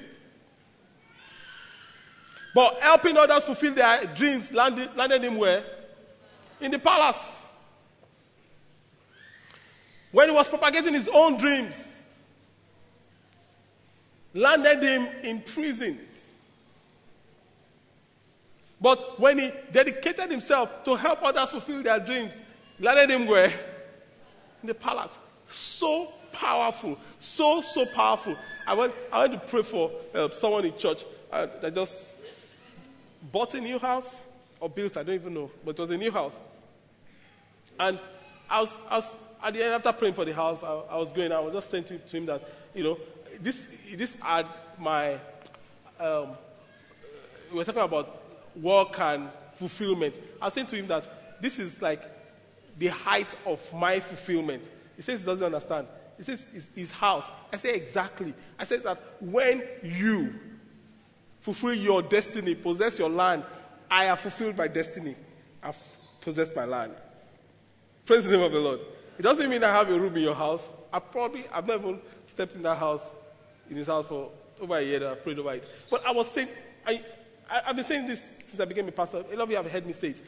But 2.54 2.80
helping 2.80 3.16
others 3.16 3.44
fulfill 3.44 3.74
their 3.74 4.04
dreams 4.14 4.52
landed, 4.52 4.94
landed 4.96 5.22
him 5.24 5.36
where? 5.36 5.64
In 6.60 6.70
the 6.70 6.78
palace. 6.78 7.38
When 10.10 10.28
he 10.28 10.34
was 10.34 10.48
propagating 10.48 10.92
his 10.92 11.08
own 11.08 11.38
dreams, 11.38 11.90
landed 14.34 14.82
him 14.82 15.08
in 15.22 15.40
prison. 15.40 15.98
But 18.82 19.20
when 19.20 19.38
he 19.38 19.52
dedicated 19.70 20.28
himself 20.28 20.82
to 20.84 20.96
help 20.96 21.22
others 21.22 21.50
fulfill 21.50 21.84
their 21.84 22.00
dreams, 22.00 22.36
landed 22.80 23.10
him 23.10 23.26
where? 23.28 23.52
In 24.60 24.66
the 24.66 24.74
palace. 24.74 25.16
So 25.46 26.08
powerful. 26.32 26.98
So, 27.20 27.60
so 27.60 27.86
powerful. 27.94 28.36
I 28.66 28.74
went, 28.74 28.92
I 29.12 29.20
went 29.20 29.32
to 29.34 29.38
pray 29.38 29.62
for 29.62 29.92
uh, 30.12 30.30
someone 30.30 30.64
in 30.64 30.76
church 30.76 31.04
that 31.30 31.72
just 31.72 32.16
bought 33.30 33.54
a 33.54 33.60
new 33.60 33.78
house 33.78 34.16
or 34.58 34.68
built, 34.68 34.96
I 34.96 35.04
don't 35.04 35.14
even 35.14 35.34
know, 35.34 35.50
but 35.64 35.78
it 35.78 35.80
was 35.80 35.90
a 35.90 35.96
new 35.96 36.10
house. 36.10 36.38
And 37.78 38.00
I 38.50 38.60
was, 38.60 38.78
I 38.90 38.96
was 38.96 39.14
at 39.44 39.54
the 39.54 39.64
end, 39.64 39.74
after 39.74 39.92
praying 39.92 40.14
for 40.14 40.24
the 40.24 40.34
house, 40.34 40.62
I, 40.64 40.72
I 40.72 40.96
was 40.96 41.12
going, 41.12 41.30
I 41.30 41.38
was 41.38 41.54
just 41.54 41.70
saying 41.70 41.84
to, 41.84 41.98
to, 41.98 42.16
him 42.16 42.26
that, 42.26 42.48
you 42.74 42.82
know, 42.82 42.98
this, 43.40 43.68
this 43.94 44.14
had 44.20 44.46
my, 44.78 45.14
um, 46.00 46.30
we 47.50 47.58
were 47.58 47.64
talking 47.64 47.82
about 47.82 48.21
work 48.56 48.98
and 49.00 49.28
fulfillment. 49.54 50.20
I 50.40 50.46
was 50.46 50.54
saying 50.54 50.66
to 50.68 50.76
him 50.76 50.86
that 50.88 51.40
this 51.40 51.58
is 51.58 51.80
like 51.82 52.02
the 52.78 52.88
height 52.88 53.34
of 53.46 53.60
my 53.72 54.00
fulfillment. 54.00 54.68
He 54.96 55.02
says 55.02 55.20
he 55.20 55.26
doesn't 55.26 55.44
understand. 55.44 55.86
He 56.16 56.24
says 56.24 56.44
his, 56.52 56.70
his 56.74 56.92
house. 56.92 57.26
I 57.52 57.56
say 57.56 57.74
exactly. 57.74 58.34
I 58.58 58.64
says 58.64 58.82
that 58.82 59.00
when 59.20 59.62
you 59.82 60.34
fulfill 61.40 61.74
your 61.74 62.02
destiny, 62.02 62.54
possess 62.54 62.98
your 62.98 63.10
land, 63.10 63.44
I 63.90 64.04
have 64.04 64.20
fulfilled 64.20 64.56
my 64.56 64.68
destiny. 64.68 65.16
I've 65.62 65.82
possessed 66.20 66.54
my 66.56 66.64
land. 66.64 66.94
Praise 68.04 68.24
the 68.24 68.32
name 68.32 68.42
of 68.42 68.52
the 68.52 68.60
Lord. 68.60 68.80
It 69.18 69.22
doesn't 69.22 69.48
mean 69.48 69.62
I 69.62 69.72
have 69.72 69.90
a 69.90 69.98
room 69.98 70.16
in 70.16 70.22
your 70.22 70.34
house. 70.34 70.68
I 70.92 70.98
probably, 70.98 71.44
I've 71.52 71.66
never 71.66 71.98
stepped 72.26 72.54
in 72.54 72.62
that 72.62 72.78
house, 72.78 73.10
in 73.70 73.76
his 73.76 73.86
house 73.86 74.06
for 74.06 74.30
over 74.60 74.76
a 74.76 74.82
year 74.82 75.00
that 75.00 75.08
I've 75.10 75.22
prayed 75.22 75.38
over 75.38 75.52
it. 75.52 75.68
But 75.90 76.06
I 76.06 76.12
was 76.12 76.30
saying, 76.30 76.48
I, 76.86 77.02
I, 77.50 77.60
have 77.66 77.76
been 77.76 77.84
saying 77.84 78.06
this 78.06 78.20
since 78.52 78.60
I 78.60 78.66
became 78.66 78.86
a 78.86 78.92
pastor. 78.92 79.24
A 79.32 79.36
lot 79.36 79.44
of 79.44 79.50
you 79.50 79.56
have 79.56 79.70
heard 79.70 79.86
me 79.86 79.94
say 79.94 80.08
it. 80.08 80.20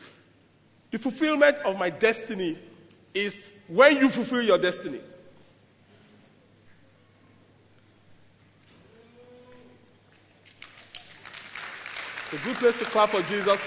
The 0.91 0.99
fulfillment 0.99 1.59
of 1.59 1.79
my 1.79 1.91
destiny 1.91 2.57
is 3.12 3.51
when 3.68 3.99
you 3.99 4.09
fulfill 4.09 4.43
your 4.43 4.59
destiny. 4.59 5.01
a 12.33 12.37
good 12.39 12.57
place 12.57 12.79
to 12.81 12.85
clap 12.87 13.11
for 13.11 13.22
Jesus. 13.22 13.61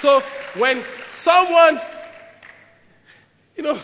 So 0.00 0.20
when 0.60 0.82
someone, 1.06 1.80
you 3.56 3.62
know, 3.62 3.78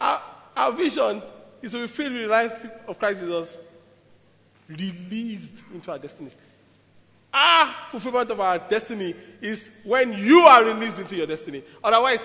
our, 0.00 0.20
our 0.56 0.72
vision 0.72 1.22
is 1.62 1.72
to 1.72 1.82
be 1.82 1.86
filled 1.86 2.14
with 2.14 2.22
the 2.22 2.28
life 2.28 2.66
of 2.88 2.98
Christ 2.98 3.20
Jesus, 3.20 3.56
released 4.68 5.62
into 5.72 5.92
our 5.92 5.98
destiny. 5.98 6.30
Our 7.32 7.74
fulfillment 7.90 8.30
of 8.30 8.40
our 8.40 8.58
destiny 8.58 9.14
is 9.40 9.70
when 9.84 10.14
you 10.14 10.40
are 10.40 10.64
released 10.64 10.98
into 10.98 11.16
your 11.16 11.26
destiny. 11.26 11.62
Otherwise, 11.84 12.24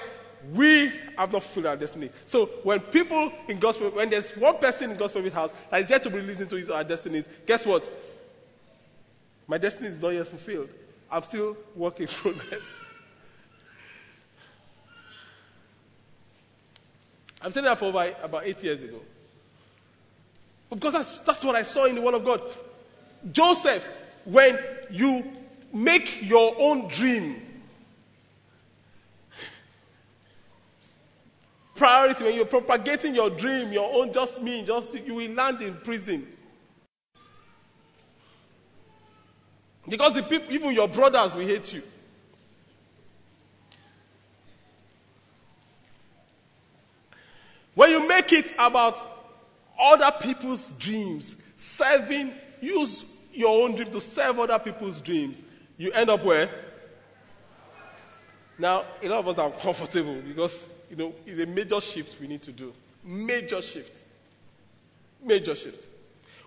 we 0.54 0.92
have 1.18 1.32
not 1.32 1.44
fulfilled 1.44 1.68
our 1.68 1.76
destiny. 1.76 2.10
So 2.26 2.46
when 2.64 2.80
people 2.80 3.32
in 3.48 3.60
gospel, 3.60 3.90
when 3.90 4.10
there's 4.10 4.32
one 4.38 4.58
person 4.58 4.92
in 4.92 4.98
gospel 4.98 5.28
house 5.30 5.52
that 5.70 5.82
is 5.82 5.90
yet 5.90 6.02
to 6.04 6.10
be 6.10 6.18
released 6.18 6.42
into 6.42 6.56
his 6.56 6.70
or 6.70 6.78
her 6.78 6.84
destinies, 6.84 7.28
guess 7.46 7.66
what? 7.66 7.90
My 9.48 9.58
destiny 9.58 9.90
is 9.90 10.02
not 10.02 10.10
yet 10.10 10.28
fulfilled. 10.28 10.70
I'm 11.12 11.24
still 11.24 11.58
work 11.76 12.00
in 12.00 12.08
progress. 12.08 12.76
I'm 17.42 17.52
saying 17.52 17.66
that 17.66 17.78
for 17.78 17.90
about, 17.90 18.16
about 18.24 18.44
eight 18.46 18.64
years 18.64 18.82
ago. 18.82 19.00
Because 20.70 20.94
that's, 20.94 21.20
that's 21.22 21.44
what 21.44 21.56
I 21.56 21.64
saw 21.64 21.86
in 21.86 21.96
the 21.96 22.02
Word 22.02 22.14
of 22.14 22.24
God. 22.24 22.42
Joseph, 23.32 23.86
when 24.26 24.58
you 24.90 25.24
make 25.74 26.28
your 26.30 26.56
own 26.58 26.88
dream 26.88 27.42
priority, 31.82 32.24
when 32.24 32.36
you're 32.36 32.46
propagating 32.46 33.16
your 33.16 33.32
dream, 33.32 33.74
your 33.74 33.92
own 33.92 34.14
just 34.14 34.40
me, 34.40 34.64
just 34.64 34.94
you 34.94 35.16
will 35.16 35.32
land 35.32 35.64
in 35.64 35.74
prison. 35.78 36.28
Because 39.90 40.14
the 40.14 40.22
people, 40.22 40.54
even 40.54 40.74
your 40.74 40.88
brothers 40.88 41.34
will 41.34 41.42
hate 41.42 41.74
you. 41.74 41.82
When 47.74 47.90
you 47.90 48.08
make 48.08 48.32
it 48.32 48.54
about 48.60 49.04
other 49.80 50.12
people's 50.22 50.74
dreams, 50.74 51.36
serving, 51.58 52.32
use 52.62 53.11
your 53.34 53.64
own 53.64 53.76
dream 53.76 53.92
to 53.92 54.02
serve 54.02 54.40
other 54.40 54.60
people's 54.60 55.02
dreams, 55.02 55.42
you 55.78 55.92
end 55.92 56.10
up 56.10 56.24
where? 56.24 56.50
Now, 58.58 58.86
a 59.02 59.10
lot 59.10 59.20
of 59.20 59.28
us 59.30 59.38
are 59.38 59.50
comfortable 59.52 60.22
because, 60.28 60.70
you 60.90 60.96
know, 60.96 61.14
it's 61.26 61.42
a 61.42 61.46
major 61.46 61.82
shift 61.82 62.20
we 62.22 62.28
need 62.28 62.44
to 62.44 62.52
do. 62.52 62.74
Major 63.04 63.62
shift. 63.62 64.04
Major 65.24 65.56
shift. 65.56 65.88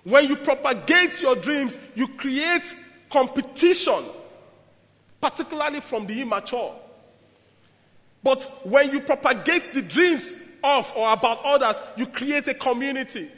When 0.04 0.28
you 0.28 0.36
propagate 0.36 1.20
your 1.20 1.34
dreams, 1.34 1.76
you 1.94 2.06
create 2.08 2.62
competition, 3.10 4.04
particularly 5.20 5.80
from 5.80 6.06
the 6.06 6.20
immature. 6.22 6.74
But 8.22 8.42
when 8.66 8.92
you 8.92 9.00
propagate 9.00 9.72
the 9.72 9.82
dreams 9.82 10.32
of 10.62 10.92
or 10.96 11.12
about 11.12 11.44
others, 11.44 11.80
you 11.96 12.06
create 12.06 12.46
a 12.48 12.54
community. 12.54 13.30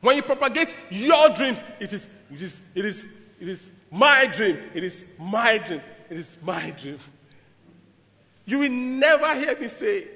When 0.00 0.16
you 0.16 0.22
propagate 0.22 0.74
your 0.90 1.30
dreams, 1.30 1.62
it 1.80 1.92
is, 1.92 2.06
it 2.32 2.40
is, 2.40 2.60
it 2.74 2.84
is, 2.84 3.04
it 3.40 3.48
is 3.48 3.70
my 3.90 4.26
dream. 4.26 4.58
It 4.74 4.84
is 4.84 5.02
my 5.18 5.58
dream. 5.58 5.80
It 6.10 6.16
is 6.18 6.38
my 6.42 6.70
dream. 6.70 6.98
You 8.44 8.60
will 8.60 8.70
never 8.70 9.34
hear 9.34 9.58
me 9.58 9.68
say, 9.68 10.06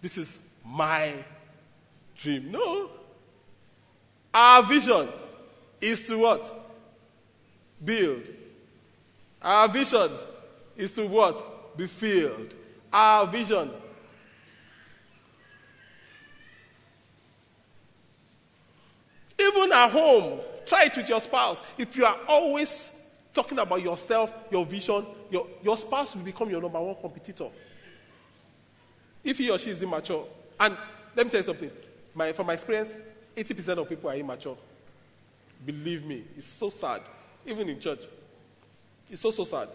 This 0.00 0.16
is 0.18 0.38
my 0.64 1.12
dream. 2.16 2.50
No. 2.50 2.90
Our 4.32 4.62
vision 4.62 5.08
is 5.80 6.04
to 6.04 6.18
what? 6.18 6.70
Build. 7.84 8.22
Our 9.42 9.68
vision 9.68 10.10
is 10.76 10.92
to 10.94 11.06
what? 11.06 11.76
Be 11.76 11.86
filled. 11.86 12.54
Our 12.92 13.26
vision. 13.26 13.70
Even 19.38 19.67
at 19.78 19.90
home, 19.90 20.40
try 20.66 20.84
it 20.84 20.96
with 20.96 21.08
your 21.08 21.20
spouse. 21.20 21.60
If 21.76 21.96
you 21.96 22.04
are 22.04 22.18
always 22.26 23.06
talking 23.32 23.58
about 23.58 23.82
yourself, 23.82 24.34
your 24.50 24.66
vision, 24.66 25.06
your, 25.30 25.46
your 25.62 25.76
spouse 25.76 26.16
will 26.16 26.24
become 26.24 26.50
your 26.50 26.60
number 26.60 26.80
one 26.80 26.96
competitor. 27.00 27.48
If 29.22 29.38
he 29.38 29.50
or 29.50 29.58
she 29.58 29.70
is 29.70 29.82
immature. 29.82 30.26
And 30.58 30.76
let 31.14 31.26
me 31.26 31.30
tell 31.30 31.40
you 31.40 31.46
something 31.46 31.70
my, 32.14 32.32
from 32.32 32.46
my 32.46 32.54
experience, 32.54 32.94
80% 33.36 33.78
of 33.78 33.88
people 33.88 34.10
are 34.10 34.16
immature. 34.16 34.56
Believe 35.64 36.04
me, 36.04 36.24
it's 36.36 36.46
so 36.46 36.70
sad. 36.70 37.00
Even 37.46 37.68
in 37.68 37.78
church. 37.78 38.00
It's 39.10 39.22
so, 39.22 39.30
so 39.30 39.44
sad. 39.44 39.68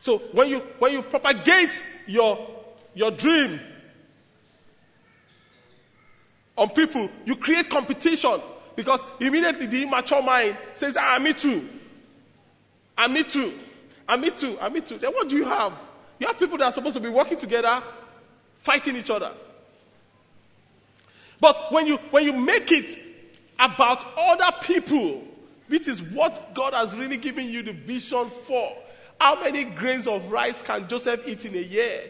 So 0.00 0.18
when 0.18 0.48
you 0.48 0.58
when 0.78 0.92
you 0.92 1.02
propagate 1.02 1.82
your 2.06 2.38
your 2.94 3.10
dream 3.10 3.58
on 6.56 6.70
people, 6.70 7.10
you 7.24 7.36
create 7.36 7.68
competition 7.68 8.40
because 8.74 9.04
immediately 9.20 9.66
the 9.66 9.82
immature 9.82 10.22
mind 10.22 10.56
says, 10.74 10.96
Ah, 10.98 11.18
me 11.18 11.32
too. 11.32 11.68
And 12.96 13.12
me 13.12 13.24
too. 13.24 13.52
And 14.08 14.22
me 14.22 14.30
too. 14.30 14.58
And 14.60 14.74
me 14.74 14.80
too. 14.80 14.98
Then 14.98 15.12
what 15.12 15.28
do 15.28 15.36
you 15.36 15.44
have? 15.44 15.72
You 16.18 16.26
have 16.26 16.38
people 16.38 16.56
that 16.58 16.64
are 16.64 16.72
supposed 16.72 16.94
to 16.94 17.00
be 17.00 17.08
working 17.08 17.38
together, 17.38 17.82
fighting 18.58 18.96
each 18.96 19.10
other. 19.10 19.32
But 21.40 21.70
when 21.70 21.86
you, 21.86 21.96
when 22.10 22.24
you 22.24 22.32
make 22.32 22.72
it 22.72 22.98
about 23.58 24.04
other 24.16 24.56
people, 24.62 25.22
which 25.68 25.88
is 25.88 26.00
what 26.00 26.54
God 26.54 26.72
has 26.72 26.94
really 26.94 27.16
given 27.16 27.46
you 27.46 27.62
the 27.62 27.72
vision 27.72 28.30
for, 28.30 28.72
how 29.20 29.40
many 29.40 29.64
grains 29.64 30.06
of 30.06 30.30
rice 30.30 30.62
can 30.62 30.88
Joseph 30.88 31.26
eat 31.26 31.44
in 31.44 31.54
a 31.54 31.60
year? 31.60 32.02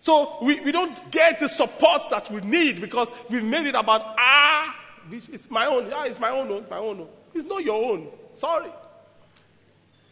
So 0.00 0.38
we, 0.40 0.58
we 0.60 0.72
don't 0.72 1.10
get 1.10 1.38
the 1.40 1.48
support 1.48 2.02
that 2.10 2.30
we 2.30 2.40
need 2.40 2.80
because 2.80 3.08
we've 3.28 3.44
made 3.44 3.66
it 3.66 3.74
about, 3.74 4.02
ah, 4.18 4.74
it's 5.12 5.50
my 5.50 5.66
own. 5.66 5.88
Yeah, 5.88 6.06
it's 6.06 6.18
my 6.18 6.30
own. 6.30 6.50
It's 6.50 6.70
my 6.70 6.78
own. 6.78 7.06
It's 7.34 7.44
not 7.44 7.62
your 7.62 7.92
own. 7.92 8.08
Sorry. 8.34 8.70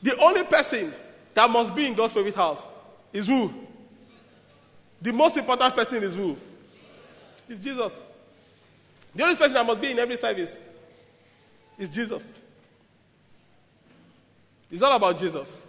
The 0.03 0.17
only 0.19 0.45
person 0.45 0.93
that 1.35 1.49
must 1.49 1.75
be 1.75 1.87
in 1.87 1.95
God's 1.95 2.13
favorite 2.13 2.35
house 2.35 2.63
is 3.13 3.27
who? 3.27 3.53
The 5.01 5.13
most 5.13 5.37
important 5.37 5.75
person 5.75 6.03
is 6.03 6.15
who? 6.15 6.37
Is 7.49 7.59
Jesus. 7.59 7.95
The 9.15 9.23
only 9.23 9.37
person 9.37 9.55
that 9.55 9.67
must 9.67 9.81
be 9.81 9.91
in 9.93 9.99
every 9.99 10.17
service 10.17 10.55
is 11.79 11.89
Jesus. 11.89 12.39
It's 14.71 14.83
all 14.83 14.95
about 14.95 15.19
Jesus. 15.19 15.63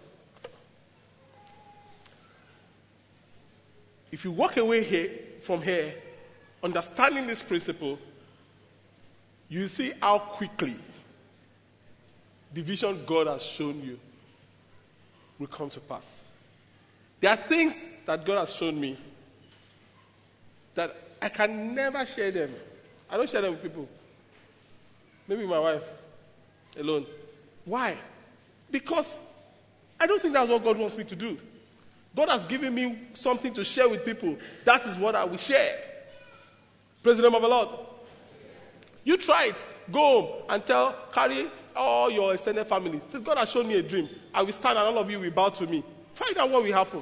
If 4.12 4.26
you 4.26 4.32
walk 4.32 4.58
away 4.58 4.84
here 4.84 5.10
from 5.42 5.62
here, 5.62 5.94
understanding 6.64 7.28
this 7.28 7.42
principle, 7.42 8.00
you 9.48 9.68
see 9.68 9.94
how 10.02 10.20
quickly 10.20 10.76
the 12.54 12.62
vision 12.62 13.04
God 13.06 13.28
has 13.28 13.44
shown 13.44 13.82
you 13.82 14.00
will 15.38 15.48
come 15.48 15.70
to 15.70 15.80
pass. 15.80 16.22
There 17.20 17.32
are 17.32 17.38
things 17.38 17.86
that 18.06 18.26
God 18.26 18.40
has 18.40 18.54
shown 18.54 18.80
me 18.80 18.98
that 20.76 20.96
I 21.22 21.30
can 21.30 21.76
never 21.76 22.06
share 22.06 22.32
them. 22.32 22.54
I 23.10 23.18
don't 23.18 23.30
share 23.30 23.42
them 23.42 23.52
with 23.52 23.64
people. 23.64 23.88
Maybe 25.28 25.46
my 25.46 25.60
wife 25.60 25.88
alone. 26.80 27.06
Why? 27.66 27.98
Because 28.72 29.20
I 30.00 30.08
don't 30.08 30.22
think 30.22 30.34
that's 30.34 30.50
what 30.50 30.64
God 30.64 30.78
wants 30.78 30.98
me 30.98 31.04
to 31.04 31.16
do. 31.16 31.38
God 32.20 32.28
has 32.28 32.44
given 32.44 32.76
me 32.76 33.00
something 33.14 33.54
to 33.54 33.64
share 33.64 33.88
with 33.88 34.04
people. 34.04 34.36
That 34.66 34.86
is 34.86 34.98
what 34.98 35.16
I 35.16 35.24
will 35.24 35.38
share. 35.38 35.74
Praise 37.02 37.16
the 37.16 37.24
name 37.24 37.34
of 37.34 37.42
the 37.42 37.48
Lord. 37.48 37.70
You 39.06 39.16
try 39.16 39.46
it. 39.46 39.68
Go 39.90 40.00
home 40.00 40.44
and 40.50 40.66
tell, 40.66 40.94
carry 41.14 41.48
all 41.74 42.12
your 42.12 42.34
extended 42.34 42.68
family. 42.68 43.00
Say, 43.06 43.22
God 43.22 43.38
has 43.38 43.50
shown 43.50 43.70
me 43.70 43.76
a 43.76 43.82
dream. 43.82 44.10
I 44.34 44.42
will 44.42 44.52
stand 44.52 44.78
and 44.78 44.86
all 44.90 44.98
of 44.98 45.10
you 45.10 45.18
will 45.18 45.32
bow 45.32 45.48
to 45.48 45.66
me. 45.66 45.82
Find 46.14 46.38
out 46.38 46.50
what 46.50 46.62
will 46.62 46.74
happen. 46.74 47.02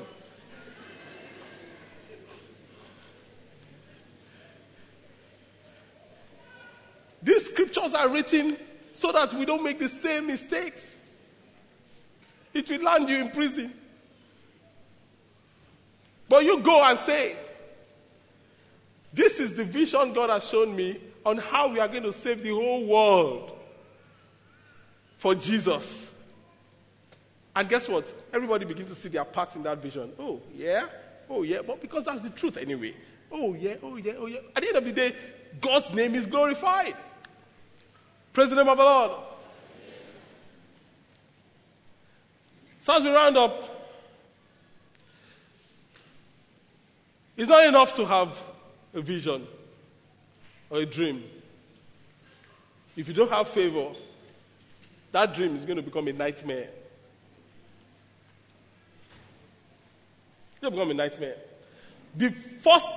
These 7.24 7.50
scriptures 7.50 7.96
are 7.96 8.08
written 8.08 8.56
so 8.94 9.12
that 9.12 9.34
we 9.34 9.46
don't 9.46 9.64
make 9.64 9.80
the 9.80 9.90
same 9.90 10.28
mistakes. 10.28 11.04
It 12.54 12.70
will 12.70 12.84
land 12.84 13.10
you 13.10 13.18
in 13.18 13.32
prison. 13.32 13.74
But 16.30 16.44
you 16.44 16.60
go 16.60 16.84
and 16.84 16.98
say, 17.00 17.36
This 19.14 19.40
is 19.40 19.54
the 19.54 19.64
vision 19.64 20.14
God 20.14 20.30
has 20.30 20.48
shown 20.48 20.76
me 20.76 21.00
on 21.26 21.38
how 21.38 21.70
we 21.70 21.80
are 21.80 21.88
going 21.88 22.04
to 22.04 22.14
save 22.14 22.44
the 22.44 22.50
whole 22.50 22.86
world 22.86 23.58
for 25.18 25.36
Jesus. 25.36 26.14
And 27.56 27.68
guess 27.68 27.88
what? 27.88 28.14
Everybody 28.32 28.66
begins 28.66 28.90
to 28.90 28.96
see 28.96 29.10
their 29.10 29.26
part 29.26 29.56
in 29.56 29.64
that 29.64 29.80
vision. 29.80 30.12
Oh, 30.20 30.42
yeah? 30.56 30.88
Oh, 31.30 31.44
yeah. 31.44 31.60
But 31.66 31.82
because 31.82 32.06
that's 32.06 32.22
the 32.22 32.30
truth 32.30 32.58
anyway. 32.58 32.94
Oh, 33.32 33.54
yeah, 33.56 33.76
oh, 33.82 33.98
yeah, 33.98 34.14
oh, 34.18 34.28
yeah. 34.28 34.40
At 34.56 34.62
the 34.62 34.68
end 34.70 34.78
of 34.78 34.86
the 34.86 34.92
day, 34.92 35.16
God's 35.60 35.92
name 35.94 36.16
is 36.16 36.26
glorified. 36.26 36.96
Praise 38.32 38.52
the 38.52 38.56
name 38.56 38.70
of 38.70 38.78
the 38.78 38.84
Lord. 38.84 39.12
So 42.80 42.94
as 42.94 43.04
we 43.04 43.10
round 43.10 43.36
up, 43.36 43.77
it's 47.38 47.50
not 47.50 47.66
enough 47.66 47.96
to 47.96 48.06
have 48.06 48.42
a 48.94 49.02
vision 49.02 49.48
or 50.70 50.80
a 50.80 50.86
dream. 50.86 51.24
If 52.96 53.08
you 53.08 53.14
don't 53.14 53.30
have 53.30 53.48
favor, 53.48 53.90
that 55.12 55.36
dream 55.36 55.56
is 55.56 55.64
going 55.64 55.78
to 55.78 55.84
become 55.84 56.08
a 56.08 56.14
nightmare. 56.14 56.70
It's 60.52 60.62
going 60.62 60.74
to 60.74 60.78
become 60.78 60.92
a 60.92 60.94
nightmare. 60.96 61.36
The 62.16 62.32
first 62.32 62.90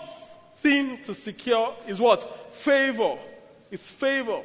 thing 0.56 1.02
to 1.02 1.14
secure 1.14 1.74
is 1.86 2.00
what? 2.00 2.54
Favor. 2.54 3.18
It's 3.70 3.90
favor. 3.90 4.40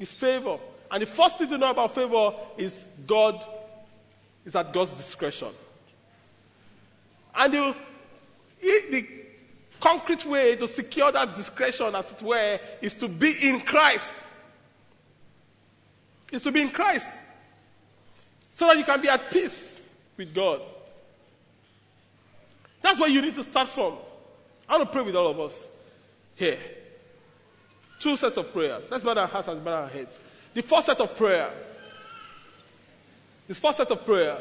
It's 0.00 0.12
favor. 0.12 0.58
And 0.90 1.02
the 1.02 1.06
first 1.06 1.36
thing 1.38 1.48
to 1.48 1.58
know 1.58 1.70
about 1.70 1.94
favor 1.94 2.32
is 2.56 2.84
God, 3.06 3.44
is 4.46 4.56
at 4.56 4.72
God's 4.72 4.92
discretion. 4.92 5.48
And 7.34 7.52
the, 7.52 7.76
the 8.62 9.15
concrete 9.80 10.24
way 10.24 10.56
to 10.56 10.66
secure 10.68 11.10
that 11.12 11.34
discretion, 11.34 11.94
as 11.94 12.10
it 12.12 12.22
were, 12.22 12.58
is 12.80 12.94
to 12.96 13.08
be 13.08 13.48
in 13.48 13.60
Christ. 13.60 14.10
Is 16.32 16.42
to 16.42 16.52
be 16.52 16.62
in 16.62 16.70
Christ. 16.70 17.08
So 18.52 18.66
that 18.66 18.76
you 18.78 18.84
can 18.84 19.00
be 19.00 19.08
at 19.08 19.30
peace 19.30 19.88
with 20.16 20.34
God. 20.34 20.60
That's 22.82 23.00
where 23.00 23.08
you 23.08 23.20
need 23.20 23.34
to 23.34 23.44
start 23.44 23.68
from. 23.68 23.94
I 24.68 24.76
want 24.76 24.88
to 24.88 24.92
pray 24.92 25.02
with 25.02 25.16
all 25.16 25.28
of 25.28 25.40
us 25.40 25.66
here. 26.34 26.58
Two 27.98 28.16
sets 28.16 28.36
of 28.36 28.52
prayers. 28.52 28.90
Let's 28.90 29.04
bow 29.04 29.14
our 29.14 29.26
hearts 29.26 29.48
and 29.48 29.64
bow 29.64 29.82
our 29.82 29.88
heads. 29.88 30.18
The 30.54 30.62
first 30.62 30.86
set 30.86 31.00
of 31.00 31.16
prayer, 31.16 31.50
the 33.48 33.54
first 33.54 33.78
set 33.78 33.90
of 33.90 34.04
prayer 34.04 34.38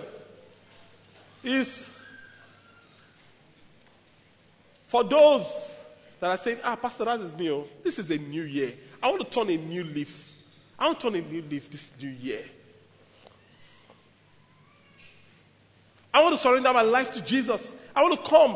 is 1.43 1.89
for 4.95 5.03
those 5.03 5.53
that 6.21 6.29
are 6.31 6.37
saying, 6.37 6.57
ah, 6.63 6.77
Pastor, 6.77 7.03
that 7.03 7.19
is 7.19 7.35
me. 7.35 7.51
Oh. 7.51 7.67
This 7.83 7.99
is 7.99 8.09
a 8.11 8.17
new 8.17 8.43
year. 8.43 8.71
I 9.03 9.09
want 9.09 9.19
to 9.19 9.29
turn 9.29 9.49
a 9.49 9.57
new 9.57 9.83
leaf. 9.83 10.31
I 10.79 10.85
want 10.85 11.01
to 11.01 11.11
turn 11.11 11.21
a 11.21 11.21
new 11.21 11.41
leaf 11.41 11.69
this 11.69 11.91
new 12.01 12.11
year. 12.11 12.45
I 16.13 16.23
want 16.23 16.33
to 16.33 16.41
surrender 16.41 16.71
my 16.71 16.81
life 16.81 17.11
to 17.11 17.21
Jesus. 17.21 17.77
I 17.93 18.03
want 18.03 18.13
to 18.13 18.29
come 18.29 18.55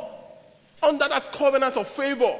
under 0.82 1.10
that 1.10 1.34
covenant 1.34 1.76
of 1.76 1.90
favor. 1.90 2.38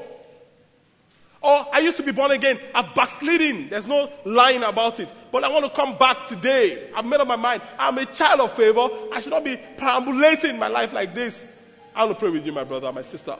Or 1.42 1.66
I 1.70 1.80
used 1.80 1.98
to 1.98 2.02
be 2.02 2.12
born 2.12 2.30
again. 2.30 2.58
I've 2.74 2.94
backslidden. 2.94 3.68
There's 3.68 3.86
no 3.86 4.10
lying 4.24 4.62
about 4.62 4.98
it. 4.98 5.12
But 5.30 5.44
I 5.44 5.48
want 5.48 5.66
to 5.66 5.70
come 5.70 5.98
back 5.98 6.26
today. 6.26 6.88
I've 6.96 7.04
made 7.04 7.20
up 7.20 7.28
my 7.28 7.36
mind. 7.36 7.60
I'm 7.78 7.98
a 7.98 8.06
child 8.06 8.40
of 8.40 8.52
favor. 8.52 8.88
I 9.12 9.20
should 9.20 9.32
not 9.32 9.44
be 9.44 9.60
perambulating 9.76 10.58
my 10.58 10.68
life 10.68 10.94
like 10.94 11.14
this. 11.14 11.58
I 11.94 12.06
want 12.06 12.16
to 12.16 12.20
pray 12.20 12.30
with 12.30 12.46
you, 12.46 12.52
my 12.52 12.64
brother, 12.64 12.90
my 12.92 13.02
sister. 13.02 13.36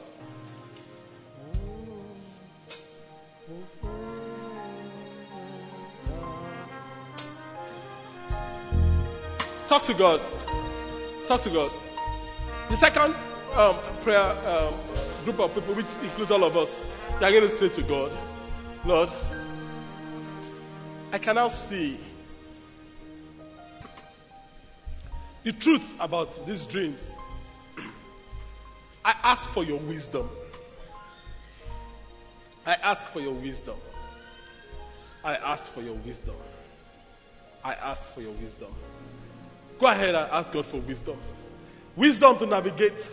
Talk 9.71 9.83
to 9.83 9.93
God. 9.93 10.19
Talk 11.29 11.43
to 11.43 11.49
God. 11.49 11.71
The 12.67 12.75
second 12.75 13.15
um, 13.55 13.73
prayer 14.03 14.19
um, 14.19 14.73
group 15.23 15.39
of 15.39 15.55
people, 15.55 15.75
which 15.75 15.85
includes 16.03 16.29
all 16.29 16.43
of 16.43 16.57
us, 16.57 16.77
they 17.21 17.27
are 17.27 17.31
going 17.31 17.49
to 17.49 17.49
say 17.49 17.69
to 17.69 17.81
God, 17.83 18.11
Lord, 18.83 19.09
I 21.13 21.17
can 21.19 21.35
now 21.35 21.47
see 21.47 21.97
the 25.43 25.53
truth 25.53 25.95
about 26.01 26.45
these 26.45 26.65
dreams. 26.65 27.09
I 29.05 29.15
ask 29.23 29.47
for 29.51 29.63
your 29.63 29.79
wisdom. 29.79 30.29
I 32.65 32.73
ask 32.73 33.05
for 33.05 33.21
your 33.21 33.35
wisdom. 33.35 33.77
I 35.23 35.35
ask 35.35 35.71
for 35.71 35.79
your 35.79 35.95
wisdom. 35.95 36.35
I 37.63 37.75
ask 37.75 38.09
for 38.09 38.19
your 38.19 38.33
wisdom. 38.33 38.75
Go 39.81 39.87
ahead 39.87 40.13
and 40.13 40.29
ask 40.31 40.53
God 40.53 40.67
for 40.67 40.77
wisdom. 40.77 41.17
Wisdom 41.95 42.37
to 42.37 42.45
navigate, 42.45 43.09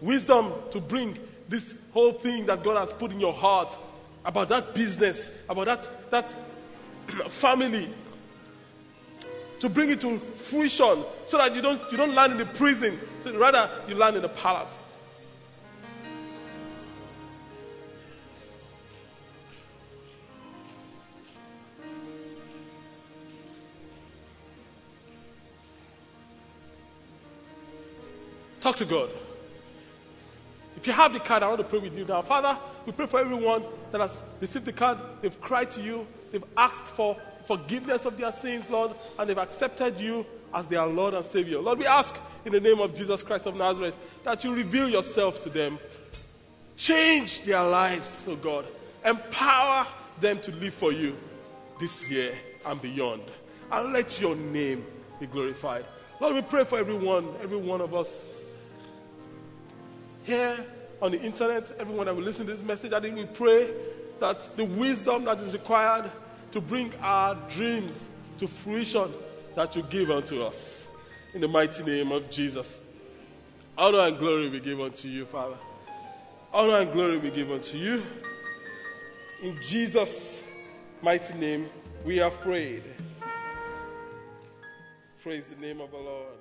wisdom 0.00 0.52
to 0.70 0.80
bring 0.80 1.18
this 1.48 1.74
whole 1.92 2.12
thing 2.12 2.46
that 2.46 2.62
God 2.62 2.76
has 2.78 2.92
put 2.92 3.10
in 3.10 3.18
your 3.18 3.32
heart 3.32 3.76
about 4.24 4.48
that 4.50 4.76
business, 4.76 5.42
about 5.48 5.66
that, 5.66 6.10
that 6.12 6.32
family, 7.32 7.90
to 9.58 9.68
bring 9.68 9.90
it 9.90 10.00
to 10.02 10.20
fruition 10.20 11.02
so 11.26 11.36
that 11.36 11.52
you 11.56 11.60
don't, 11.60 11.82
you 11.90 11.98
don't 11.98 12.14
land 12.14 12.30
in 12.30 12.38
the 12.38 12.46
prison, 12.46 12.96
so 13.18 13.36
rather 13.36 13.68
you 13.88 13.96
land 13.96 14.14
in 14.14 14.22
the 14.22 14.28
palace. 14.28 14.77
Talk 28.68 28.76
to 28.76 28.84
God. 28.84 29.08
If 30.76 30.86
you 30.86 30.92
have 30.92 31.14
the 31.14 31.20
card, 31.20 31.42
I 31.42 31.48
want 31.48 31.56
to 31.60 31.64
pray 31.64 31.78
with 31.78 31.96
you 31.96 32.04
now. 32.04 32.20
Father, 32.20 32.54
we 32.84 32.92
pray 32.92 33.06
for 33.06 33.18
everyone 33.18 33.64
that 33.92 34.02
has 34.02 34.22
received 34.42 34.66
the 34.66 34.74
card. 34.74 34.98
They've 35.22 35.40
cried 35.40 35.70
to 35.70 35.80
you. 35.80 36.06
They've 36.30 36.44
asked 36.54 36.84
for 36.84 37.16
forgiveness 37.46 38.04
of 38.04 38.18
their 38.18 38.30
sins, 38.30 38.68
Lord, 38.68 38.90
and 39.18 39.26
they've 39.26 39.38
accepted 39.38 39.98
you 39.98 40.26
as 40.52 40.66
their 40.66 40.84
Lord 40.84 41.14
and 41.14 41.24
Savior. 41.24 41.60
Lord, 41.60 41.78
we 41.78 41.86
ask 41.86 42.14
in 42.44 42.52
the 42.52 42.60
name 42.60 42.78
of 42.80 42.94
Jesus 42.94 43.22
Christ 43.22 43.46
of 43.46 43.56
Nazareth 43.56 43.96
that 44.22 44.44
you 44.44 44.54
reveal 44.54 44.90
yourself 44.90 45.40
to 45.44 45.48
them. 45.48 45.78
Change 46.76 47.44
their 47.44 47.64
lives, 47.64 48.26
oh 48.28 48.36
God. 48.36 48.66
Empower 49.02 49.86
them 50.20 50.40
to 50.40 50.52
live 50.56 50.74
for 50.74 50.92
you 50.92 51.16
this 51.80 52.10
year 52.10 52.34
and 52.66 52.82
beyond. 52.82 53.22
And 53.72 53.94
let 53.94 54.20
your 54.20 54.36
name 54.36 54.84
be 55.18 55.26
glorified. 55.26 55.86
Lord, 56.20 56.34
we 56.34 56.42
pray 56.42 56.64
for 56.64 56.78
everyone, 56.78 57.28
every 57.42 57.56
one 57.56 57.80
of 57.80 57.94
us 57.94 58.37
here 60.28 60.58
on 61.00 61.12
the 61.12 61.20
internet, 61.20 61.72
everyone 61.80 62.06
that 62.06 62.14
will 62.14 62.22
listen 62.22 62.46
to 62.46 62.52
this 62.52 62.62
message, 62.62 62.92
I 62.92 63.00
think 63.00 63.16
we 63.16 63.24
pray 63.24 63.70
that 64.20 64.56
the 64.56 64.64
wisdom 64.64 65.24
that 65.24 65.38
is 65.38 65.52
required 65.52 66.10
to 66.52 66.60
bring 66.60 66.92
our 67.00 67.34
dreams 67.50 68.08
to 68.38 68.46
fruition 68.46 69.10
that 69.56 69.74
you 69.74 69.82
give 69.84 70.10
unto 70.10 70.42
us. 70.42 70.86
in 71.34 71.40
the 71.40 71.48
mighty 71.48 71.82
name 71.82 72.10
of 72.10 72.30
Jesus. 72.30 72.80
Honor 73.76 74.00
and 74.00 74.18
glory 74.18 74.48
we 74.48 74.60
give 74.60 74.80
unto 74.80 75.08
you, 75.08 75.24
Father. 75.26 75.56
Honor 76.52 76.78
and 76.78 76.92
glory 76.92 77.18
we 77.18 77.30
give 77.30 77.50
unto 77.50 77.76
you. 77.76 78.02
In 79.42 79.58
Jesus' 79.62 80.42
mighty 81.02 81.34
name, 81.34 81.68
we 82.04 82.16
have 82.16 82.40
prayed. 82.40 82.82
Praise 85.22 85.46
the 85.48 85.60
name 85.60 85.80
of 85.80 85.90
the 85.90 85.98
Lord. 85.98 86.37